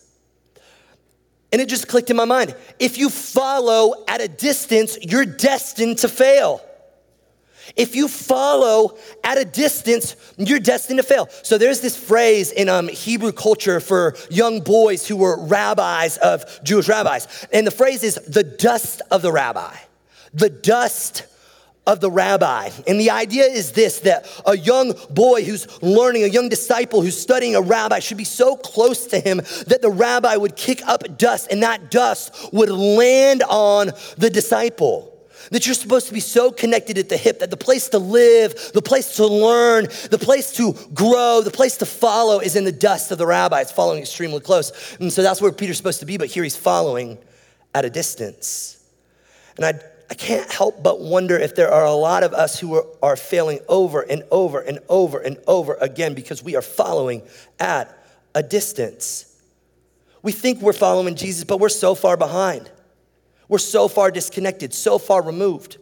And 1.52 1.60
it 1.60 1.68
just 1.68 1.88
clicked 1.88 2.10
in 2.10 2.16
my 2.16 2.24
mind. 2.24 2.54
If 2.78 2.98
you 2.98 3.10
follow 3.10 4.04
at 4.06 4.20
a 4.20 4.28
distance, 4.28 4.98
you're 5.00 5.26
destined 5.26 5.98
to 5.98 6.08
fail. 6.08 6.60
If 7.76 7.94
you 7.94 8.08
follow 8.08 8.96
at 9.24 9.38
a 9.38 9.44
distance, 9.44 10.16
you're 10.36 10.60
destined 10.60 10.98
to 10.98 11.02
fail. 11.02 11.28
So 11.42 11.58
there's 11.58 11.80
this 11.80 11.96
phrase 11.96 12.52
in 12.52 12.68
um, 12.68 12.88
Hebrew 12.88 13.32
culture 13.32 13.80
for 13.80 14.16
young 14.30 14.60
boys 14.60 15.06
who 15.06 15.16
were 15.16 15.38
rabbis 15.44 16.16
of 16.18 16.44
Jewish 16.62 16.88
rabbis. 16.88 17.46
And 17.52 17.66
the 17.66 17.70
phrase 17.70 18.02
is 18.02 18.14
the 18.14 18.44
dust 18.44 19.02
of 19.10 19.22
the 19.22 19.32
rabbi. 19.32 19.74
The 20.32 20.50
dust 20.50 21.26
of 21.86 22.00
the 22.00 22.10
rabbi. 22.10 22.70
And 22.86 23.00
the 23.00 23.10
idea 23.10 23.44
is 23.44 23.72
this 23.72 24.00
that 24.00 24.26
a 24.46 24.56
young 24.56 24.94
boy 25.10 25.44
who's 25.44 25.82
learning, 25.82 26.24
a 26.24 26.28
young 26.28 26.48
disciple 26.48 27.02
who's 27.02 27.20
studying 27.20 27.56
a 27.56 27.60
rabbi 27.60 27.98
should 27.98 28.18
be 28.18 28.24
so 28.24 28.56
close 28.56 29.06
to 29.06 29.18
him 29.18 29.38
that 29.66 29.80
the 29.80 29.90
rabbi 29.90 30.36
would 30.36 30.56
kick 30.56 30.86
up 30.86 31.18
dust 31.18 31.48
and 31.50 31.62
that 31.62 31.90
dust 31.90 32.52
would 32.52 32.68
land 32.68 33.42
on 33.48 33.90
the 34.18 34.30
disciple. 34.30 35.09
That 35.50 35.66
you're 35.66 35.74
supposed 35.74 36.06
to 36.06 36.14
be 36.14 36.20
so 36.20 36.52
connected 36.52 36.96
at 36.96 37.08
the 37.08 37.16
hip 37.16 37.40
that 37.40 37.50
the 37.50 37.56
place 37.56 37.88
to 37.88 37.98
live, 37.98 38.70
the 38.72 38.82
place 38.82 39.16
to 39.16 39.26
learn, 39.26 39.88
the 40.10 40.18
place 40.18 40.52
to 40.54 40.74
grow, 40.94 41.40
the 41.42 41.50
place 41.50 41.76
to 41.78 41.86
follow 41.86 42.38
is 42.38 42.54
in 42.54 42.64
the 42.64 42.72
dust 42.72 43.10
of 43.10 43.18
the 43.18 43.26
rabbi. 43.26 43.60
It's 43.60 43.72
following 43.72 43.98
extremely 43.98 44.40
close. 44.40 44.96
And 45.00 45.12
so 45.12 45.22
that's 45.22 45.42
where 45.42 45.50
Peter's 45.50 45.76
supposed 45.76 46.00
to 46.00 46.06
be, 46.06 46.18
but 46.18 46.28
here 46.28 46.44
he's 46.44 46.56
following 46.56 47.18
at 47.74 47.84
a 47.84 47.90
distance. 47.90 48.80
And 49.56 49.64
I, 49.66 49.80
I 50.08 50.14
can't 50.14 50.50
help 50.50 50.84
but 50.84 51.00
wonder 51.00 51.36
if 51.36 51.56
there 51.56 51.72
are 51.72 51.84
a 51.84 51.92
lot 51.92 52.22
of 52.22 52.32
us 52.32 52.60
who 52.60 52.76
are, 52.76 52.86
are 53.02 53.16
failing 53.16 53.58
over 53.68 54.02
and 54.02 54.22
over 54.30 54.60
and 54.60 54.78
over 54.88 55.18
and 55.18 55.36
over 55.48 55.74
again 55.80 56.14
because 56.14 56.44
we 56.44 56.54
are 56.54 56.62
following 56.62 57.22
at 57.58 57.92
a 58.36 58.42
distance. 58.42 59.26
We 60.22 60.30
think 60.30 60.60
we're 60.60 60.72
following 60.72 61.16
Jesus, 61.16 61.42
but 61.42 61.58
we're 61.58 61.68
so 61.70 61.96
far 61.96 62.16
behind. 62.16 62.70
We're 63.50 63.58
so 63.58 63.88
far 63.88 64.12
disconnected, 64.12 64.72
so 64.72 64.96
far 64.96 65.22
removed. 65.22 65.78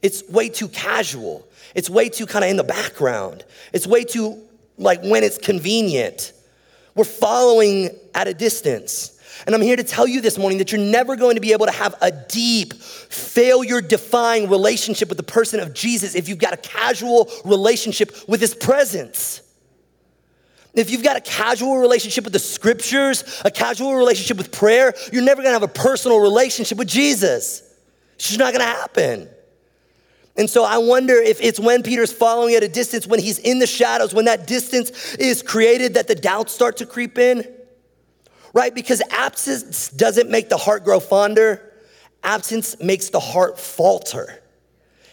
It's 0.00 0.26
way 0.30 0.48
too 0.48 0.68
casual. 0.68 1.46
It's 1.74 1.90
way 1.90 2.08
too 2.08 2.24
kind 2.24 2.42
of 2.46 2.50
in 2.50 2.56
the 2.56 2.64
background. 2.64 3.44
It's 3.74 3.86
way 3.86 4.04
too 4.04 4.42
like 4.78 5.02
when 5.02 5.22
it's 5.22 5.36
convenient. 5.36 6.32
We're 6.94 7.04
following 7.04 7.90
at 8.14 8.26
a 8.26 8.32
distance. 8.32 9.20
And 9.44 9.54
I'm 9.54 9.60
here 9.60 9.76
to 9.76 9.84
tell 9.84 10.06
you 10.06 10.22
this 10.22 10.38
morning 10.38 10.56
that 10.58 10.72
you're 10.72 10.80
never 10.80 11.14
going 11.14 11.34
to 11.34 11.42
be 11.42 11.52
able 11.52 11.66
to 11.66 11.72
have 11.72 11.94
a 12.00 12.10
deep, 12.10 12.72
failure 12.72 13.82
defying 13.82 14.48
relationship 14.48 15.10
with 15.10 15.18
the 15.18 15.22
person 15.22 15.60
of 15.60 15.74
Jesus 15.74 16.14
if 16.14 16.26
you've 16.26 16.38
got 16.38 16.54
a 16.54 16.56
casual 16.56 17.30
relationship 17.44 18.16
with 18.28 18.40
his 18.40 18.54
presence. 18.54 19.42
If 20.74 20.90
you've 20.90 21.02
got 21.02 21.16
a 21.16 21.20
casual 21.20 21.78
relationship 21.78 22.24
with 22.24 22.32
the 22.32 22.38
scriptures, 22.38 23.24
a 23.44 23.50
casual 23.50 23.94
relationship 23.94 24.36
with 24.36 24.52
prayer, 24.52 24.94
you're 25.12 25.22
never 25.22 25.42
gonna 25.42 25.54
have 25.54 25.62
a 25.62 25.68
personal 25.68 26.20
relationship 26.20 26.78
with 26.78 26.88
Jesus. 26.88 27.62
It's 28.14 28.28
just 28.28 28.38
not 28.38 28.52
gonna 28.52 28.64
happen. 28.64 29.28
And 30.36 30.48
so 30.48 30.64
I 30.64 30.78
wonder 30.78 31.14
if 31.14 31.40
it's 31.40 31.58
when 31.58 31.82
Peter's 31.82 32.12
following 32.12 32.54
at 32.54 32.62
a 32.62 32.68
distance, 32.68 33.06
when 33.06 33.20
he's 33.20 33.38
in 33.38 33.58
the 33.58 33.66
shadows, 33.66 34.14
when 34.14 34.26
that 34.26 34.46
distance 34.46 35.14
is 35.16 35.42
created, 35.42 35.94
that 35.94 36.06
the 36.06 36.14
doubts 36.14 36.52
start 36.52 36.76
to 36.78 36.86
creep 36.86 37.18
in, 37.18 37.46
right? 38.54 38.74
Because 38.74 39.02
absence 39.10 39.88
doesn't 39.90 40.30
make 40.30 40.48
the 40.48 40.56
heart 40.56 40.84
grow 40.84 41.00
fonder, 41.00 41.74
absence 42.22 42.78
makes 42.80 43.10
the 43.10 43.20
heart 43.20 43.58
falter. 43.58 44.39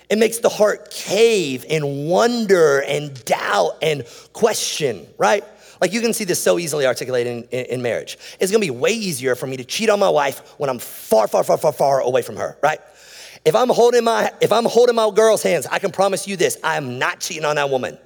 It 0.10 0.18
makes 0.18 0.40
the 0.40 0.50
heart 0.50 0.90
cave 0.92 1.66
and 1.70 2.08
wonder 2.08 2.80
and 2.80 3.14
doubt 3.26 3.78
and 3.82 4.06
question, 4.32 5.06
right? 5.18 5.44
Like 5.82 5.94
you 5.94 6.02
can 6.02 6.14
see 6.14 6.24
this 6.24 6.42
so 6.42 6.58
easily 6.58 6.86
articulated 6.86 7.34
in, 7.34 7.44
in, 7.52 7.66
in, 7.66 7.82
marriage. 7.82 8.18
It's 8.40 8.52
gonna 8.52 8.62
be 8.62 8.72
way 8.72 8.92
easier 8.92 9.36
for 9.36 9.48
me 9.48 9.58
to 9.58 9.66
cheat 9.66 9.90
on 9.90 10.00
my 10.00 10.10
wife 10.10 10.56
when 10.58 10.70
I'm 10.70 10.80
far, 10.80 11.28
far, 11.28 11.44
far, 11.44 11.58
far, 11.58 11.74
far 11.74 12.00
away 12.00 12.22
from 12.22 12.38
her, 12.38 12.58
right? 12.64 12.80
If 13.46 13.56
I'm 13.56 13.70
holding 13.70 14.04
my 14.04 14.32
if 14.42 14.52
I'm 14.52 14.66
holding 14.66 14.96
my 14.96 15.10
girl's 15.12 15.44
hands, 15.44 15.68
I 15.68 15.80
can 15.80 15.92
promise 15.92 16.28
you 16.28 16.36
this: 16.36 16.58
I 16.64 16.78
am 16.78 17.00
not 17.00 17.20
cheating 17.20 17.46
on 17.46 17.58
that 17.58 17.70
woman 17.70 17.98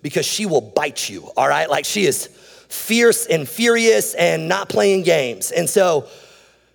because 0.00 0.26
she 0.26 0.46
will 0.46 0.60
bite 0.60 1.08
you. 1.08 1.30
All 1.36 1.48
right, 1.48 1.68
like 1.68 1.84
she 1.84 2.06
is 2.06 2.28
fierce 2.68 3.26
and 3.26 3.46
furious 3.48 4.14
and 4.14 4.48
not 4.48 4.68
playing 4.68 5.02
games. 5.02 5.50
And 5.50 5.68
so 5.68 6.08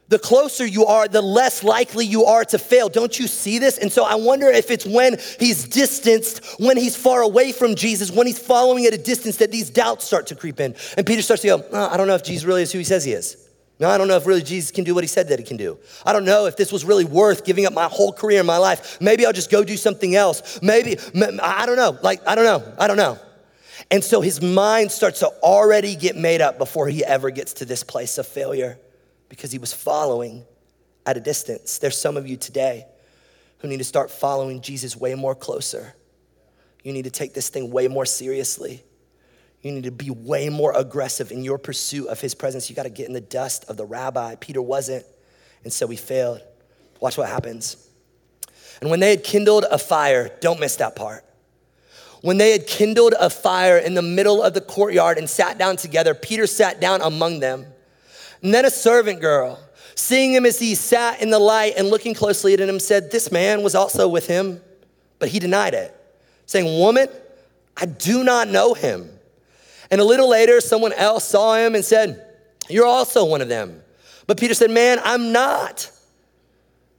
the 0.10 0.20
closer 0.20 0.66
you 0.66 0.86
are, 0.86 1.08
the 1.08 1.22
less 1.22 1.64
likely 1.64 2.06
you 2.06 2.26
are 2.26 2.46
to 2.46 2.58
fail. 2.58 2.88
Don't 2.90 3.20
you 3.20 3.28
see 3.28 3.60
this? 3.60 3.78
And 3.78 3.92
so 3.92 4.06
I 4.06 4.16
wonder 4.16 4.48
if 4.48 4.72
it's 4.72 4.86
when 4.86 5.18
he's 5.40 5.68
distanced, 5.68 6.46
when 6.60 6.78
he's 6.78 6.96
far 6.96 7.22
away 7.22 7.52
from 7.52 7.76
Jesus, 7.76 8.12
when 8.12 8.26
he's 8.26 8.40
following 8.40 8.86
at 8.86 8.94
a 8.94 8.98
distance, 8.98 9.38
that 9.38 9.52
these 9.52 9.70
doubts 9.70 10.06
start 10.06 10.28
to 10.28 10.36
creep 10.36 10.60
in. 10.60 10.76
And 10.96 11.06
Peter 11.06 11.22
starts 11.22 11.42
to 11.42 11.48
go, 11.50 11.66
oh, 11.72 11.90
I 11.90 11.98
don't 11.98 12.08
know 12.08 12.16
if 12.16 12.24
Jesus 12.24 12.46
really 12.46 12.62
is 12.62 12.72
who 12.72 12.78
he 12.78 12.86
says 12.86 13.04
he 13.04 13.12
is. 13.12 13.38
No, 13.80 13.90
I 13.90 13.98
don't 13.98 14.08
know 14.08 14.18
if 14.18 14.26
really 14.26 14.42
Jesus 14.42 14.72
can 14.72 14.86
do 14.86 14.96
what 14.96 15.04
he 15.04 15.08
said 15.08 15.28
that 15.28 15.38
he 15.38 15.46
can 15.46 15.58
do. 15.58 15.78
I 16.04 16.12
don't 16.12 16.26
know 16.26 16.48
if 16.48 16.58
this 16.58 16.72
was 16.72 16.84
really 16.84 17.06
worth 17.06 17.46
giving 17.46 17.68
up 17.68 17.74
my 17.74 17.86
whole 17.86 18.12
career 18.12 18.40
and 18.40 18.48
my 18.48 18.58
life. 18.58 19.00
Maybe 19.00 19.24
I'll 19.26 19.34
just 19.34 19.52
go 19.52 19.64
do 19.64 19.78
something 19.78 20.16
else. 20.16 20.60
Maybe, 20.64 20.98
I 21.44 21.66
don't 21.68 21.76
know. 21.76 21.96
Like, 22.02 22.28
I 22.28 22.34
don't 22.34 22.46
know. 22.46 22.74
I 22.80 22.88
don't 22.88 22.98
know. 22.98 23.20
And 23.92 24.04
so 24.04 24.22
his 24.22 24.42
mind 24.42 24.92
starts 24.92 25.20
to 25.20 25.28
already 25.44 25.96
get 25.96 26.16
made 26.16 26.42
up 26.42 26.58
before 26.58 26.88
he 26.88 27.06
ever 27.06 27.30
gets 27.30 27.54
to 27.54 27.66
this 27.66 27.84
place 27.84 28.18
of 28.18 28.28
failure 28.28 28.80
because 29.30 29.52
he 29.52 29.58
was 29.58 29.74
following 29.74 30.46
at 31.06 31.18
a 31.18 31.20
distance. 31.20 31.78
There's 31.78 32.00
some 32.00 32.18
of 32.18 32.28
you 32.28 32.38
today 32.38 32.86
who 33.60 33.68
need 33.68 33.78
to 33.78 33.84
start 33.84 34.12
following 34.12 34.62
Jesus 34.62 34.96
way 34.96 35.16
more 35.16 35.36
closer. 35.36 35.94
You 36.84 36.94
need 36.94 37.06
to 37.06 37.12
take 37.12 37.34
this 37.34 37.50
thing 37.50 37.72
way 37.72 37.88
more 37.88 38.06
seriously. 38.06 38.84
You 39.62 39.72
need 39.72 39.86
to 39.86 39.92
be 39.92 40.10
way 40.10 40.50
more 40.50 40.72
aggressive 40.76 41.32
in 41.32 41.44
your 41.44 41.58
pursuit 41.58 42.08
of 42.08 42.22
his 42.22 42.36
presence. 42.36 42.70
You 42.70 42.76
got 42.76 42.84
to 42.84 42.90
get 42.90 43.08
in 43.08 43.14
the 43.14 43.22
dust 43.22 43.66
of 43.68 43.78
the 43.78 43.86
rabbi. 43.86 44.36
Peter 44.36 44.62
wasn't, 44.62 45.06
and 45.64 45.74
so 45.74 45.88
he 45.88 45.98
failed. 45.98 46.42
Watch 47.00 47.18
what 47.18 47.28
happens. 47.28 47.90
And 48.82 48.90
when 48.90 49.00
they 49.00 49.10
had 49.10 49.24
kindled 49.24 49.66
a 49.70 49.78
fire, 49.78 50.30
don't 50.40 50.60
miss 50.60 50.76
that 50.78 50.96
part. 50.96 51.26
When 52.22 52.38
they 52.38 52.52
had 52.52 52.68
kindled 52.68 53.14
a 53.20 53.30
fire 53.30 53.78
in 53.78 53.94
the 53.94 54.02
middle 54.02 54.42
of 54.42 54.54
the 54.54 54.62
courtyard 54.62 55.18
and 55.18 55.30
sat 55.30 55.58
down 55.58 55.78
together, 55.78 56.14
Peter 56.14 56.48
sat 56.48 56.80
down 56.80 57.02
among 57.02 57.40
them. 57.40 57.66
And 58.42 58.54
then 58.54 58.66
a 58.66 58.70
servant 58.70 59.22
girl, 59.22 59.60
seeing 59.96 60.34
him 60.34 60.46
as 60.46 60.60
he 60.60 60.76
sat 60.76 61.22
in 61.22 61.30
the 61.30 61.40
light 61.40 61.74
and 61.78 61.90
looking 61.90 62.14
closely 62.14 62.54
at 62.54 62.60
him, 62.60 62.80
said, 62.80 63.12
This 63.12 63.32
man 63.32 63.64
was 63.64 63.76
also 63.76 64.08
with 64.08 64.28
him. 64.28 64.62
But 65.20 65.30
he 65.30 65.40
denied 65.40 65.74
it, 65.74 65.96
saying, 66.46 66.80
Woman, 66.80 67.08
I 67.76 67.86
do 67.86 68.24
not 68.24 68.48
know 68.48 68.74
him. 68.74 69.10
And 69.90 70.02
a 70.02 70.04
little 70.04 70.30
later, 70.30 70.62
someone 70.62 70.94
else 70.94 71.24
saw 71.24 71.56
him 71.56 71.76
and 71.76 71.84
said, 71.84 72.26
You're 72.70 72.86
also 72.86 73.26
one 73.26 73.42
of 73.42 73.48
them. 73.48 73.82
But 74.28 74.40
Peter 74.40 74.54
said, 74.54 74.72
Man, 74.72 75.00
I'm 75.04 75.32
not. 75.32 75.92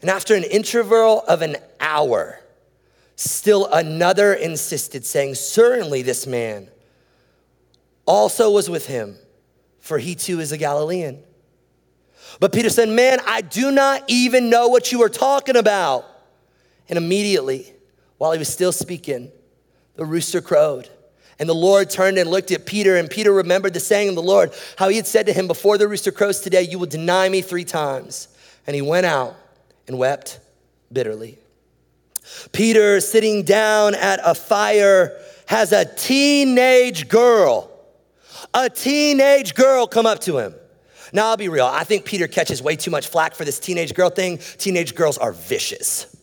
And 0.01 0.11
after 0.11 0.35
an 0.35 0.45
interval 0.45 1.23
of 1.29 1.43
an 1.43 1.57
hour, 1.81 2.41
still 3.17 3.67
another 3.67 4.33
insisted, 4.33 5.05
saying, 5.05 5.35
Certainly 5.35 6.03
this 6.03 6.27
man 6.27 6.69
also 8.07 8.51
was 8.51 8.71
with 8.71 8.87
him, 8.87 9.17
for 9.81 9.99
he 9.99 10.15
too 10.15 10.41
is 10.41 10.53
a 10.53 10.59
Galilean. 10.59 11.23
But 12.41 12.53
Peter 12.53 12.71
said, 12.71 12.89
Man, 12.89 13.19
I 13.27 13.41
do 13.41 13.71
not 13.71 14.05
even 14.09 14.51
know 14.51 14.69
what 14.69 14.93
you 14.93 15.03
are 15.03 15.09
talking 15.09 15.57
about. 15.57 16.05
And 16.89 16.97
immediately, 16.97 17.73
while 18.19 18.33
he 18.33 18.39
was 18.39 18.49
still 18.49 18.73
speaking, 18.73 19.31
the 19.97 20.05
rooster 20.05 20.41
crowed. 20.41 20.89
And 21.41 21.49
the 21.49 21.55
Lord 21.55 21.89
turned 21.89 22.19
and 22.19 22.31
looked 22.31 22.51
at 22.51 22.67
Peter, 22.67 22.97
and 22.97 23.09
Peter 23.09 23.33
remembered 23.33 23.73
the 23.73 23.81
saying 23.81 24.09
of 24.09 24.15
the 24.17 24.23
Lord, 24.23 24.53
how 24.77 24.89
he 24.89 24.97
had 24.97 25.07
said 25.07 25.27
to 25.27 25.33
him, 25.33 25.47
Before 25.47 25.79
the 25.79 25.87
rooster 25.87 26.11
crows 26.11 26.41
today, 26.41 26.63
you 26.63 26.79
will 26.79 26.87
deny 26.87 27.29
me 27.29 27.43
three 27.43 27.65
times. 27.65 28.29
And 28.67 28.75
he 28.75 28.83
went 28.83 29.07
out 29.07 29.37
and 29.87 29.99
wept 29.99 30.41
bitterly. 30.93 31.39
Peter, 32.53 33.01
sitting 33.01 33.43
down 33.43 33.95
at 33.95 34.21
a 34.25 34.35
fire, 34.35 35.19
has 35.47 35.73
a 35.73 35.85
teenage 35.85 37.09
girl, 37.09 37.71
a 38.53 38.69
teenage 38.69 39.55
girl 39.55 39.87
come 39.87 40.07
up 40.07 40.21
to 40.21 40.39
him. 40.39 40.55
Now, 41.13 41.29
I'll 41.29 41.37
be 41.37 41.49
real. 41.49 41.67
I 41.67 41.85
think 41.85 42.05
Peter 42.05 42.27
catches 42.27 42.63
way 42.63 42.77
too 42.77 42.91
much 42.91 43.09
flack 43.09 43.35
for 43.35 43.45
this 43.45 43.59
teenage 43.59 43.95
girl 43.95 44.11
thing. 44.11 44.39
Teenage 44.59 44.95
girls 44.95 45.19
are 45.19 45.33
vicious. 45.33 46.15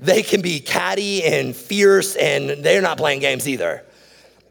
they 0.00 0.22
can 0.22 0.42
be 0.42 0.60
catty 0.60 1.22
and 1.24 1.54
fierce, 1.54 2.16
and 2.16 2.64
they're 2.64 2.82
not 2.82 2.98
playing 2.98 3.20
games 3.20 3.48
either. 3.48 3.84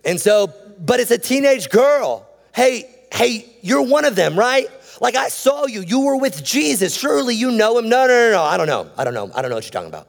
And 0.03 0.19
so, 0.19 0.53
but 0.79 0.99
it's 0.99 1.11
a 1.11 1.17
teenage 1.17 1.69
girl. 1.69 2.27
Hey, 2.53 2.89
hey, 3.11 3.45
you're 3.61 3.81
one 3.81 4.05
of 4.05 4.15
them, 4.15 4.37
right? 4.37 4.69
Like 5.01 5.15
I 5.15 5.29
saw 5.29 5.65
you, 5.65 5.81
you 5.81 6.01
were 6.01 6.17
with 6.17 6.43
Jesus. 6.43 6.95
Surely 6.95 7.35
you 7.35 7.51
know 7.51 7.77
him. 7.77 7.89
No, 7.89 8.07
no, 8.07 8.13
no, 8.13 8.31
no. 8.31 8.43
I 8.43 8.57
don't 8.57 8.67
know. 8.67 8.89
I 8.97 9.03
don't 9.03 9.13
know. 9.13 9.29
I 9.33 9.41
don't 9.41 9.49
know 9.49 9.55
what 9.55 9.65
you're 9.65 9.71
talking 9.71 9.89
about. 9.89 10.07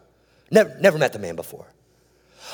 Never, 0.50 0.76
never 0.80 0.98
met 0.98 1.12
the 1.12 1.18
man 1.18 1.34
before. 1.34 1.66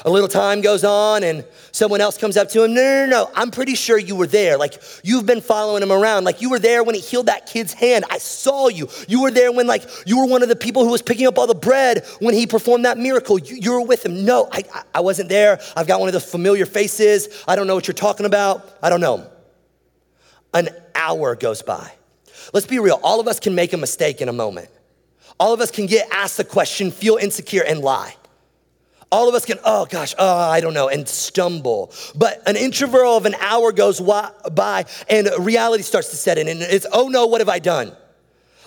A 0.04 0.10
little 0.10 0.28
time 0.28 0.62
goes 0.62 0.82
on 0.82 1.22
and 1.22 1.44
someone 1.70 2.00
else 2.00 2.18
comes 2.18 2.36
up 2.36 2.48
to 2.50 2.64
him. 2.64 2.74
No, 2.74 2.82
no, 2.82 3.06
no, 3.06 3.10
no. 3.10 3.30
I'm 3.36 3.52
pretty 3.52 3.74
sure 3.74 3.96
you 3.96 4.16
were 4.16 4.26
there. 4.26 4.58
Like 4.58 4.82
you've 5.04 5.26
been 5.26 5.40
following 5.40 5.82
him 5.82 5.92
around. 5.92 6.24
Like 6.24 6.42
you 6.42 6.50
were 6.50 6.58
there 6.58 6.82
when 6.82 6.96
he 6.96 7.00
healed 7.00 7.26
that 7.26 7.46
kid's 7.46 7.72
hand. 7.72 8.04
I 8.10 8.18
saw 8.18 8.68
you. 8.68 8.88
You 9.06 9.22
were 9.22 9.30
there 9.30 9.52
when 9.52 9.68
like 9.68 9.84
you 10.04 10.18
were 10.18 10.26
one 10.26 10.42
of 10.42 10.48
the 10.48 10.56
people 10.56 10.84
who 10.84 10.90
was 10.90 11.02
picking 11.02 11.26
up 11.26 11.38
all 11.38 11.46
the 11.46 11.54
bread 11.54 12.04
when 12.18 12.34
he 12.34 12.46
performed 12.48 12.84
that 12.84 12.98
miracle. 12.98 13.38
You, 13.38 13.56
you 13.56 13.72
were 13.72 13.86
with 13.86 14.04
him. 14.04 14.24
No, 14.24 14.48
I, 14.50 14.64
I 14.92 15.00
wasn't 15.00 15.28
there. 15.28 15.60
I've 15.76 15.86
got 15.86 16.00
one 16.00 16.08
of 16.08 16.12
those 16.12 16.28
familiar 16.28 16.66
faces. 16.66 17.44
I 17.46 17.54
don't 17.54 17.68
know 17.68 17.76
what 17.76 17.86
you're 17.86 17.94
talking 17.94 18.26
about. 18.26 18.76
I 18.82 18.90
don't 18.90 19.00
know. 19.00 19.30
An 20.52 20.68
hour 20.96 21.36
goes 21.36 21.62
by. 21.62 21.92
Let's 22.52 22.66
be 22.66 22.80
real. 22.80 22.98
All 23.02 23.20
of 23.20 23.28
us 23.28 23.38
can 23.38 23.54
make 23.54 23.72
a 23.72 23.76
mistake 23.76 24.20
in 24.20 24.28
a 24.28 24.32
moment. 24.32 24.68
All 25.38 25.54
of 25.54 25.60
us 25.60 25.70
can 25.70 25.86
get 25.86 26.08
asked 26.12 26.38
a 26.40 26.44
question, 26.44 26.90
feel 26.90 27.16
insecure, 27.16 27.62
and 27.62 27.80
lie. 27.80 28.16
All 29.12 29.28
of 29.28 29.34
us 29.34 29.44
can, 29.44 29.58
oh 29.62 29.86
gosh, 29.86 30.14
oh, 30.18 30.38
I 30.38 30.60
don't 30.60 30.74
know, 30.74 30.88
and 30.88 31.06
stumble. 31.06 31.92
But 32.16 32.42
an 32.48 32.56
interval 32.56 33.16
of 33.16 33.26
an 33.26 33.34
hour 33.34 33.70
goes 33.70 34.00
by 34.00 34.86
and 35.08 35.28
reality 35.38 35.84
starts 35.84 36.08
to 36.08 36.16
set 36.16 36.38
in, 36.38 36.48
and 36.48 36.62
it's, 36.62 36.86
oh 36.92 37.08
no, 37.08 37.26
what 37.26 37.40
have 37.42 37.48
I 37.48 37.60
done? 37.60 37.92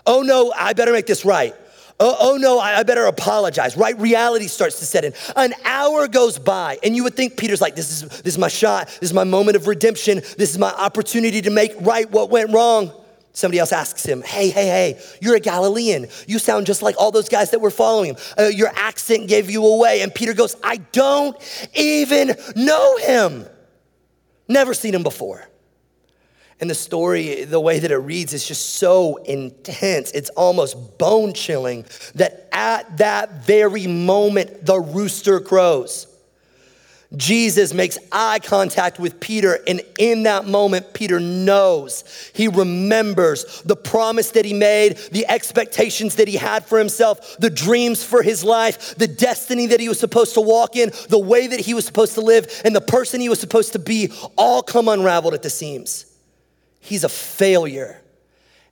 Oh 0.05 0.21
no, 0.21 0.53
I 0.55 0.73
better 0.73 0.93
make 0.93 1.07
this 1.07 1.25
right. 1.25 1.53
Oh, 1.97 2.15
oh, 2.19 2.37
no, 2.37 2.59
I 2.59 2.83
better 2.83 3.05
apologize, 3.05 3.77
right? 3.77 3.97
Reality 3.97 4.47
starts 4.47 4.79
to 4.79 4.85
set 4.85 5.05
in. 5.05 5.13
An 5.37 5.53
hour 5.63 6.09
goes 6.09 6.37
by, 6.37 6.77
and 6.83 6.93
you 6.93 7.03
would 7.05 7.15
think 7.15 7.37
Peter's 7.37 7.61
like, 7.61 7.75
this 7.75 7.89
is, 7.89 8.01
this 8.21 8.33
is 8.33 8.37
my 8.37 8.49
shot, 8.49 8.87
this 8.87 9.09
is 9.09 9.13
my 9.13 9.23
moment 9.23 9.55
of 9.55 9.65
redemption, 9.65 10.17
this 10.37 10.51
is 10.51 10.57
my 10.57 10.71
opportunity 10.71 11.41
to 11.41 11.49
make 11.49 11.71
right 11.79 12.11
what 12.11 12.29
went 12.29 12.51
wrong. 12.51 12.91
Somebody 13.35 13.59
else 13.59 13.73
asks 13.73 14.05
him, 14.05 14.21
Hey, 14.21 14.49
hey, 14.49 14.65
hey, 14.65 15.01
you're 15.21 15.35
a 15.35 15.41
Galilean. 15.41 16.07
You 16.25 16.39
sound 16.39 16.65
just 16.65 16.81
like 16.81 16.95
all 16.97 17.11
those 17.11 17.27
guys 17.27 17.51
that 17.51 17.59
were 17.59 17.69
following 17.69 18.11
him. 18.11 18.15
Uh, 18.39 18.43
your 18.45 18.71
accent 18.73 19.27
gave 19.27 19.49
you 19.49 19.65
away. 19.65 20.01
And 20.01 20.15
Peter 20.15 20.33
goes, 20.33 20.55
I 20.63 20.77
don't 20.77 21.37
even 21.75 22.33
know 22.55 22.97
him. 22.97 23.45
Never 24.47 24.73
seen 24.73 24.95
him 24.95 25.03
before. 25.03 25.45
And 26.61 26.69
the 26.69 26.75
story, 26.75 27.43
the 27.43 27.59
way 27.59 27.79
that 27.79 27.91
it 27.91 27.97
reads, 27.97 28.31
is 28.31 28.47
just 28.47 28.75
so 28.75 29.17
intense. 29.17 30.11
It's 30.11 30.29
almost 30.29 30.97
bone 30.97 31.33
chilling 31.33 31.85
that 32.15 32.47
at 32.53 32.99
that 32.99 33.45
very 33.45 33.85
moment, 33.85 34.65
the 34.65 34.79
rooster 34.79 35.41
crows. 35.41 36.07
Jesus 37.15 37.73
makes 37.73 37.97
eye 38.11 38.39
contact 38.39 38.99
with 38.99 39.19
Peter, 39.19 39.59
and 39.67 39.81
in 39.99 40.23
that 40.23 40.47
moment, 40.47 40.93
Peter 40.93 41.19
knows, 41.19 42.03
he 42.33 42.47
remembers 42.47 43.61
the 43.63 43.75
promise 43.75 44.31
that 44.31 44.43
he 44.43 44.53
made, 44.53 44.97
the 45.11 45.25
expectations 45.27 46.15
that 46.15 46.27
he 46.27 46.35
had 46.35 46.65
for 46.65 46.79
himself, 46.79 47.37
the 47.37 47.49
dreams 47.49 48.03
for 48.03 48.23
his 48.23 48.43
life, 48.43 48.95
the 48.95 49.07
destiny 49.07 49.67
that 49.67 49.79
he 49.79 49.87
was 49.87 49.99
supposed 49.99 50.33
to 50.33 50.41
walk 50.41 50.75
in, 50.75 50.91
the 51.09 51.19
way 51.19 51.47
that 51.47 51.59
he 51.59 51.73
was 51.73 51.85
supposed 51.85 52.15
to 52.15 52.21
live, 52.21 52.61
and 52.65 52.75
the 52.75 52.81
person 52.81 53.21
he 53.21 53.29
was 53.29 53.39
supposed 53.39 53.73
to 53.73 53.79
be 53.79 54.11
all 54.35 54.63
come 54.63 54.87
unraveled 54.87 55.33
at 55.33 55.43
the 55.43 55.49
seams. 55.49 56.05
He's 56.79 57.03
a 57.03 57.09
failure. 57.09 58.01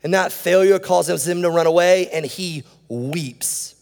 And 0.04 0.13
that 0.13 0.32
failure 0.32 0.80
causes 0.80 1.28
him 1.28 1.43
to 1.43 1.50
run 1.50 1.67
away, 1.67 2.10
and 2.10 2.26
he 2.26 2.63
weeps. 2.89 3.76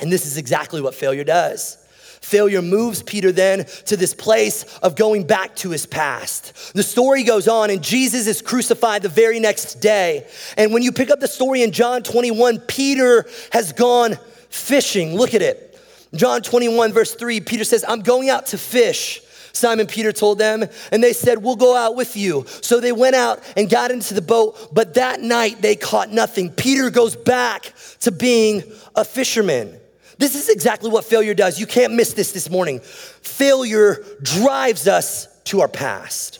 And 0.00 0.12
this 0.12 0.26
is 0.26 0.36
exactly 0.36 0.80
what 0.80 0.94
failure 0.94 1.24
does. 1.24 1.78
Failure 2.22 2.62
moves 2.62 3.02
Peter 3.02 3.32
then 3.32 3.66
to 3.86 3.96
this 3.96 4.14
place 4.14 4.78
of 4.78 4.96
going 4.96 5.26
back 5.26 5.54
to 5.56 5.70
his 5.70 5.86
past. 5.86 6.72
The 6.72 6.82
story 6.82 7.24
goes 7.24 7.48
on, 7.48 7.68
and 7.68 7.82
Jesus 7.82 8.26
is 8.26 8.40
crucified 8.40 9.02
the 9.02 9.08
very 9.08 9.40
next 9.40 9.76
day. 9.76 10.26
And 10.56 10.72
when 10.72 10.82
you 10.82 10.92
pick 10.92 11.10
up 11.10 11.20
the 11.20 11.28
story 11.28 11.62
in 11.62 11.72
John 11.72 12.02
21, 12.02 12.60
Peter 12.60 13.26
has 13.50 13.72
gone 13.72 14.16
fishing. 14.48 15.16
Look 15.16 15.34
at 15.34 15.42
it. 15.42 15.78
John 16.14 16.42
21, 16.42 16.92
verse 16.92 17.14
3, 17.14 17.40
Peter 17.40 17.64
says, 17.64 17.84
I'm 17.86 18.00
going 18.00 18.30
out 18.30 18.46
to 18.46 18.58
fish. 18.58 19.20
Simon 19.52 19.86
Peter 19.86 20.12
told 20.12 20.38
them, 20.38 20.64
and 20.90 21.02
they 21.02 21.12
said, 21.12 21.42
We'll 21.42 21.56
go 21.56 21.76
out 21.76 21.96
with 21.96 22.16
you. 22.16 22.46
So 22.62 22.80
they 22.80 22.92
went 22.92 23.16
out 23.16 23.42
and 23.56 23.68
got 23.68 23.90
into 23.90 24.14
the 24.14 24.22
boat, 24.22 24.72
but 24.72 24.94
that 24.94 25.20
night 25.20 25.60
they 25.60 25.76
caught 25.76 26.10
nothing. 26.10 26.50
Peter 26.50 26.88
goes 26.88 27.16
back 27.16 27.74
to 28.00 28.10
being 28.10 28.62
a 28.94 29.04
fisherman. 29.04 29.78
This 30.22 30.36
is 30.36 30.48
exactly 30.48 30.88
what 30.88 31.04
failure 31.04 31.34
does. 31.34 31.58
You 31.58 31.66
can't 31.66 31.94
miss 31.94 32.12
this 32.12 32.30
this 32.30 32.48
morning. 32.48 32.78
Failure 32.78 34.04
drives 34.22 34.86
us 34.86 35.26
to 35.46 35.62
our 35.62 35.66
past. 35.66 36.38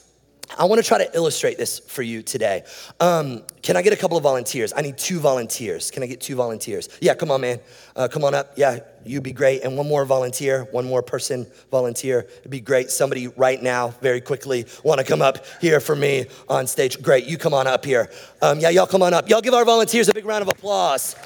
I 0.56 0.66
want 0.66 0.80
to 0.80 0.86
try 0.86 0.98
to 0.98 1.16
illustrate 1.16 1.58
this 1.58 1.80
for 1.80 2.02
you 2.02 2.22
today. 2.22 2.62
Um, 3.00 3.42
can 3.60 3.76
I 3.76 3.82
get 3.82 3.92
a 3.92 3.96
couple 3.96 4.16
of 4.16 4.22
volunteers? 4.22 4.72
I 4.76 4.82
need 4.82 4.98
two 4.98 5.18
volunteers. 5.18 5.90
Can 5.90 6.04
I 6.04 6.06
get 6.06 6.20
two 6.20 6.36
volunteers? 6.36 6.90
Yeah, 7.00 7.14
come 7.14 7.32
on, 7.32 7.40
man. 7.40 7.58
Uh, 7.96 8.06
come 8.06 8.22
on 8.22 8.34
up. 8.34 8.52
Yeah, 8.54 8.78
you'd 9.04 9.24
be 9.24 9.32
great. 9.32 9.64
And 9.64 9.76
one 9.76 9.88
more 9.88 10.04
volunteer, 10.04 10.62
one 10.70 10.84
more 10.84 11.02
person 11.02 11.48
volunteer. 11.72 12.28
It'd 12.38 12.52
be 12.52 12.60
great. 12.60 12.88
Somebody 12.88 13.26
right 13.36 13.60
now, 13.60 13.88
very 14.00 14.20
quickly, 14.20 14.64
want 14.84 15.00
to 15.00 15.04
come 15.04 15.22
up 15.22 15.44
here 15.60 15.80
for 15.80 15.96
me 15.96 16.26
on 16.48 16.68
stage. 16.68 17.02
Great, 17.02 17.24
you 17.24 17.36
come 17.36 17.52
on 17.52 17.66
up 17.66 17.84
here. 17.84 18.08
Um, 18.42 18.60
yeah, 18.60 18.68
y'all 18.68 18.86
come 18.86 19.02
on 19.02 19.12
up. 19.12 19.28
Y'all 19.28 19.40
give 19.40 19.54
our 19.54 19.64
volunteers 19.64 20.08
a 20.08 20.14
big 20.14 20.24
round 20.24 20.42
of 20.42 20.48
applause. 20.48 21.16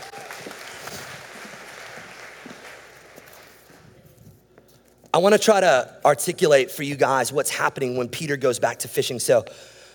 I 5.17 5.19
want 5.19 5.33
to 5.33 5.39
try 5.39 5.61
to 5.61 5.91
articulate 6.05 6.71
for 6.71 6.83
you 6.83 6.95
guys 6.95 7.33
what's 7.33 7.49
happening 7.49 7.97
when 7.97 8.07
Peter 8.07 8.37
goes 8.37 8.59
back 8.59 8.81
to 8.81 8.89
fishing. 8.89 9.19
So, 9.19 9.47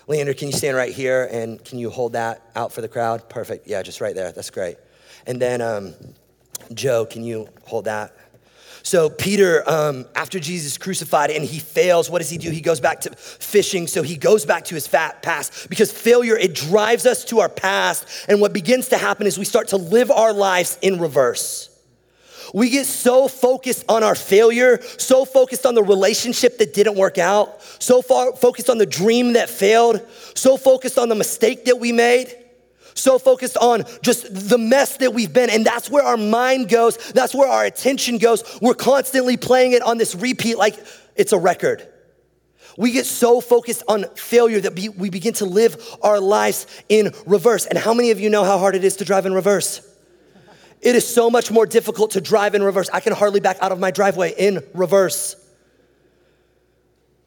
Leander, 0.08 0.34
can 0.34 0.48
you 0.48 0.52
stand 0.52 0.76
right 0.76 0.92
here 0.92 1.28
and 1.30 1.64
can 1.64 1.78
you 1.78 1.90
hold 1.90 2.14
that 2.14 2.42
out 2.56 2.72
for 2.72 2.80
the 2.80 2.88
crowd? 2.88 3.28
Perfect. 3.28 3.68
Yeah, 3.68 3.82
just 3.82 4.00
right 4.00 4.16
there. 4.16 4.32
That's 4.32 4.50
great. 4.50 4.78
And 5.24 5.40
then, 5.40 5.60
um, 5.60 5.94
Joe, 6.74 7.06
can 7.06 7.22
you 7.22 7.48
hold 7.66 7.84
that? 7.84 8.16
So, 8.82 9.10
Peter, 9.10 9.62
um, 9.70 10.06
after 10.16 10.40
Jesus 10.40 10.76
crucified 10.76 11.30
and 11.30 11.44
he 11.44 11.60
fails, 11.60 12.10
what 12.10 12.18
does 12.18 12.28
he 12.28 12.36
do? 12.36 12.50
He 12.50 12.60
goes 12.60 12.80
back 12.80 13.02
to 13.02 13.10
fishing. 13.14 13.86
So, 13.86 14.02
he 14.02 14.16
goes 14.16 14.44
back 14.44 14.64
to 14.64 14.74
his 14.74 14.88
fat 14.88 15.22
past 15.22 15.70
because 15.70 15.92
failure, 15.92 16.36
it 16.36 16.52
drives 16.52 17.06
us 17.06 17.24
to 17.26 17.38
our 17.38 17.48
past. 17.48 18.08
And 18.28 18.40
what 18.40 18.52
begins 18.52 18.88
to 18.88 18.98
happen 18.98 19.28
is 19.28 19.38
we 19.38 19.44
start 19.44 19.68
to 19.68 19.76
live 19.76 20.10
our 20.10 20.32
lives 20.32 20.78
in 20.82 20.98
reverse. 20.98 21.71
We 22.52 22.68
get 22.68 22.86
so 22.86 23.28
focused 23.28 23.84
on 23.88 24.02
our 24.02 24.14
failure, 24.14 24.80
so 24.98 25.24
focused 25.24 25.64
on 25.64 25.74
the 25.74 25.82
relationship 25.82 26.58
that 26.58 26.74
didn't 26.74 26.96
work 26.96 27.18
out, 27.18 27.62
so 27.78 28.02
far 28.02 28.32
focused 28.36 28.68
on 28.68 28.78
the 28.78 28.86
dream 28.86 29.34
that 29.34 29.48
failed, 29.48 30.06
so 30.34 30.56
focused 30.56 30.98
on 30.98 31.08
the 31.08 31.14
mistake 31.14 31.64
that 31.64 31.78
we 31.80 31.92
made, 31.92 32.34
so 32.94 33.18
focused 33.18 33.56
on 33.56 33.84
just 34.02 34.26
the 34.50 34.58
mess 34.58 34.98
that 34.98 35.14
we've 35.14 35.32
been. 35.32 35.48
And 35.48 35.64
that's 35.64 35.88
where 35.88 36.04
our 36.04 36.18
mind 36.18 36.68
goes, 36.68 36.98
that's 37.12 37.34
where 37.34 37.48
our 37.48 37.64
attention 37.64 38.18
goes. 38.18 38.44
We're 38.60 38.74
constantly 38.74 39.38
playing 39.38 39.72
it 39.72 39.82
on 39.82 39.96
this 39.96 40.14
repeat 40.14 40.58
like 40.58 40.76
it's 41.16 41.32
a 41.32 41.38
record. 41.38 41.88
We 42.76 42.90
get 42.90 43.06
so 43.06 43.40
focused 43.40 43.82
on 43.86 44.04
failure 44.14 44.60
that 44.60 44.74
we 44.74 45.10
begin 45.10 45.34
to 45.34 45.44
live 45.44 45.76
our 46.02 46.20
lives 46.20 46.66
in 46.88 47.12
reverse. 47.26 47.66
And 47.66 47.78
how 47.78 47.92
many 47.94 48.10
of 48.10 48.20
you 48.20 48.30
know 48.30 48.44
how 48.44 48.58
hard 48.58 48.74
it 48.74 48.84
is 48.84 48.96
to 48.96 49.04
drive 49.04 49.26
in 49.26 49.34
reverse? 49.34 49.86
It 50.82 50.96
is 50.96 51.06
so 51.06 51.30
much 51.30 51.50
more 51.50 51.64
difficult 51.64 52.10
to 52.12 52.20
drive 52.20 52.56
in 52.56 52.62
reverse. 52.62 52.90
I 52.92 53.00
can 53.00 53.12
hardly 53.12 53.40
back 53.40 53.56
out 53.60 53.70
of 53.70 53.78
my 53.78 53.92
driveway 53.92 54.34
in 54.36 54.64
reverse. 54.74 55.36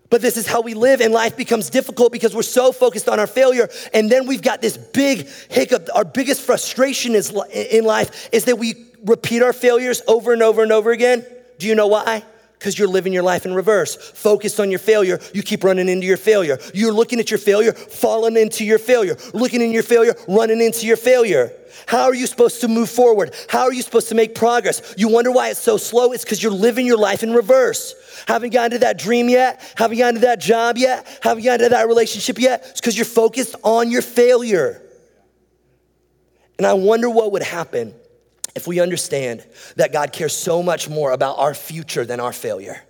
But 0.10 0.22
this 0.22 0.38
is 0.38 0.46
how 0.46 0.62
we 0.62 0.76
live, 0.76 1.02
and 1.02 1.14
life 1.14 1.36
becomes 1.36 1.70
difficult 1.70 2.12
because 2.12 2.36
we're 2.36 2.44
so 2.44 2.72
focused 2.72 3.10
on 3.10 3.20
our 3.20 3.28
failure. 3.28 3.70
And 3.94 4.12
then 4.12 4.28
we've 4.28 4.42
got 4.42 4.62
this 4.62 4.78
big 4.78 5.28
hiccup. 5.50 5.88
Our 5.96 6.06
biggest 6.06 6.42
frustration 6.42 7.16
is, 7.16 7.36
in 7.52 7.86
life 7.86 8.30
is 8.32 8.46
that 8.46 8.60
we 8.60 8.76
repeat 9.04 9.42
our 9.42 9.54
failures 9.54 10.02
over 10.08 10.34
and 10.34 10.44
over 10.44 10.62
and 10.62 10.72
over 10.72 10.92
again. 10.92 11.26
Do 11.58 11.68
you 11.68 11.76
know 11.76 11.88
why? 11.88 12.24
Because 12.58 12.80
you're 12.80 12.88
living 12.88 13.14
your 13.14 13.24
life 13.24 13.46
in 13.46 13.54
reverse. 13.54 13.96
Focused 13.96 14.60
on 14.60 14.70
your 14.70 14.80
failure, 14.80 15.20
you 15.34 15.44
keep 15.44 15.64
running 15.64 15.90
into 15.90 16.08
your 16.08 16.18
failure. 16.18 16.58
You're 16.74 16.94
looking 16.94 17.20
at 17.20 17.30
your 17.30 17.38
failure, 17.38 17.74
falling 17.74 18.38
into 18.38 18.66
your 18.66 18.80
failure. 18.80 19.18
Looking 19.34 19.62
in 19.62 19.72
your 19.72 19.84
failure, 19.84 20.16
running 20.28 20.62
into 20.62 20.86
your 20.86 20.98
failure. 20.98 21.52
How 21.88 22.04
are 22.06 22.16
you 22.16 22.26
supposed 22.26 22.62
to 22.62 22.68
move 22.68 22.90
forward? 22.90 23.36
How 23.50 23.64
are 23.64 23.74
you 23.74 23.82
supposed 23.82 24.10
to 24.10 24.16
make 24.16 24.34
progress? 24.34 24.96
You 24.98 25.10
wonder 25.10 25.32
why 25.32 25.50
it's 25.50 25.60
so 25.60 25.78
slow? 25.78 26.14
It's 26.14 26.24
because 26.24 26.42
you're 26.42 26.52
living 26.52 26.86
your 26.86 26.98
life 26.98 27.22
in 27.22 27.34
reverse. 27.34 27.94
Haven't 28.28 28.52
gotten 28.52 28.72
to 28.72 28.80
that 28.80 28.98
dream 28.98 29.30
yet? 29.30 29.62
Haven't 29.76 29.98
gotten 29.98 30.16
to 30.16 30.22
that 30.22 30.40
job 30.40 30.78
yet? 30.78 31.06
Haven't 31.22 31.44
gotten 31.44 31.66
to 31.66 31.70
that 31.70 31.88
relationship 31.88 32.40
yet? 32.40 32.66
It's 32.70 32.80
because 32.80 32.98
you're 32.98 33.06
focused 33.06 33.56
on 33.64 33.92
your 33.92 34.02
failure. 34.02 34.82
And 36.58 36.66
I 36.66 36.74
wonder 36.74 37.10
what 37.10 37.34
would 37.34 37.44
happen 37.44 37.94
if 38.56 38.68
we 38.68 38.80
understand 38.80 39.46
that 39.76 39.92
God 39.92 40.14
cares 40.14 40.34
so 40.34 40.64
much 40.64 40.90
more 40.90 41.12
about 41.12 41.38
our 41.38 41.54
future 41.54 42.06
than 42.06 42.20
our 42.20 42.34
failure. 42.34 42.82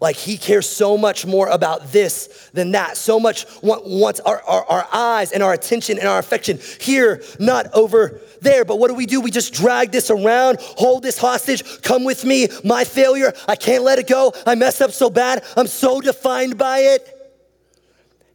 Like 0.00 0.16
he 0.16 0.36
cares 0.36 0.68
so 0.68 0.98
much 0.98 1.24
more 1.24 1.48
about 1.48 1.92
this 1.92 2.50
than 2.52 2.72
that. 2.72 2.96
So 2.96 3.18
much 3.18 3.46
wants 3.62 4.20
our, 4.20 4.42
our, 4.42 4.64
our, 4.64 4.88
eyes 4.92 5.32
and 5.32 5.42
our 5.42 5.54
attention 5.54 5.98
and 5.98 6.06
our 6.06 6.18
affection 6.18 6.58
here, 6.80 7.22
not 7.38 7.72
over 7.72 8.20
there. 8.42 8.64
But 8.64 8.78
what 8.78 8.88
do 8.88 8.94
we 8.94 9.06
do? 9.06 9.20
We 9.20 9.30
just 9.30 9.54
drag 9.54 9.92
this 9.92 10.10
around, 10.10 10.58
hold 10.60 11.02
this 11.02 11.18
hostage. 11.18 11.82
Come 11.82 12.04
with 12.04 12.24
me. 12.24 12.48
My 12.62 12.84
failure. 12.84 13.32
I 13.48 13.56
can't 13.56 13.84
let 13.84 13.98
it 13.98 14.06
go. 14.06 14.34
I 14.46 14.54
messed 14.54 14.82
up 14.82 14.90
so 14.90 15.08
bad. 15.08 15.44
I'm 15.56 15.66
so 15.66 16.00
defined 16.00 16.58
by 16.58 16.80
it. 16.80 17.12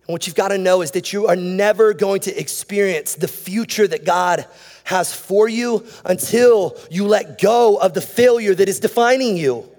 And 0.08 0.14
what 0.14 0.26
you've 0.26 0.36
got 0.36 0.48
to 0.48 0.58
know 0.58 0.82
is 0.82 0.92
that 0.92 1.14
you 1.14 1.28
are 1.28 1.36
never 1.36 1.94
going 1.94 2.22
to 2.22 2.40
experience 2.40 3.14
the 3.16 3.28
future 3.28 3.88
that 3.88 4.04
God 4.04 4.48
has 4.84 5.14
for 5.14 5.48
you 5.48 5.86
until 6.06 6.78
you 6.90 7.08
let 7.08 7.40
go 7.40 7.78
of 7.78 7.94
the 7.94 8.02
failure 8.02 8.54
that 8.56 8.70
is 8.70 8.80
defining 8.80 9.38
you. 9.38 9.70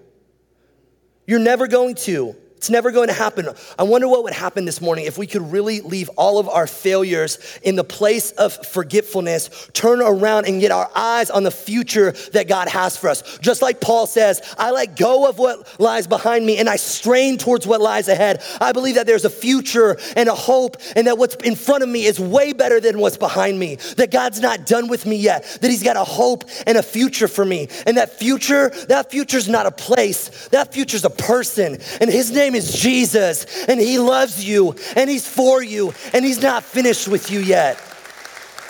You're 1.26 1.38
never 1.38 1.66
going 1.66 1.94
to. 1.96 2.36
It's 2.62 2.70
never 2.70 2.92
going 2.92 3.08
to 3.08 3.12
happen. 3.12 3.48
I 3.76 3.82
wonder 3.82 4.06
what 4.06 4.22
would 4.22 4.34
happen 4.34 4.66
this 4.66 4.80
morning 4.80 5.06
if 5.06 5.18
we 5.18 5.26
could 5.26 5.50
really 5.50 5.80
leave 5.80 6.08
all 6.10 6.38
of 6.38 6.48
our 6.48 6.68
failures 6.68 7.40
in 7.64 7.74
the 7.74 7.82
place 7.82 8.30
of 8.30 8.54
forgetfulness, 8.54 9.68
turn 9.72 10.00
around 10.00 10.46
and 10.46 10.60
get 10.60 10.70
our 10.70 10.88
eyes 10.94 11.28
on 11.28 11.42
the 11.42 11.50
future 11.50 12.12
that 12.34 12.46
God 12.46 12.68
has 12.68 12.96
for 12.96 13.08
us. 13.08 13.38
Just 13.38 13.62
like 13.62 13.80
Paul 13.80 14.06
says, 14.06 14.40
I 14.56 14.70
let 14.70 14.96
go 14.96 15.28
of 15.28 15.38
what 15.38 15.80
lies 15.80 16.06
behind 16.06 16.46
me 16.46 16.58
and 16.58 16.68
I 16.68 16.76
strain 16.76 17.36
towards 17.36 17.66
what 17.66 17.80
lies 17.80 18.06
ahead. 18.06 18.44
I 18.60 18.70
believe 18.70 18.94
that 18.94 19.08
there's 19.08 19.24
a 19.24 19.30
future 19.30 19.98
and 20.14 20.28
a 20.28 20.34
hope 20.36 20.76
and 20.94 21.08
that 21.08 21.18
what's 21.18 21.34
in 21.34 21.56
front 21.56 21.82
of 21.82 21.88
me 21.88 22.04
is 22.04 22.20
way 22.20 22.52
better 22.52 22.78
than 22.78 23.00
what's 23.00 23.16
behind 23.16 23.58
me. 23.58 23.74
That 23.96 24.12
God's 24.12 24.38
not 24.38 24.66
done 24.66 24.86
with 24.86 25.04
me 25.04 25.16
yet, 25.16 25.42
that 25.62 25.68
He's 25.68 25.82
got 25.82 25.96
a 25.96 26.04
hope 26.04 26.44
and 26.64 26.78
a 26.78 26.82
future 26.84 27.26
for 27.26 27.44
me. 27.44 27.66
And 27.88 27.96
that 27.96 28.20
future, 28.20 28.68
that 28.86 29.10
future's 29.10 29.48
not 29.48 29.66
a 29.66 29.72
place, 29.72 30.46
that 30.50 30.72
future's 30.72 31.04
a 31.04 31.10
person. 31.10 31.78
And 32.00 32.08
His 32.08 32.30
name 32.30 32.51
name 32.52 32.58
is 32.58 32.72
Jesus, 32.72 33.64
and 33.66 33.80
He 33.80 33.98
loves 33.98 34.44
you, 34.44 34.74
and 34.96 35.08
He's 35.08 35.26
for 35.26 35.62
you, 35.62 35.92
and 36.12 36.24
He's 36.24 36.42
not 36.42 36.62
finished 36.62 37.08
with 37.08 37.30
you 37.30 37.40
yet. 37.40 37.78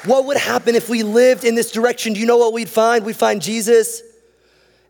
What 0.05 0.27
would 0.27 0.37
happen 0.37 0.75
if 0.75 0.89
we 0.89 1.03
lived 1.03 1.45
in 1.45 1.55
this 1.55 1.71
direction? 1.73 2.13
Do 2.13 2.21
you 2.21 2.27
know 2.27 2.39
what 2.39 2.53
we'd 2.53 2.69
find? 2.69 3.05
We'd 3.05 3.17
find 3.17 3.41
Jesus 3.41 4.03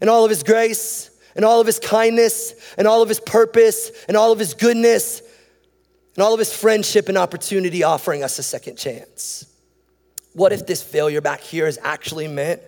and 0.00 0.08
all 0.08 0.24
of 0.24 0.30
His 0.30 0.42
grace, 0.42 1.10
and 1.34 1.44
all 1.44 1.60
of 1.60 1.66
His 1.66 1.78
kindness, 1.78 2.54
and 2.76 2.86
all 2.86 3.02
of 3.02 3.08
His 3.08 3.20
purpose, 3.20 3.90
and 4.08 4.16
all 4.16 4.32
of 4.32 4.38
His 4.38 4.54
goodness, 4.54 5.22
and 6.16 6.22
all 6.22 6.34
of 6.34 6.38
His 6.38 6.54
friendship 6.54 7.08
and 7.08 7.16
opportunity 7.16 7.82
offering 7.82 8.22
us 8.22 8.38
a 8.38 8.42
second 8.42 8.76
chance. 8.76 9.46
What 10.34 10.52
if 10.52 10.66
this 10.66 10.82
failure 10.82 11.20
back 11.20 11.40
here 11.40 11.66
is 11.66 11.78
actually 11.82 12.28
meant 12.28 12.60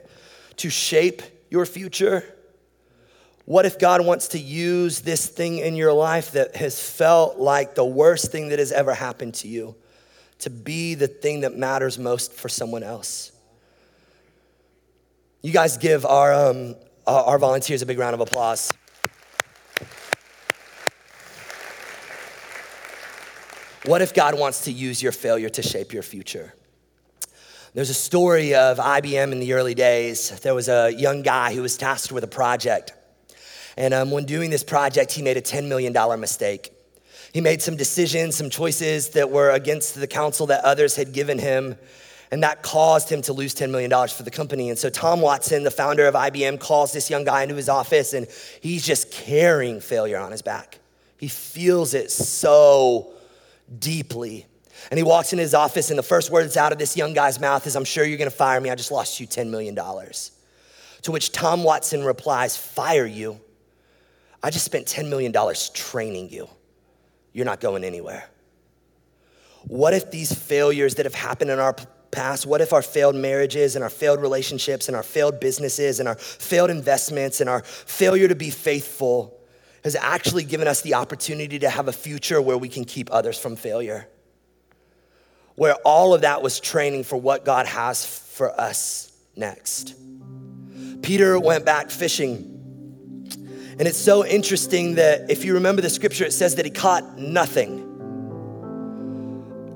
to 0.57 0.71
shape 0.71 1.23
your 1.51 1.67
future? 1.67 2.25
What 3.47 3.67
if 3.67 3.79
God 3.79 4.05
wants 4.05 4.29
to 4.29 4.39
use 4.39 5.01
this 5.01 5.27
thing 5.27 5.59
in 5.59 5.77
your 5.77 5.93
life 5.93 6.33
that 6.33 6.57
has 6.57 6.81
felt 6.81 7.39
like 7.39 7.75
the 7.75 7.85
worst 7.85 8.33
thing 8.33 8.49
that 8.49 8.59
has 8.59 8.73
ever 8.73 8.95
happened 8.95 9.35
to 9.35 9.49
you 9.49 9.75
to 10.41 10.51
be 10.51 10.95
the 10.95 11.09
thing 11.09 11.41
that 11.41 11.55
matters 11.55 11.99
most 11.99 12.33
for 12.33 12.49
someone 12.49 12.83
else? 12.83 13.33
You 15.43 15.53
guys 15.53 15.77
give 15.77 16.07
our, 16.07 16.33
um, 16.33 16.75
our 17.07 17.39
volunteers 17.39 17.83
a 17.83 17.87
big 17.87 17.99
round 17.99 18.15
of 18.15 18.21
applause. 18.21 18.73
What 23.85 24.01
if 24.01 24.15
God 24.15 24.39
wants 24.39 24.65
to 24.65 24.73
use 24.73 25.03
your 25.03 25.13
failure 25.13 25.51
to 25.51 25.63
shape 25.63 25.93
your 25.93 26.03
future? 26.03 26.55
There's 27.75 27.91
a 27.91 27.95
story 27.95 28.55
of 28.55 28.79
IBM 28.79 29.33
in 29.33 29.41
the 29.41 29.53
early 29.53 29.75
days. 29.75 30.41
There 30.41 30.55
was 30.55 30.71
a 30.71 30.91
young 30.91 31.21
guy 31.21 31.53
who 31.55 31.61
was 31.61 31.77
tasked 31.77 32.11
with 32.11 32.25
a 32.25 32.29
project. 32.29 32.95
And 33.77 33.93
um, 33.95 34.11
when 34.11 34.25
doing 34.25 34.51
this 34.51 34.65
project, 34.65 35.13
he 35.13 35.23
made 35.23 35.37
a 35.37 35.43
$10 35.43 35.69
million 35.69 35.93
mistake. 36.21 36.73
He 37.33 37.41
made 37.41 37.61
some 37.61 37.77
decisions, 37.77 38.37
some 38.37 38.49
choices 38.49 39.11
that 39.11 39.31
were 39.31 39.51
against 39.51 39.97
the 39.97 40.07
counsel 40.07 40.47
that 40.47 40.65
others 40.65 40.95
had 40.95 41.13
given 41.13 41.39
him. 41.39 41.77
And 42.31 42.43
that 42.43 42.63
caused 42.63 43.11
him 43.11 43.23
to 43.23 43.33
lose 43.33 43.55
$10 43.55 43.71
million 43.71 43.91
for 44.09 44.23
the 44.23 44.31
company. 44.31 44.71
And 44.71 44.79
so 44.79 44.89
Tom 44.89 45.21
Watson, 45.21 45.65
the 45.65 45.71
founder 45.71 46.07
of 46.07 46.15
IBM, 46.15 46.61
calls 46.61 46.93
this 46.93 47.11
young 47.11 47.25
guy 47.25 47.43
into 47.43 47.55
his 47.55 47.69
office 47.69 48.13
and 48.13 48.29
he's 48.61 48.85
just 48.85 49.11
carrying 49.11 49.81
failure 49.81 50.19
on 50.19 50.31
his 50.31 50.43
back. 50.43 50.79
He 51.19 51.29
feels 51.29 51.95
it 51.95 52.11
so 52.11 53.13
deeply. 53.79 54.47
And 54.91 54.99
he 54.99 55.05
walks 55.05 55.33
into 55.33 55.43
his 55.43 55.55
office, 55.55 55.91
and 55.91 55.99
the 55.99 56.03
first 56.03 56.31
words 56.31 56.57
out 56.57 56.73
of 56.73 56.79
this 56.79 56.97
young 56.97 57.15
guy's 57.15 57.41
mouth 57.41 57.67
is, 57.67 57.77
I'm 57.77 57.85
sure 57.85 58.05
you're 58.05 58.19
gonna 58.19 58.31
fire 58.31 58.61
me. 58.61 58.69
I 58.69 58.75
just 58.75 58.91
lost 58.91 59.19
you 59.19 59.27
$10 59.27 59.49
million. 59.49 59.75
To 59.75 61.13
which 61.13 61.33
Tom 61.33 61.65
Watson 61.65 62.05
replies, 62.05 62.57
Fire 62.57 63.07
you? 63.07 63.41
I 64.45 64.51
just 64.51 64.67
spent 64.67 64.85
$10 64.85 65.09
million 65.09 65.33
training 65.73 66.29
you. 66.29 66.51
You're 67.33 67.47
not 67.47 67.61
going 67.61 67.83
anywhere. 67.83 68.29
What 69.63 69.95
if 69.95 70.11
these 70.11 70.35
failures 70.35 70.97
that 70.97 71.07
have 71.07 71.15
happened 71.15 71.51
in 71.51 71.59
our 71.59 71.75
past, 72.11 72.45
what 72.45 72.61
if 72.61 72.75
our 72.75 72.83
failed 72.83 73.17
marriages 73.17 73.75
and 73.75 73.83
our 73.83 73.89
failed 73.89 74.21
relationships 74.21 74.87
and 74.87 74.97
our 74.99 75.03
failed 75.03 75.41
businesses 75.41 75.99
and 75.99 76.07
our 76.07 76.17
failed 76.17 76.69
investments 76.69 77.41
and 77.41 77.49
our 77.49 77.63
failure 77.63 78.29
to 78.29 78.35
be 78.35 78.51
faithful 78.51 79.35
has 79.83 79.97
actually 79.97 80.45
given 80.45 80.69
us 80.69 80.83
the 80.83 80.93
opportunity 80.93 81.59
to 81.61 81.71
have 81.71 81.89
a 81.89 81.93
future 81.93 82.43
where 82.43 82.59
we 82.59 82.69
can 82.69 82.85
keep 82.85 83.11
others 83.11 83.39
from 83.39 83.57
failure? 83.57 84.07
Where 85.55 85.77
all 85.87 86.13
of 86.13 86.21
that 86.21 86.43
was 86.43 86.61
training 86.61 87.05
for 87.05 87.17
what 87.17 87.47
God 87.47 87.65
has 87.65 88.05
for 88.05 88.61
us 88.61 89.11
next. 89.37 89.95
Peter 91.01 91.41
went 91.41 91.65
back 91.65 91.89
fishing 91.89 92.54
and 93.79 93.89
it's 93.89 93.99
so 93.99 94.25
interesting 94.25 94.95
that 94.97 95.31
if 95.31 95.45
you 95.45 95.55
remember 95.55 95.83
the 95.83 95.91
scripture, 95.91 96.25
it 96.25 96.33
says 96.33 96.55
that 96.57 96.65
he 96.65 96.71
caught 96.71 97.19
nothing. 97.19 97.91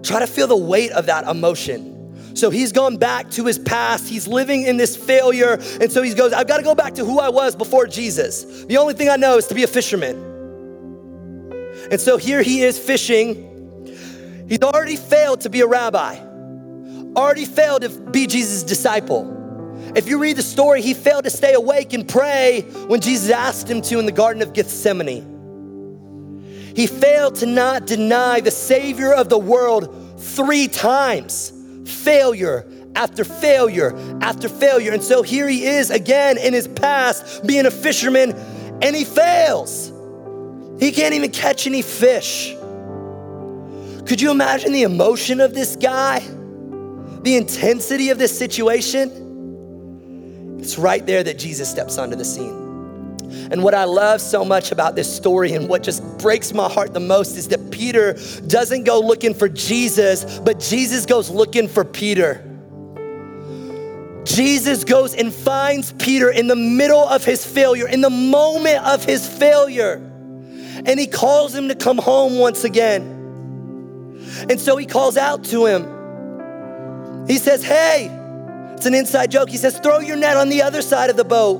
Try 0.05 0.21
to 0.21 0.27
feel 0.27 0.47
the 0.47 0.57
weight 0.57 0.93
of 0.93 1.07
that 1.07 1.27
emotion. 1.27 2.37
So 2.37 2.51
he's 2.51 2.71
gone 2.71 2.97
back 2.99 3.31
to 3.33 3.45
his 3.45 3.59
past. 3.59 4.09
He's 4.09 4.29
living 4.29 4.63
in 4.63 4.77
this 4.77 4.97
failure. 4.97 5.59
And 5.81 5.91
so 5.91 6.03
he 6.03 6.15
goes, 6.15 6.33
I've 6.33 6.47
got 6.47 6.59
to 6.59 6.63
go 6.63 6.77
back 6.77 6.95
to 6.95 7.05
who 7.05 7.19
I 7.19 7.29
was 7.31 7.57
before 7.57 7.89
Jesus. 7.89 8.65
The 8.65 8.77
only 8.77 8.95
thing 8.95 9.09
I 9.09 9.17
know 9.17 9.39
is 9.39 9.49
to 9.49 9.55
be 9.55 9.65
a 9.65 9.67
fisherman. 9.67 10.17
And 11.91 12.01
so 12.01 12.17
here 12.17 12.43
he 12.43 12.63
is 12.63 12.79
fishing. 12.79 14.47
He's 14.49 14.63
already 14.63 14.97
failed 14.97 15.41
to 15.41 15.51
be 15.51 15.61
a 15.63 15.67
rabbi, 15.67 16.19
already 17.17 17.45
failed 17.45 17.83
to 17.83 17.89
be 17.89 18.29
Jesus' 18.29 18.63
disciple. 18.63 19.38
If 19.95 20.09
you 20.09 20.19
read 20.19 20.37
the 20.37 20.43
story, 20.43 20.83
he 20.83 20.95
failed 20.95 21.25
to 21.25 21.31
stay 21.31 21.55
awake 21.55 21.93
and 21.93 22.09
pray 22.09 22.63
when 22.87 23.01
Jesus 23.01 23.31
asked 23.31 23.69
him 23.69 23.81
to 23.83 23.99
in 23.99 24.07
the 24.07 24.13
Garden 24.13 24.43
of 24.43 24.53
Gethsemane. 24.53 25.37
He 26.75 26.87
failed 26.87 27.37
to 27.37 27.47
not 27.47 27.87
deny 27.87 28.41
the 28.41 28.51
Savior 28.51 29.13
of 29.13 29.29
the 29.29 29.39
world 29.39 30.21
three 30.21 30.69
times. 30.69 31.53
Failure 31.87 32.67
after 32.95 33.25
failure 33.25 33.97
after 34.21 34.49
failure. 34.49 34.93
And 34.93 35.03
so 35.03 35.23
here 35.23 35.49
he 35.49 35.67
is 35.67 35.91
again 35.91 36.39
in 36.39 36.53
his 36.53 36.69
past 36.69 37.47
being 37.47 37.67
a 37.67 37.71
fisherman 37.71 38.33
and 38.83 38.95
he 38.95 39.05
fails. 39.05 39.93
He 40.79 40.93
can't 40.93 41.15
even 41.15 41.31
catch 41.31 41.67
any 41.67 41.83
fish. 41.83 42.55
Could 44.07 44.21
you 44.21 44.31
imagine 44.31 44.73
the 44.73 44.85
emotion 44.85 45.41
of 45.41 45.55
this 45.55 45.77
guy? 45.77 46.21
The 46.21 47.37
intensity 47.37 48.11
of 48.11 48.19
this 48.19 48.37
situation? 48.37 49.28
It's 50.59 50.79
right 50.79 51.05
there 51.07 51.23
that 51.23 51.39
Jesus 51.39 51.71
steps 51.71 51.99
onto 51.99 52.17
the 52.17 52.25
scene. 52.25 52.69
And 53.51 53.63
what 53.63 53.75
I 53.75 53.85
love 53.85 54.21
so 54.21 54.45
much 54.45 54.73
about 54.73 54.95
this 54.95 55.15
story 55.15 55.53
and 55.53 55.69
what 55.69 55.83
just 55.83 56.03
breaks 56.19 56.53
my 56.53 56.69
heart 56.69 56.95
the 56.95 57.01
most 57.01 57.37
is 57.37 57.49
that 57.49 57.71
Peter 57.71 58.15
doesn't 58.47 58.85
go 58.85 59.01
looking 59.01 59.35
for 59.35 59.49
Jesus, 59.49 60.39
but 60.41 60.61
Jesus 60.61 61.07
goes 61.07 61.31
looking 61.31 61.69
for 61.69 61.85
Peter. 61.85 62.45
Jesus 64.25 64.85
goes 64.85 65.15
and 65.15 65.33
finds 65.33 65.93
Peter 65.93 66.31
in 66.31 66.49
the 66.49 66.57
middle 66.57 67.03
of 67.09 67.25
his 67.25 67.45
failure, 67.45 67.89
in 67.89 68.03
the 68.03 68.11
moment 68.11 68.85
of 68.85 69.05
his 69.05 69.27
failure. 69.27 69.95
And 70.85 71.01
he 71.01 71.07
calls 71.07 71.55
him 71.55 71.69
to 71.69 71.75
come 71.75 71.99
home 71.99 72.39
once 72.39 72.65
again. 72.65 73.15
And 74.51 74.61
so 74.61 74.77
he 74.77 74.87
calls 74.87 75.17
out 75.17 75.45
to 75.45 75.67
him. 75.67 77.27
He 77.27 77.39
says, 77.39 77.65
Hey, 77.65 78.09
it's 78.79 78.87
an 78.87 78.95
inside 78.95 79.31
joke. 79.33 79.51
He 79.51 79.57
says, 79.57 79.79
throw 79.81 79.99
your 79.99 80.17
net 80.17 80.37
on 80.37 80.49
the 80.49 80.63
other 80.63 80.83
side 80.83 81.11
of 81.11 81.17
the 81.17 81.25
boat. 81.25 81.59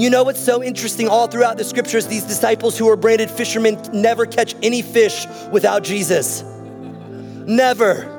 You 0.00 0.08
know 0.08 0.22
what's 0.24 0.42
so 0.42 0.62
interesting 0.62 1.08
all 1.08 1.26
throughout 1.26 1.58
the 1.58 1.64
scriptures? 1.64 2.06
These 2.06 2.24
disciples 2.24 2.78
who 2.78 2.88
are 2.88 2.96
branded 2.96 3.30
fishermen 3.30 3.78
never 3.92 4.24
catch 4.24 4.54
any 4.62 4.80
fish 4.80 5.26
without 5.52 5.84
Jesus. 5.84 6.42
Never. 6.42 8.18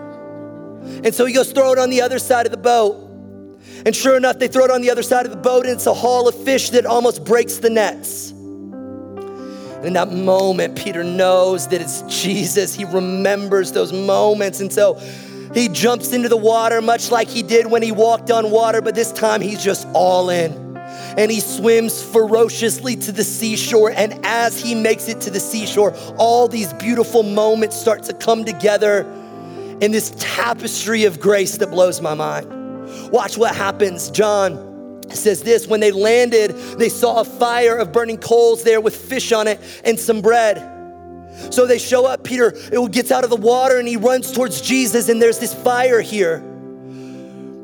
And 1.03 1.13
so 1.13 1.25
he 1.25 1.33
goes, 1.33 1.51
throw 1.51 1.73
it 1.73 1.79
on 1.79 1.89
the 1.89 2.01
other 2.01 2.19
side 2.19 2.45
of 2.45 2.51
the 2.51 2.57
boat. 2.57 3.07
And 3.83 3.95
sure 3.95 4.15
enough, 4.15 4.37
they 4.37 4.47
throw 4.47 4.65
it 4.65 4.71
on 4.71 4.81
the 4.81 4.91
other 4.91 5.01
side 5.01 5.25
of 5.25 5.31
the 5.31 5.37
boat, 5.37 5.65
and 5.65 5.73
it's 5.73 5.87
a 5.87 5.93
haul 5.93 6.27
of 6.27 6.35
fish 6.35 6.69
that 6.71 6.85
almost 6.85 7.23
breaks 7.25 7.57
the 7.57 7.71
nets. 7.71 8.29
And 8.29 9.85
in 9.87 9.93
that 9.93 10.11
moment, 10.11 10.77
Peter 10.77 11.03
knows 11.03 11.67
that 11.69 11.81
it's 11.81 12.03
Jesus. 12.03 12.75
He 12.75 12.85
remembers 12.85 13.71
those 13.71 13.91
moments. 13.91 14.59
And 14.59 14.71
so 14.71 15.01
He 15.53 15.67
jumps 15.67 16.13
into 16.13 16.29
the 16.29 16.37
water 16.37 16.81
much 16.81 17.11
like 17.11 17.27
he 17.27 17.43
did 17.43 17.67
when 17.67 17.81
he 17.81 17.91
walked 17.91 18.31
on 18.31 18.51
water, 18.51 18.81
but 18.81 18.95
this 18.95 19.11
time 19.11 19.41
he's 19.41 19.63
just 19.63 19.87
all 19.93 20.29
in. 20.29 20.77
And 21.17 21.29
he 21.29 21.41
swims 21.41 22.01
ferociously 22.01 22.95
to 22.97 23.11
the 23.11 23.23
seashore. 23.23 23.91
And 23.91 24.25
as 24.25 24.61
he 24.61 24.75
makes 24.75 25.09
it 25.09 25.19
to 25.21 25.29
the 25.29 25.39
seashore, 25.39 25.93
all 26.17 26.47
these 26.47 26.71
beautiful 26.73 27.23
moments 27.23 27.75
start 27.75 28.03
to 28.03 28.13
come 28.13 28.45
together 28.45 29.01
in 29.81 29.91
this 29.91 30.13
tapestry 30.17 31.03
of 31.03 31.19
grace 31.19 31.57
that 31.57 31.67
blows 31.67 32.01
my 32.01 32.13
mind. 32.13 32.47
Watch 33.11 33.37
what 33.37 33.53
happens. 33.53 34.09
John 34.09 35.01
says 35.09 35.43
this 35.43 35.67
when 35.67 35.81
they 35.81 35.91
landed, 35.91 36.51
they 36.77 36.87
saw 36.87 37.19
a 37.19 37.25
fire 37.25 37.75
of 37.75 37.91
burning 37.91 38.17
coals 38.17 38.63
there 38.63 38.79
with 38.79 38.95
fish 38.95 39.31
on 39.31 39.47
it 39.47 39.59
and 39.83 39.99
some 39.99 40.21
bread. 40.21 40.70
So 41.49 41.65
they 41.65 41.79
show 41.79 42.05
up. 42.05 42.23
Peter 42.23 42.51
gets 42.91 43.11
out 43.11 43.23
of 43.23 43.29
the 43.29 43.35
water 43.35 43.79
and 43.79 43.87
he 43.87 43.97
runs 43.97 44.31
towards 44.31 44.61
Jesus, 44.61 45.09
and 45.09 45.21
there's 45.21 45.39
this 45.39 45.53
fire 45.53 46.01
here. 46.01 46.43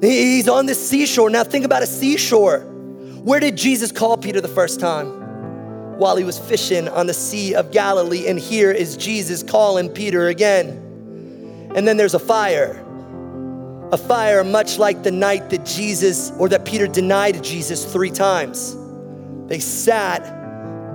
He's 0.02 0.48
on 0.48 0.66
this 0.66 0.90
seashore. 0.90 1.30
Now, 1.30 1.44
think 1.44 1.66
about 1.66 1.84
a 1.84 1.88
seashore. 1.88 2.60
Where 2.60 3.40
did 3.40 3.56
Jesus 3.58 3.92
call 3.92 4.16
Peter 4.18 4.40
the 4.42 4.48
first 4.48 4.80
time? 4.80 5.98
While 5.98 6.16
he 6.16 6.24
was 6.24 6.38
fishing 6.38 6.88
on 6.88 7.08
the 7.08 7.14
Sea 7.14 7.56
of 7.56 7.72
Galilee. 7.72 8.28
And 8.28 8.38
here 8.38 8.72
is 8.72 8.96
Jesus 8.96 9.42
calling 9.42 9.90
Peter 9.90 10.28
again. 10.28 11.72
And 11.76 11.88
then 11.88 11.98
there's 11.98 12.14
a 12.14 12.20
fire. 12.20 12.84
A 13.92 13.98
fire 13.98 14.44
much 14.44 14.78
like 14.78 15.02
the 15.02 15.12
night 15.12 15.50
that 15.50 15.66
Jesus 15.66 16.32
or 16.38 16.48
that 16.50 16.66
Peter 16.66 16.88
denied 16.88 17.44
Jesus 17.44 17.84
three 17.92 18.12
times. 18.12 18.78
They 19.48 19.60
sat 19.60 20.37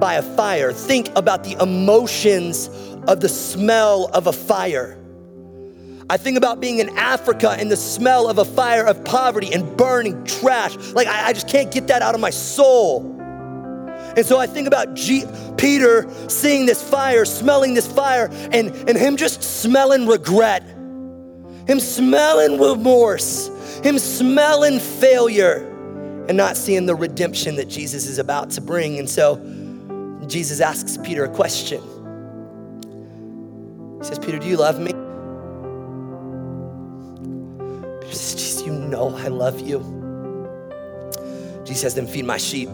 by 0.03 0.15
a 0.15 0.23
fire. 0.23 0.73
Think 0.73 1.13
about 1.15 1.45
the 1.45 1.53
emotions 1.63 2.69
of 3.07 3.21
the 3.21 3.29
smell 3.29 4.11
of 4.13 4.27
a 4.27 4.33
fire. 4.33 4.99
I 6.11 6.17
think 6.17 6.37
about 6.37 6.59
being 6.59 6.81
in 6.81 6.99
Africa 6.99 7.51
and 7.57 7.71
the 7.71 7.77
smell 7.77 8.29
of 8.29 8.39
a 8.39 8.45
fire 8.45 8.85
of 8.85 9.05
poverty 9.05 9.55
and 9.55 9.77
burning 9.77 10.25
trash. 10.25 10.77
Like, 10.89 11.07
I, 11.07 11.29
I 11.29 11.33
just 11.33 11.49
can't 11.49 11.71
get 11.71 11.87
that 11.87 12.03
out 12.03 12.17
of 12.17 12.21
my 12.21 12.31
soul. 12.31 13.15
And 14.17 14.27
so 14.27 14.39
I 14.39 14.49
think 14.49 14.67
about 14.67 14.95
G- 14.95 15.25
Peter 15.57 16.11
seeing 16.29 16.67
this 16.67 16.83
fire, 16.83 17.25
smelling 17.25 17.75
this 17.75 17.87
fire, 17.87 18.29
and, 18.51 18.75
and 18.89 18.99
him 18.99 19.17
just 19.17 19.41
smelling 19.41 20.09
regret, 20.09 20.65
him 21.69 21.79
smelling 21.79 22.61
remorse, 22.61 23.53
him 23.85 24.01
smelling 24.01 24.81
failure, 24.81 25.65
and 26.27 26.37
not 26.37 26.57
seeing 26.57 26.87
the 26.87 26.95
redemption 26.97 27.55
that 27.55 27.69
Jesus 27.69 28.07
is 28.07 28.19
about 28.19 28.51
to 28.51 28.61
bring. 28.61 28.99
And 28.99 29.09
so 29.09 29.41
Jesus 30.29 30.61
asks 30.61 30.97
Peter 30.99 31.25
a 31.25 31.29
question. 31.29 31.83
He 33.99 34.05
says, 34.05 34.19
Peter, 34.19 34.39
do 34.39 34.47
you 34.47 34.57
love 34.57 34.79
me? 34.79 34.93
Peter 38.01 38.15
says, 38.15 38.35
Jesus, 38.35 38.63
you 38.67 38.73
know 38.73 39.17
I 39.17 39.29
love 39.29 39.61
you. 39.61 39.81
Jesus 41.65 41.83
says, 41.83 41.95
then 41.95 42.07
feed 42.07 42.25
my 42.25 42.37
sheep. 42.37 42.71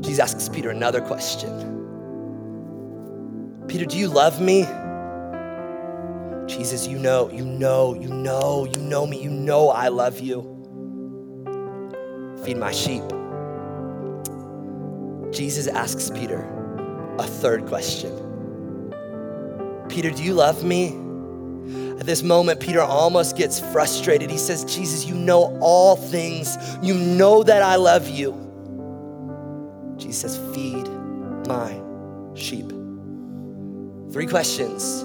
Jesus 0.00 0.20
asks 0.20 0.48
Peter 0.48 0.70
another 0.70 1.00
question. 1.00 1.72
Peter, 3.68 3.86
do 3.86 3.96
you 3.96 4.08
love 4.08 4.40
me? 4.40 4.66
Jesus, 6.46 6.86
you 6.86 6.98
know, 6.98 7.30
you 7.30 7.44
know, 7.44 7.94
you 7.94 8.08
know, 8.08 8.66
you 8.66 8.80
know 8.82 9.06
me, 9.06 9.22
you 9.22 9.30
know 9.30 9.70
I 9.70 9.88
love 9.88 10.20
you. 10.20 10.42
Feed 12.44 12.58
my 12.58 12.70
sheep. 12.70 13.02
Jesus 15.34 15.66
asks 15.66 16.10
Peter 16.10 16.48
a 17.18 17.26
third 17.26 17.66
question 17.66 18.20
Peter, 19.88 20.10
do 20.10 20.22
you 20.22 20.32
love 20.32 20.64
me? 20.64 20.88
At 21.98 22.06
this 22.06 22.22
moment, 22.22 22.58
Peter 22.60 22.80
almost 22.80 23.36
gets 23.36 23.60
frustrated. 23.60 24.30
He 24.30 24.38
says, 24.38 24.64
Jesus, 24.64 25.04
you 25.04 25.14
know 25.14 25.56
all 25.60 25.94
things. 25.94 26.56
You 26.82 26.94
know 26.94 27.42
that 27.42 27.62
I 27.62 27.76
love 27.76 28.08
you. 28.08 28.32
Jesus 29.96 30.34
says, 30.34 30.54
Feed 30.54 30.88
my 31.46 31.80
sheep. 32.34 32.68
Three 34.12 34.26
questions, 34.26 35.04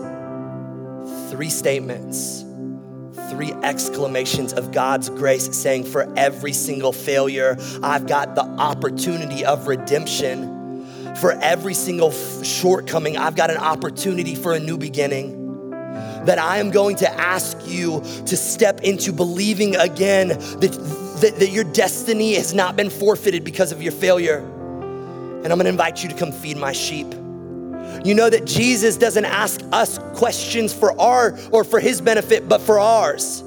three 1.29 1.49
statements 1.49 2.43
three 3.29 3.53
exclamations 3.63 4.53
of 4.53 4.71
God's 4.71 5.09
grace 5.09 5.55
saying, 5.55 5.85
For 5.85 6.11
every 6.17 6.53
single 6.53 6.91
failure, 6.91 7.57
I've 7.83 8.07
got 8.07 8.35
the 8.35 8.43
opportunity 8.43 9.45
of 9.45 9.67
redemption. 9.67 11.15
For 11.15 11.33
every 11.33 11.73
single 11.73 12.11
shortcoming, 12.43 13.17
I've 13.17 13.35
got 13.35 13.49
an 13.49 13.57
opportunity 13.57 14.35
for 14.35 14.53
a 14.53 14.59
new 14.59 14.77
beginning. 14.77 15.37
That 16.25 16.37
I 16.39 16.57
am 16.57 16.71
going 16.71 16.97
to 16.97 17.09
ask 17.09 17.57
you 17.65 18.01
to 18.25 18.37
step 18.37 18.81
into 18.81 19.11
believing 19.11 19.75
again 19.75 20.29
that, 20.29 21.17
that, 21.21 21.35
that 21.39 21.49
your 21.49 21.63
destiny 21.63 22.35
has 22.35 22.53
not 22.53 22.75
been 22.75 22.89
forfeited 22.89 23.43
because 23.43 23.71
of 23.71 23.81
your 23.81 23.91
failure. 23.91 24.39
And 24.39 25.47
I'm 25.47 25.57
gonna 25.57 25.69
invite 25.69 26.03
you 26.03 26.09
to 26.09 26.15
come 26.15 26.31
feed 26.31 26.57
my 26.57 26.73
sheep. 26.73 27.07
You 28.03 28.15
know 28.15 28.29
that 28.29 28.45
Jesus 28.45 28.97
doesn't 28.97 29.25
ask 29.25 29.61
us 29.71 29.99
questions 30.15 30.73
for 30.73 30.99
our 30.99 31.37
or 31.51 31.63
for 31.63 31.79
his 31.79 32.01
benefit, 32.01 32.47
but 32.47 32.61
for 32.61 32.79
ours. 32.79 33.43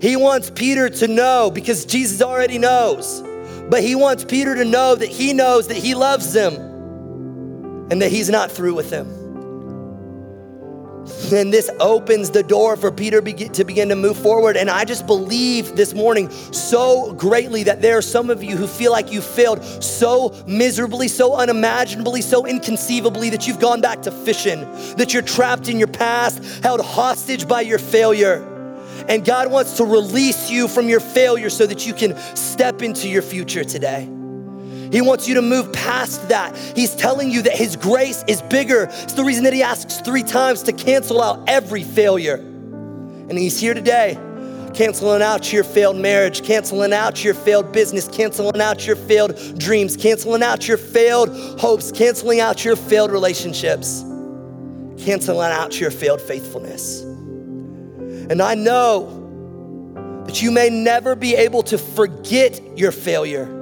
He 0.00 0.16
wants 0.16 0.50
Peter 0.50 0.90
to 0.90 1.08
know 1.08 1.50
because 1.52 1.84
Jesus 1.84 2.20
already 2.22 2.58
knows, 2.58 3.22
but 3.70 3.82
he 3.82 3.94
wants 3.94 4.24
Peter 4.24 4.54
to 4.56 4.64
know 4.64 4.96
that 4.96 5.08
he 5.08 5.32
knows 5.32 5.68
that 5.68 5.76
he 5.76 5.94
loves 5.94 6.34
him 6.34 6.54
and 7.90 8.02
that 8.02 8.10
he's 8.10 8.28
not 8.28 8.50
through 8.50 8.74
with 8.74 8.90
him. 8.90 9.21
And 11.32 11.52
this 11.52 11.70
opens 11.80 12.30
the 12.30 12.42
door 12.42 12.76
for 12.76 12.92
Peter 12.92 13.20
to 13.20 13.64
begin 13.64 13.88
to 13.88 13.96
move 13.96 14.18
forward. 14.18 14.56
And 14.56 14.68
I 14.68 14.84
just 14.84 15.06
believe 15.06 15.76
this 15.76 15.94
morning 15.94 16.30
so 16.30 17.12
greatly 17.14 17.62
that 17.64 17.80
there 17.80 17.96
are 17.96 18.02
some 18.02 18.28
of 18.30 18.42
you 18.42 18.56
who 18.56 18.66
feel 18.66 18.92
like 18.92 19.10
you 19.10 19.20
failed 19.20 19.64
so 19.82 20.34
miserably, 20.46 21.08
so 21.08 21.34
unimaginably, 21.34 22.20
so 22.20 22.46
inconceivably 22.46 23.30
that 23.30 23.46
you've 23.46 23.60
gone 23.60 23.80
back 23.80 24.02
to 24.02 24.10
fishing, 24.10 24.60
that 24.96 25.12
you're 25.12 25.22
trapped 25.22 25.68
in 25.68 25.78
your 25.78 25.88
past, 25.88 26.62
held 26.62 26.80
hostage 26.80 27.48
by 27.48 27.62
your 27.62 27.78
failure. 27.78 28.48
And 29.08 29.24
God 29.24 29.50
wants 29.50 29.78
to 29.78 29.84
release 29.84 30.50
you 30.50 30.68
from 30.68 30.88
your 30.88 31.00
failure 31.00 31.50
so 31.50 31.66
that 31.66 31.86
you 31.86 31.94
can 31.94 32.16
step 32.36 32.82
into 32.82 33.08
your 33.08 33.22
future 33.22 33.64
today. 33.64 34.08
He 34.92 35.00
wants 35.00 35.26
you 35.26 35.34
to 35.36 35.42
move 35.42 35.72
past 35.72 36.28
that. 36.28 36.54
He's 36.76 36.94
telling 36.94 37.30
you 37.30 37.40
that 37.42 37.56
His 37.56 37.76
grace 37.76 38.22
is 38.28 38.42
bigger. 38.42 38.88
It's 38.90 39.14
the 39.14 39.24
reason 39.24 39.44
that 39.44 39.54
He 39.54 39.62
asks 39.62 40.02
three 40.02 40.22
times 40.22 40.62
to 40.64 40.72
cancel 40.74 41.22
out 41.22 41.48
every 41.48 41.82
failure. 41.82 42.34
And 42.34 43.38
He's 43.38 43.58
here 43.58 43.72
today, 43.72 44.18
canceling 44.74 45.22
out 45.22 45.50
your 45.50 45.64
failed 45.64 45.96
marriage, 45.96 46.44
canceling 46.44 46.92
out 46.92 47.24
your 47.24 47.32
failed 47.32 47.72
business, 47.72 48.06
canceling 48.06 48.60
out 48.60 48.86
your 48.86 48.96
failed 48.96 49.58
dreams, 49.58 49.96
canceling 49.96 50.42
out 50.42 50.68
your 50.68 50.76
failed 50.76 51.30
hopes, 51.58 51.90
canceling 51.90 52.40
out 52.40 52.62
your 52.62 52.76
failed 52.76 53.10
relationships, 53.10 54.02
canceling 54.98 55.52
out 55.52 55.80
your 55.80 55.90
failed 55.90 56.20
faithfulness. 56.20 57.00
And 57.00 58.42
I 58.42 58.54
know 58.54 60.24
that 60.26 60.42
you 60.42 60.50
may 60.50 60.68
never 60.68 61.14
be 61.14 61.34
able 61.34 61.62
to 61.62 61.78
forget 61.78 62.60
your 62.76 62.92
failure. 62.92 63.61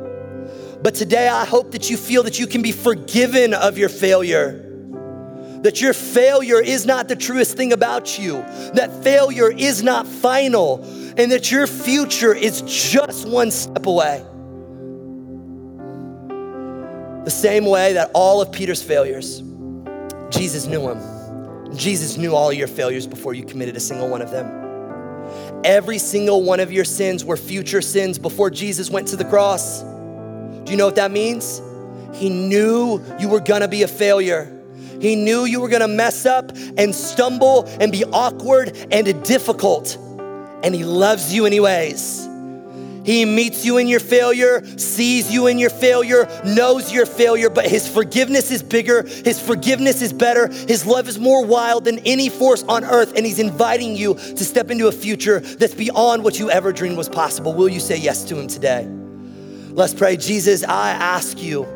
But 0.83 0.95
today, 0.95 1.29
I 1.29 1.45
hope 1.45 1.73
that 1.73 1.91
you 1.91 1.97
feel 1.97 2.23
that 2.23 2.39
you 2.39 2.47
can 2.47 2.63
be 2.63 2.73
forgiven 2.73 3.53
of 3.53 3.77
your 3.77 3.91
failure. 3.91 4.67
That 5.63 5.81
your 5.81 5.93
failure 5.93 6.61
is 6.61 6.87
not 6.87 7.09
the 7.09 7.17
truest 7.17 7.55
thing 7.57 7.75
about 7.75 8.19
you, 8.19 8.41
that 8.75 9.05
failure 9.05 9.53
is 9.53 9.83
not 9.83 10.07
final, 10.07 10.83
and 11.19 11.31
that 11.33 11.51
your 11.51 11.67
future 11.67 12.35
is 12.35 12.63
just 12.63 13.29
one 13.29 13.51
step 13.51 13.85
away. 13.85 14.25
The 17.25 17.31
same 17.31 17.67
way 17.67 17.93
that 17.93 18.11
all 18.15 18.41
of 18.41 18.51
Peter's 18.51 18.83
failures, 18.83 19.43
Jesus 20.31 20.65
knew 20.65 20.81
them. 20.81 21.77
Jesus 21.77 22.17
knew 22.17 22.35
all 22.35 22.53
your 22.53 22.67
failures 22.67 23.07
before 23.07 23.35
you 23.35 23.45
committed 23.45 23.77
a 23.77 23.81
single 23.81 24.09
one 24.09 24.23
of 24.23 24.31
them. 24.31 25.61
Every 25.63 25.99
single 25.99 26.43
one 26.43 26.59
of 26.59 26.73
your 26.73 26.87
sins 26.87 27.23
were 27.23 27.37
future 27.37 27.83
sins 27.83 28.19
before 28.19 28.49
Jesus 28.49 28.89
went 28.89 29.09
to 29.09 29.17
the 29.17 29.27
cross. 29.27 29.83
Do 30.71 30.75
you 30.75 30.79
know 30.79 30.87
what 30.87 30.95
that 30.95 31.11
means? 31.11 31.61
He 32.15 32.29
knew 32.29 33.05
you 33.19 33.29
were 33.29 33.41
gonna 33.41 33.67
be 33.67 33.83
a 33.83 33.89
failure. 33.89 34.57
He 35.01 35.17
knew 35.17 35.45
you 35.45 35.61
were 35.61 35.69
gonna 35.69 35.89
mess 35.89 36.27
up 36.27 36.53
and 36.79 36.95
stumble 36.95 37.65
and 37.81 37.91
be 37.91 38.05
awkward 38.05 38.77
and 38.93 39.25
difficult. 39.25 39.99
And 40.63 40.73
He 40.73 40.85
loves 40.85 41.35
you 41.35 41.45
anyways. 41.45 42.25
He 43.05 43.25
meets 43.25 43.65
you 43.65 43.79
in 43.79 43.89
your 43.89 43.99
failure, 43.99 44.65
sees 44.79 45.33
you 45.33 45.49
in 45.49 45.59
your 45.59 45.71
failure, 45.71 46.29
knows 46.45 46.93
your 46.93 47.05
failure, 47.05 47.51
but 47.51 47.67
His 47.67 47.89
forgiveness 47.89 48.53
is 48.53 48.63
bigger, 48.63 49.03
His 49.03 49.41
forgiveness 49.41 50.01
is 50.03 50.13
better, 50.13 50.47
His 50.47 50.87
love 50.87 51.09
is 51.09 51.19
more 51.19 51.45
wild 51.45 51.85
than 51.85 51.99
any 52.07 52.29
force 52.29 52.63
on 52.69 52.85
earth, 52.85 53.15
and 53.17 53.27
He's 53.27 53.41
inviting 53.41 53.97
you 53.97 54.15
to 54.15 54.45
step 54.45 54.71
into 54.71 54.87
a 54.87 54.93
future 54.93 55.41
that's 55.41 55.75
beyond 55.75 56.23
what 56.23 56.39
you 56.39 56.49
ever 56.49 56.73
dreamed 56.73 56.97
was 56.97 57.09
possible. 57.09 57.55
Will 57.55 57.69
you 57.69 57.81
say 57.81 57.97
yes 57.97 58.23
to 58.27 58.39
Him 58.39 58.47
today? 58.47 59.00
Let's 59.81 59.95
pray. 59.95 60.19
Jesus, 60.19 60.63
I 60.63 60.91
ask 60.91 61.43
you 61.43 61.67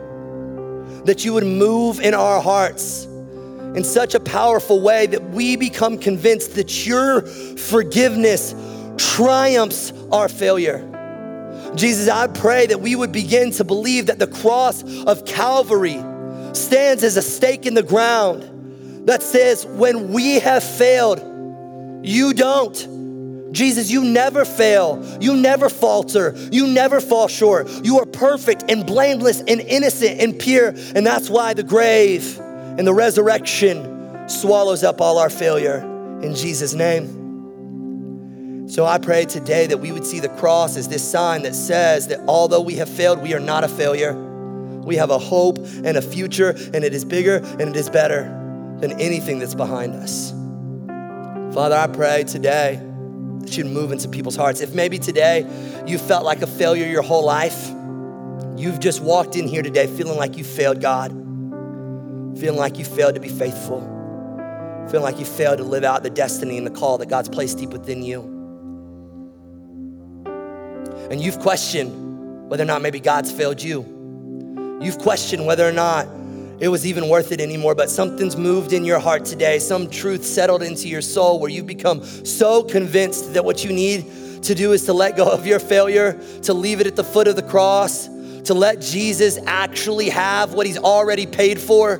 that 1.06 1.24
you 1.24 1.32
would 1.32 1.46
move 1.46 2.00
in 2.00 2.12
our 2.12 2.38
hearts 2.38 3.06
in 3.06 3.82
such 3.82 4.14
a 4.14 4.20
powerful 4.20 4.82
way 4.82 5.06
that 5.06 5.30
we 5.30 5.56
become 5.56 5.96
convinced 5.96 6.54
that 6.56 6.86
your 6.86 7.22
forgiveness 7.22 8.54
triumphs 8.98 9.94
our 10.12 10.28
failure. 10.28 10.86
Jesus, 11.76 12.10
I 12.10 12.26
pray 12.26 12.66
that 12.66 12.82
we 12.82 12.94
would 12.94 13.10
begin 13.10 13.50
to 13.52 13.64
believe 13.64 14.04
that 14.08 14.18
the 14.18 14.26
cross 14.26 14.84
of 15.04 15.24
Calvary 15.24 15.96
stands 16.52 17.02
as 17.04 17.16
a 17.16 17.22
stake 17.22 17.64
in 17.64 17.72
the 17.72 17.82
ground 17.82 19.08
that 19.08 19.22
says, 19.22 19.64
when 19.64 20.12
we 20.12 20.40
have 20.40 20.62
failed, 20.62 21.20
you 22.06 22.34
don't. 22.34 22.86
Jesus, 23.54 23.90
you 23.90 24.04
never 24.04 24.44
fail. 24.44 25.02
You 25.20 25.36
never 25.36 25.68
falter. 25.68 26.34
You 26.50 26.66
never 26.66 27.00
fall 27.00 27.28
short. 27.28 27.68
You 27.84 28.00
are 28.00 28.06
perfect 28.06 28.64
and 28.68 28.84
blameless 28.84 29.40
and 29.40 29.60
innocent 29.60 30.20
and 30.20 30.38
pure. 30.38 30.68
And 30.94 31.06
that's 31.06 31.30
why 31.30 31.54
the 31.54 31.62
grave 31.62 32.38
and 32.40 32.86
the 32.86 32.94
resurrection 32.94 34.28
swallows 34.28 34.82
up 34.82 35.00
all 35.00 35.18
our 35.18 35.30
failure. 35.30 35.78
In 36.22 36.34
Jesus' 36.34 36.74
name. 36.74 38.68
So 38.68 38.86
I 38.86 38.98
pray 38.98 39.26
today 39.26 39.66
that 39.66 39.78
we 39.78 39.92
would 39.92 40.06
see 40.06 40.20
the 40.20 40.30
cross 40.30 40.76
as 40.76 40.88
this 40.88 41.08
sign 41.08 41.42
that 41.42 41.54
says 41.54 42.08
that 42.08 42.20
although 42.26 42.62
we 42.62 42.74
have 42.76 42.88
failed, 42.88 43.22
we 43.22 43.34
are 43.34 43.40
not 43.40 43.62
a 43.62 43.68
failure. 43.68 44.14
We 44.84 44.96
have 44.96 45.10
a 45.10 45.18
hope 45.18 45.58
and 45.58 45.96
a 45.96 46.02
future, 46.02 46.50
and 46.72 46.84
it 46.84 46.94
is 46.94 47.04
bigger 47.04 47.36
and 47.36 47.62
it 47.62 47.76
is 47.76 47.88
better 47.88 48.24
than 48.80 48.98
anything 49.00 49.38
that's 49.38 49.54
behind 49.54 49.94
us. 49.94 50.32
Father, 51.54 51.76
I 51.76 51.86
pray 51.86 52.24
today 52.24 52.82
that 53.44 53.56
you'd 53.56 53.66
move 53.66 53.92
into 53.92 54.08
people's 54.08 54.36
hearts. 54.36 54.60
If 54.60 54.74
maybe 54.74 54.98
today 54.98 55.46
you 55.86 55.98
felt 55.98 56.24
like 56.24 56.42
a 56.42 56.46
failure 56.46 56.86
your 56.86 57.02
whole 57.02 57.24
life, 57.24 57.70
you've 58.56 58.80
just 58.80 59.00
walked 59.00 59.36
in 59.36 59.46
here 59.46 59.62
today 59.62 59.86
feeling 59.86 60.18
like 60.18 60.36
you 60.36 60.44
failed 60.44 60.80
God, 60.80 61.10
feeling 62.38 62.58
like 62.58 62.78
you 62.78 62.84
failed 62.84 63.14
to 63.14 63.20
be 63.20 63.28
faithful, 63.28 63.80
feeling 64.90 65.02
like 65.02 65.18
you 65.18 65.24
failed 65.24 65.58
to 65.58 65.64
live 65.64 65.84
out 65.84 66.02
the 66.02 66.10
destiny 66.10 66.58
and 66.58 66.66
the 66.66 66.70
call 66.70 66.98
that 66.98 67.08
God's 67.08 67.28
placed 67.28 67.58
deep 67.58 67.70
within 67.70 68.02
you. 68.02 68.22
And 71.10 71.20
you've 71.20 71.38
questioned 71.40 72.48
whether 72.48 72.62
or 72.62 72.66
not 72.66 72.82
maybe 72.82 73.00
God's 73.00 73.30
failed 73.30 73.62
you. 73.62 73.82
You've 74.80 74.98
questioned 74.98 75.46
whether 75.46 75.68
or 75.68 75.72
not 75.72 76.06
it 76.60 76.68
was 76.68 76.86
even 76.86 77.08
worth 77.08 77.32
it 77.32 77.40
anymore, 77.40 77.74
but 77.74 77.90
something's 77.90 78.36
moved 78.36 78.72
in 78.72 78.84
your 78.84 78.98
heart 78.98 79.24
today. 79.24 79.58
Some 79.58 79.90
truth 79.90 80.24
settled 80.24 80.62
into 80.62 80.88
your 80.88 81.02
soul 81.02 81.40
where 81.40 81.50
you've 81.50 81.66
become 81.66 82.04
so 82.04 82.62
convinced 82.62 83.34
that 83.34 83.44
what 83.44 83.64
you 83.64 83.72
need 83.72 84.42
to 84.44 84.54
do 84.54 84.72
is 84.72 84.84
to 84.84 84.92
let 84.92 85.16
go 85.16 85.30
of 85.30 85.46
your 85.46 85.58
failure, 85.58 86.20
to 86.42 86.54
leave 86.54 86.80
it 86.80 86.86
at 86.86 86.96
the 86.96 87.04
foot 87.04 87.28
of 87.28 87.36
the 87.36 87.42
cross, 87.42 88.06
to 88.44 88.54
let 88.54 88.80
Jesus 88.80 89.38
actually 89.46 90.10
have 90.10 90.54
what 90.54 90.66
he's 90.66 90.78
already 90.78 91.26
paid 91.26 91.60
for. 91.60 91.94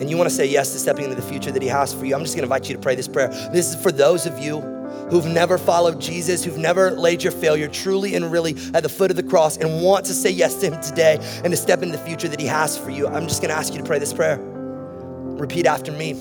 And 0.00 0.10
you 0.10 0.16
want 0.16 0.28
to 0.28 0.34
say 0.34 0.46
yes 0.46 0.72
to 0.72 0.78
stepping 0.78 1.04
into 1.04 1.16
the 1.16 1.22
future 1.22 1.52
that 1.52 1.62
he 1.62 1.68
has 1.68 1.92
for 1.94 2.04
you. 2.04 2.14
I'm 2.14 2.22
just 2.22 2.34
going 2.34 2.42
to 2.42 2.52
invite 2.52 2.68
you 2.68 2.74
to 2.74 2.80
pray 2.80 2.94
this 2.94 3.06
prayer. 3.06 3.28
This 3.52 3.74
is 3.74 3.82
for 3.82 3.92
those 3.92 4.26
of 4.26 4.38
you 4.38 4.81
who've 5.10 5.26
never 5.26 5.58
followed 5.58 6.00
Jesus, 6.00 6.44
who've 6.44 6.58
never 6.58 6.90
laid 6.90 7.22
your 7.22 7.32
failure 7.32 7.68
truly 7.68 8.14
and 8.14 8.30
really 8.30 8.56
at 8.74 8.82
the 8.82 8.88
foot 8.88 9.10
of 9.10 9.16
the 9.16 9.22
cross 9.22 9.56
and 9.56 9.82
want 9.82 10.06
to 10.06 10.14
say 10.14 10.30
yes 10.30 10.56
to 10.56 10.70
Him 10.70 10.80
today 10.82 11.18
and 11.44 11.50
to 11.52 11.56
step 11.56 11.82
into 11.82 11.96
the 11.96 12.04
future 12.04 12.28
that 12.28 12.40
He 12.40 12.46
has 12.46 12.78
for 12.78 12.90
you, 12.90 13.06
I'm 13.06 13.28
just 13.28 13.42
gonna 13.42 13.54
ask 13.54 13.72
you 13.72 13.78
to 13.78 13.84
pray 13.84 13.98
this 13.98 14.12
prayer. 14.12 14.38
Repeat 14.40 15.66
after 15.66 15.92
me 15.92 16.14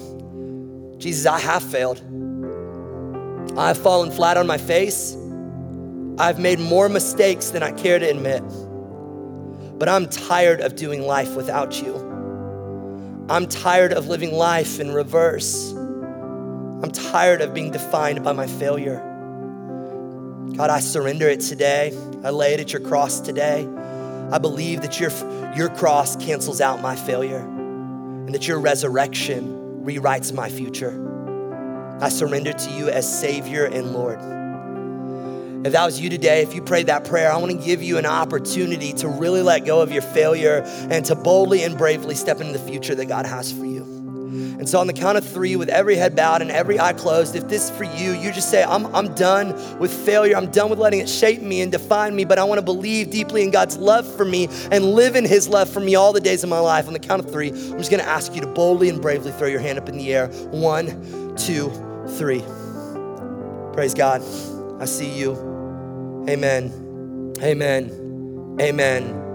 Jesus, 1.01 1.26
I 1.26 1.39
have 1.39 1.63
failed. 1.63 1.99
I've 3.57 3.78
fallen 3.78 4.11
flat 4.11 4.38
on 4.38 4.45
my 4.45 4.57
face. 4.57 5.17
I've 6.19 6.39
made 6.39 6.59
more 6.59 6.89
mistakes 6.89 7.49
than 7.49 7.63
I 7.63 7.72
care 7.72 7.97
to 7.97 8.07
admit. 8.07 8.43
But 9.80 9.89
I'm 9.89 10.07
tired 10.07 10.61
of 10.61 10.76
doing 10.76 11.01
life 11.01 11.36
without 11.36 11.82
you. 11.82 11.95
I'm 13.30 13.47
tired 13.47 13.93
of 13.93 14.07
living 14.07 14.32
life 14.32 14.80
in 14.80 14.91
reverse. 14.91 15.74
I'm 16.84 16.91
tired 16.91 17.41
of 17.41 17.53
being 17.53 17.69
defined 17.69 18.23
by 18.23 18.34
my 18.34 18.47
failure. 18.47 18.99
God, 20.57 20.71
I 20.71 20.79
surrender 20.79 21.29
it 21.29 21.41
today. 21.41 21.95
I 22.23 22.32
lay 22.32 22.55
it 22.55 22.59
at 22.59 22.73
your 22.73 22.82
cross 22.82 23.19
today. 23.19 23.67
I 24.32 24.39
believe 24.39 24.82
that 24.82 24.99
your, 24.99 25.11
your 25.55 25.69
cross 25.69 26.15
cancels 26.15 26.59
out 26.59 26.82
my 26.82 26.95
failure 26.95 27.38
and 27.38 28.34
that 28.34 28.47
your 28.47 28.59
resurrection 28.59 29.84
rewrites 29.84 30.34
my 30.34 30.49
future. 30.49 31.07
I 32.01 32.09
surrender 32.09 32.53
to 32.53 32.71
you 32.71 32.89
as 32.89 33.19
Savior 33.19 33.65
and 33.65 33.93
Lord. 33.93 34.19
If 35.63 35.73
that 35.73 35.86
was 35.86 35.99
you 35.99 36.09
today, 36.09 36.41
if 36.41 36.55
you 36.55 36.63
prayed 36.63 36.88
that 36.88 37.05
prayer, 37.05 37.32
I 37.32 37.38
want 37.38 37.51
to 37.51 37.63
give 37.63 37.84
you 37.84 37.99
an 37.99 38.07
opportunity 38.07 38.93
to 38.93 39.07
really 39.07 39.43
let 39.43 39.65
go 39.65 39.82
of 39.82 39.91
your 39.91 40.01
failure 40.01 40.63
and 40.89 41.05
to 41.05 41.15
boldly 41.15 41.61
and 41.61 41.77
bravely 41.77 42.15
step 42.15 42.41
into 42.41 42.53
the 42.53 42.67
future 42.67 42.95
that 42.95 43.05
God 43.05 43.27
has 43.27 43.51
for 43.51 43.65
you. 43.65 44.01
And 44.32 44.67
so, 44.67 44.79
on 44.79 44.88
the 44.88 44.93
count 44.93 45.17
of 45.17 45.27
three, 45.27 45.55
with 45.55 45.69
every 45.69 45.95
head 45.95 46.15
bowed 46.15 46.41
and 46.41 46.49
every 46.51 46.79
eye 46.79 46.93
closed, 46.93 47.36
if 47.36 47.47
this 47.47 47.69
is 47.69 47.77
for 47.77 47.84
you, 47.84 48.13
you 48.13 48.32
just 48.32 48.49
say, 48.49 48.63
I'm, 48.63 48.86
I'm 48.95 49.13
done 49.15 49.53
with 49.79 49.93
failure. 49.93 50.38
I'm 50.38 50.49
done 50.49 50.69
with 50.69 50.79
letting 50.79 50.99
it 50.99 51.09
shape 51.09 51.41
me 51.41 51.61
and 51.61 51.71
define 51.71 52.15
me, 52.15 52.25
but 52.25 52.39
I 52.39 52.43
want 52.43 52.59
to 52.59 52.63
believe 52.63 53.09
deeply 53.09 53.43
in 53.43 53.51
God's 53.51 53.77
love 53.77 54.07
for 54.15 54.25
me 54.25 54.47
and 54.71 54.93
live 54.93 55.15
in 55.15 55.25
His 55.25 55.47
love 55.47 55.69
for 55.69 55.79
me 55.79 55.95
all 55.95 56.13
the 56.13 56.21
days 56.21 56.43
of 56.43 56.49
my 56.49 56.59
life. 56.59 56.88
On 56.88 56.93
the 56.93 56.99
count 56.99 57.25
of 57.25 57.32
three, 57.32 57.49
I'm 57.49 57.77
just 57.77 57.91
going 57.91 58.03
to 58.03 58.09
ask 58.09 58.34
you 58.34 58.41
to 58.41 58.47
boldly 58.47 58.89
and 58.89 59.01
bravely 59.01 59.32
throw 59.32 59.47
your 59.47 59.59
hand 59.59 59.77
up 59.77 59.89
in 59.89 59.97
the 59.97 60.13
air. 60.13 60.27
One, 60.51 61.36
two, 61.36 61.69
three. 62.17 62.43
Praise 63.73 63.93
God. 63.93 64.21
I 64.82 64.86
see 64.86 65.09
you. 65.09 65.34
Amen. 66.29 67.34
Amen. 67.41 68.57
Amen. 68.59 69.30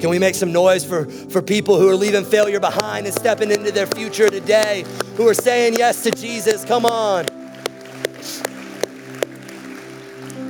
Can 0.00 0.10
we 0.10 0.18
make 0.18 0.34
some 0.34 0.52
noise 0.52 0.84
for, 0.84 1.06
for 1.06 1.40
people 1.40 1.78
who 1.78 1.88
are 1.88 1.96
leaving 1.96 2.24
failure 2.24 2.60
behind 2.60 3.06
and 3.06 3.14
stepping 3.14 3.50
into 3.50 3.72
their 3.72 3.86
future 3.86 4.28
today, 4.28 4.84
who 5.16 5.26
are 5.28 5.34
saying 5.34 5.74
yes 5.74 6.02
to 6.02 6.10
Jesus? 6.10 6.64
Come 6.64 6.84
on. 6.84 7.26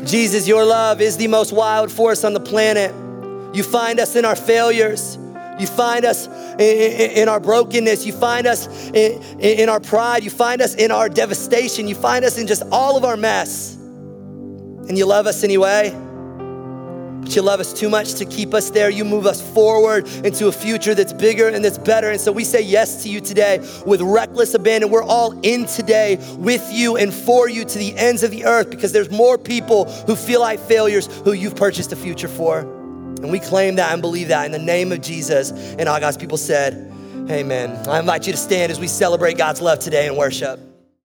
Jesus, 0.04 0.46
your 0.46 0.64
love 0.64 1.00
is 1.00 1.16
the 1.16 1.28
most 1.28 1.52
wild 1.52 1.90
force 1.90 2.24
on 2.24 2.34
the 2.34 2.40
planet. 2.40 2.94
You 3.54 3.62
find 3.62 4.00
us 4.00 4.16
in 4.16 4.24
our 4.24 4.36
failures. 4.36 5.16
You 5.58 5.66
find 5.66 6.04
us 6.04 6.26
in, 6.26 7.10
in, 7.12 7.28
our 7.28 7.38
brokenness. 7.38 8.04
You 8.04 8.12
find 8.12 8.46
us 8.46 8.66
in, 8.90 9.22
in 9.40 9.68
our 9.68 9.80
pride. 9.80 10.24
You 10.24 10.30
find 10.30 10.60
us 10.60 10.74
in 10.74 10.90
our 10.90 11.08
devastation. 11.08 11.86
You 11.86 11.94
find 11.94 12.24
us 12.24 12.38
in 12.38 12.46
just 12.46 12.64
all 12.72 12.96
of 12.96 13.04
our 13.04 13.16
mess. 13.16 13.74
And 13.74 14.98
you 14.98 15.06
love 15.06 15.26
us 15.26 15.44
anyway. 15.44 15.94
But 17.24 17.34
you 17.34 17.40
love 17.40 17.58
us 17.58 17.72
too 17.72 17.88
much 17.88 18.14
to 18.14 18.26
keep 18.26 18.52
us 18.52 18.68
there. 18.68 18.90
You 18.90 19.02
move 19.02 19.24
us 19.24 19.40
forward 19.54 20.06
into 20.26 20.48
a 20.48 20.52
future 20.52 20.94
that's 20.94 21.14
bigger 21.14 21.48
and 21.48 21.64
that's 21.64 21.78
better. 21.78 22.10
And 22.10 22.20
so 22.20 22.30
we 22.30 22.44
say 22.44 22.60
yes 22.60 23.02
to 23.02 23.08
you 23.08 23.18
today 23.22 23.60
with 23.86 24.02
reckless 24.02 24.52
abandon. 24.52 24.90
We're 24.90 25.02
all 25.02 25.32
in 25.40 25.64
today 25.64 26.18
with 26.36 26.70
you 26.70 26.98
and 26.98 27.14
for 27.14 27.48
you 27.48 27.64
to 27.64 27.78
the 27.78 27.96
ends 27.96 28.22
of 28.24 28.30
the 28.30 28.44
earth 28.44 28.68
because 28.68 28.92
there's 28.92 29.10
more 29.10 29.38
people 29.38 29.86
who 30.06 30.16
feel 30.16 30.40
like 30.40 30.60
failures 30.60 31.06
who 31.24 31.32
you've 31.32 31.56
purchased 31.56 31.92
a 31.92 31.96
future 31.96 32.28
for. 32.28 32.58
And 32.58 33.32
we 33.32 33.40
claim 33.40 33.76
that 33.76 33.94
and 33.94 34.02
believe 34.02 34.28
that 34.28 34.44
in 34.44 34.52
the 34.52 34.58
name 34.58 34.92
of 34.92 35.00
Jesus. 35.00 35.50
And 35.50 35.88
all 35.88 35.98
God's 35.98 36.18
people 36.18 36.36
said, 36.36 36.92
Amen. 37.30 37.88
I 37.88 38.00
invite 38.00 38.26
you 38.26 38.34
to 38.34 38.38
stand 38.38 38.70
as 38.70 38.78
we 38.78 38.86
celebrate 38.86 39.38
God's 39.38 39.62
love 39.62 39.78
today 39.78 40.06
in 40.06 40.14
worship. 40.14 40.73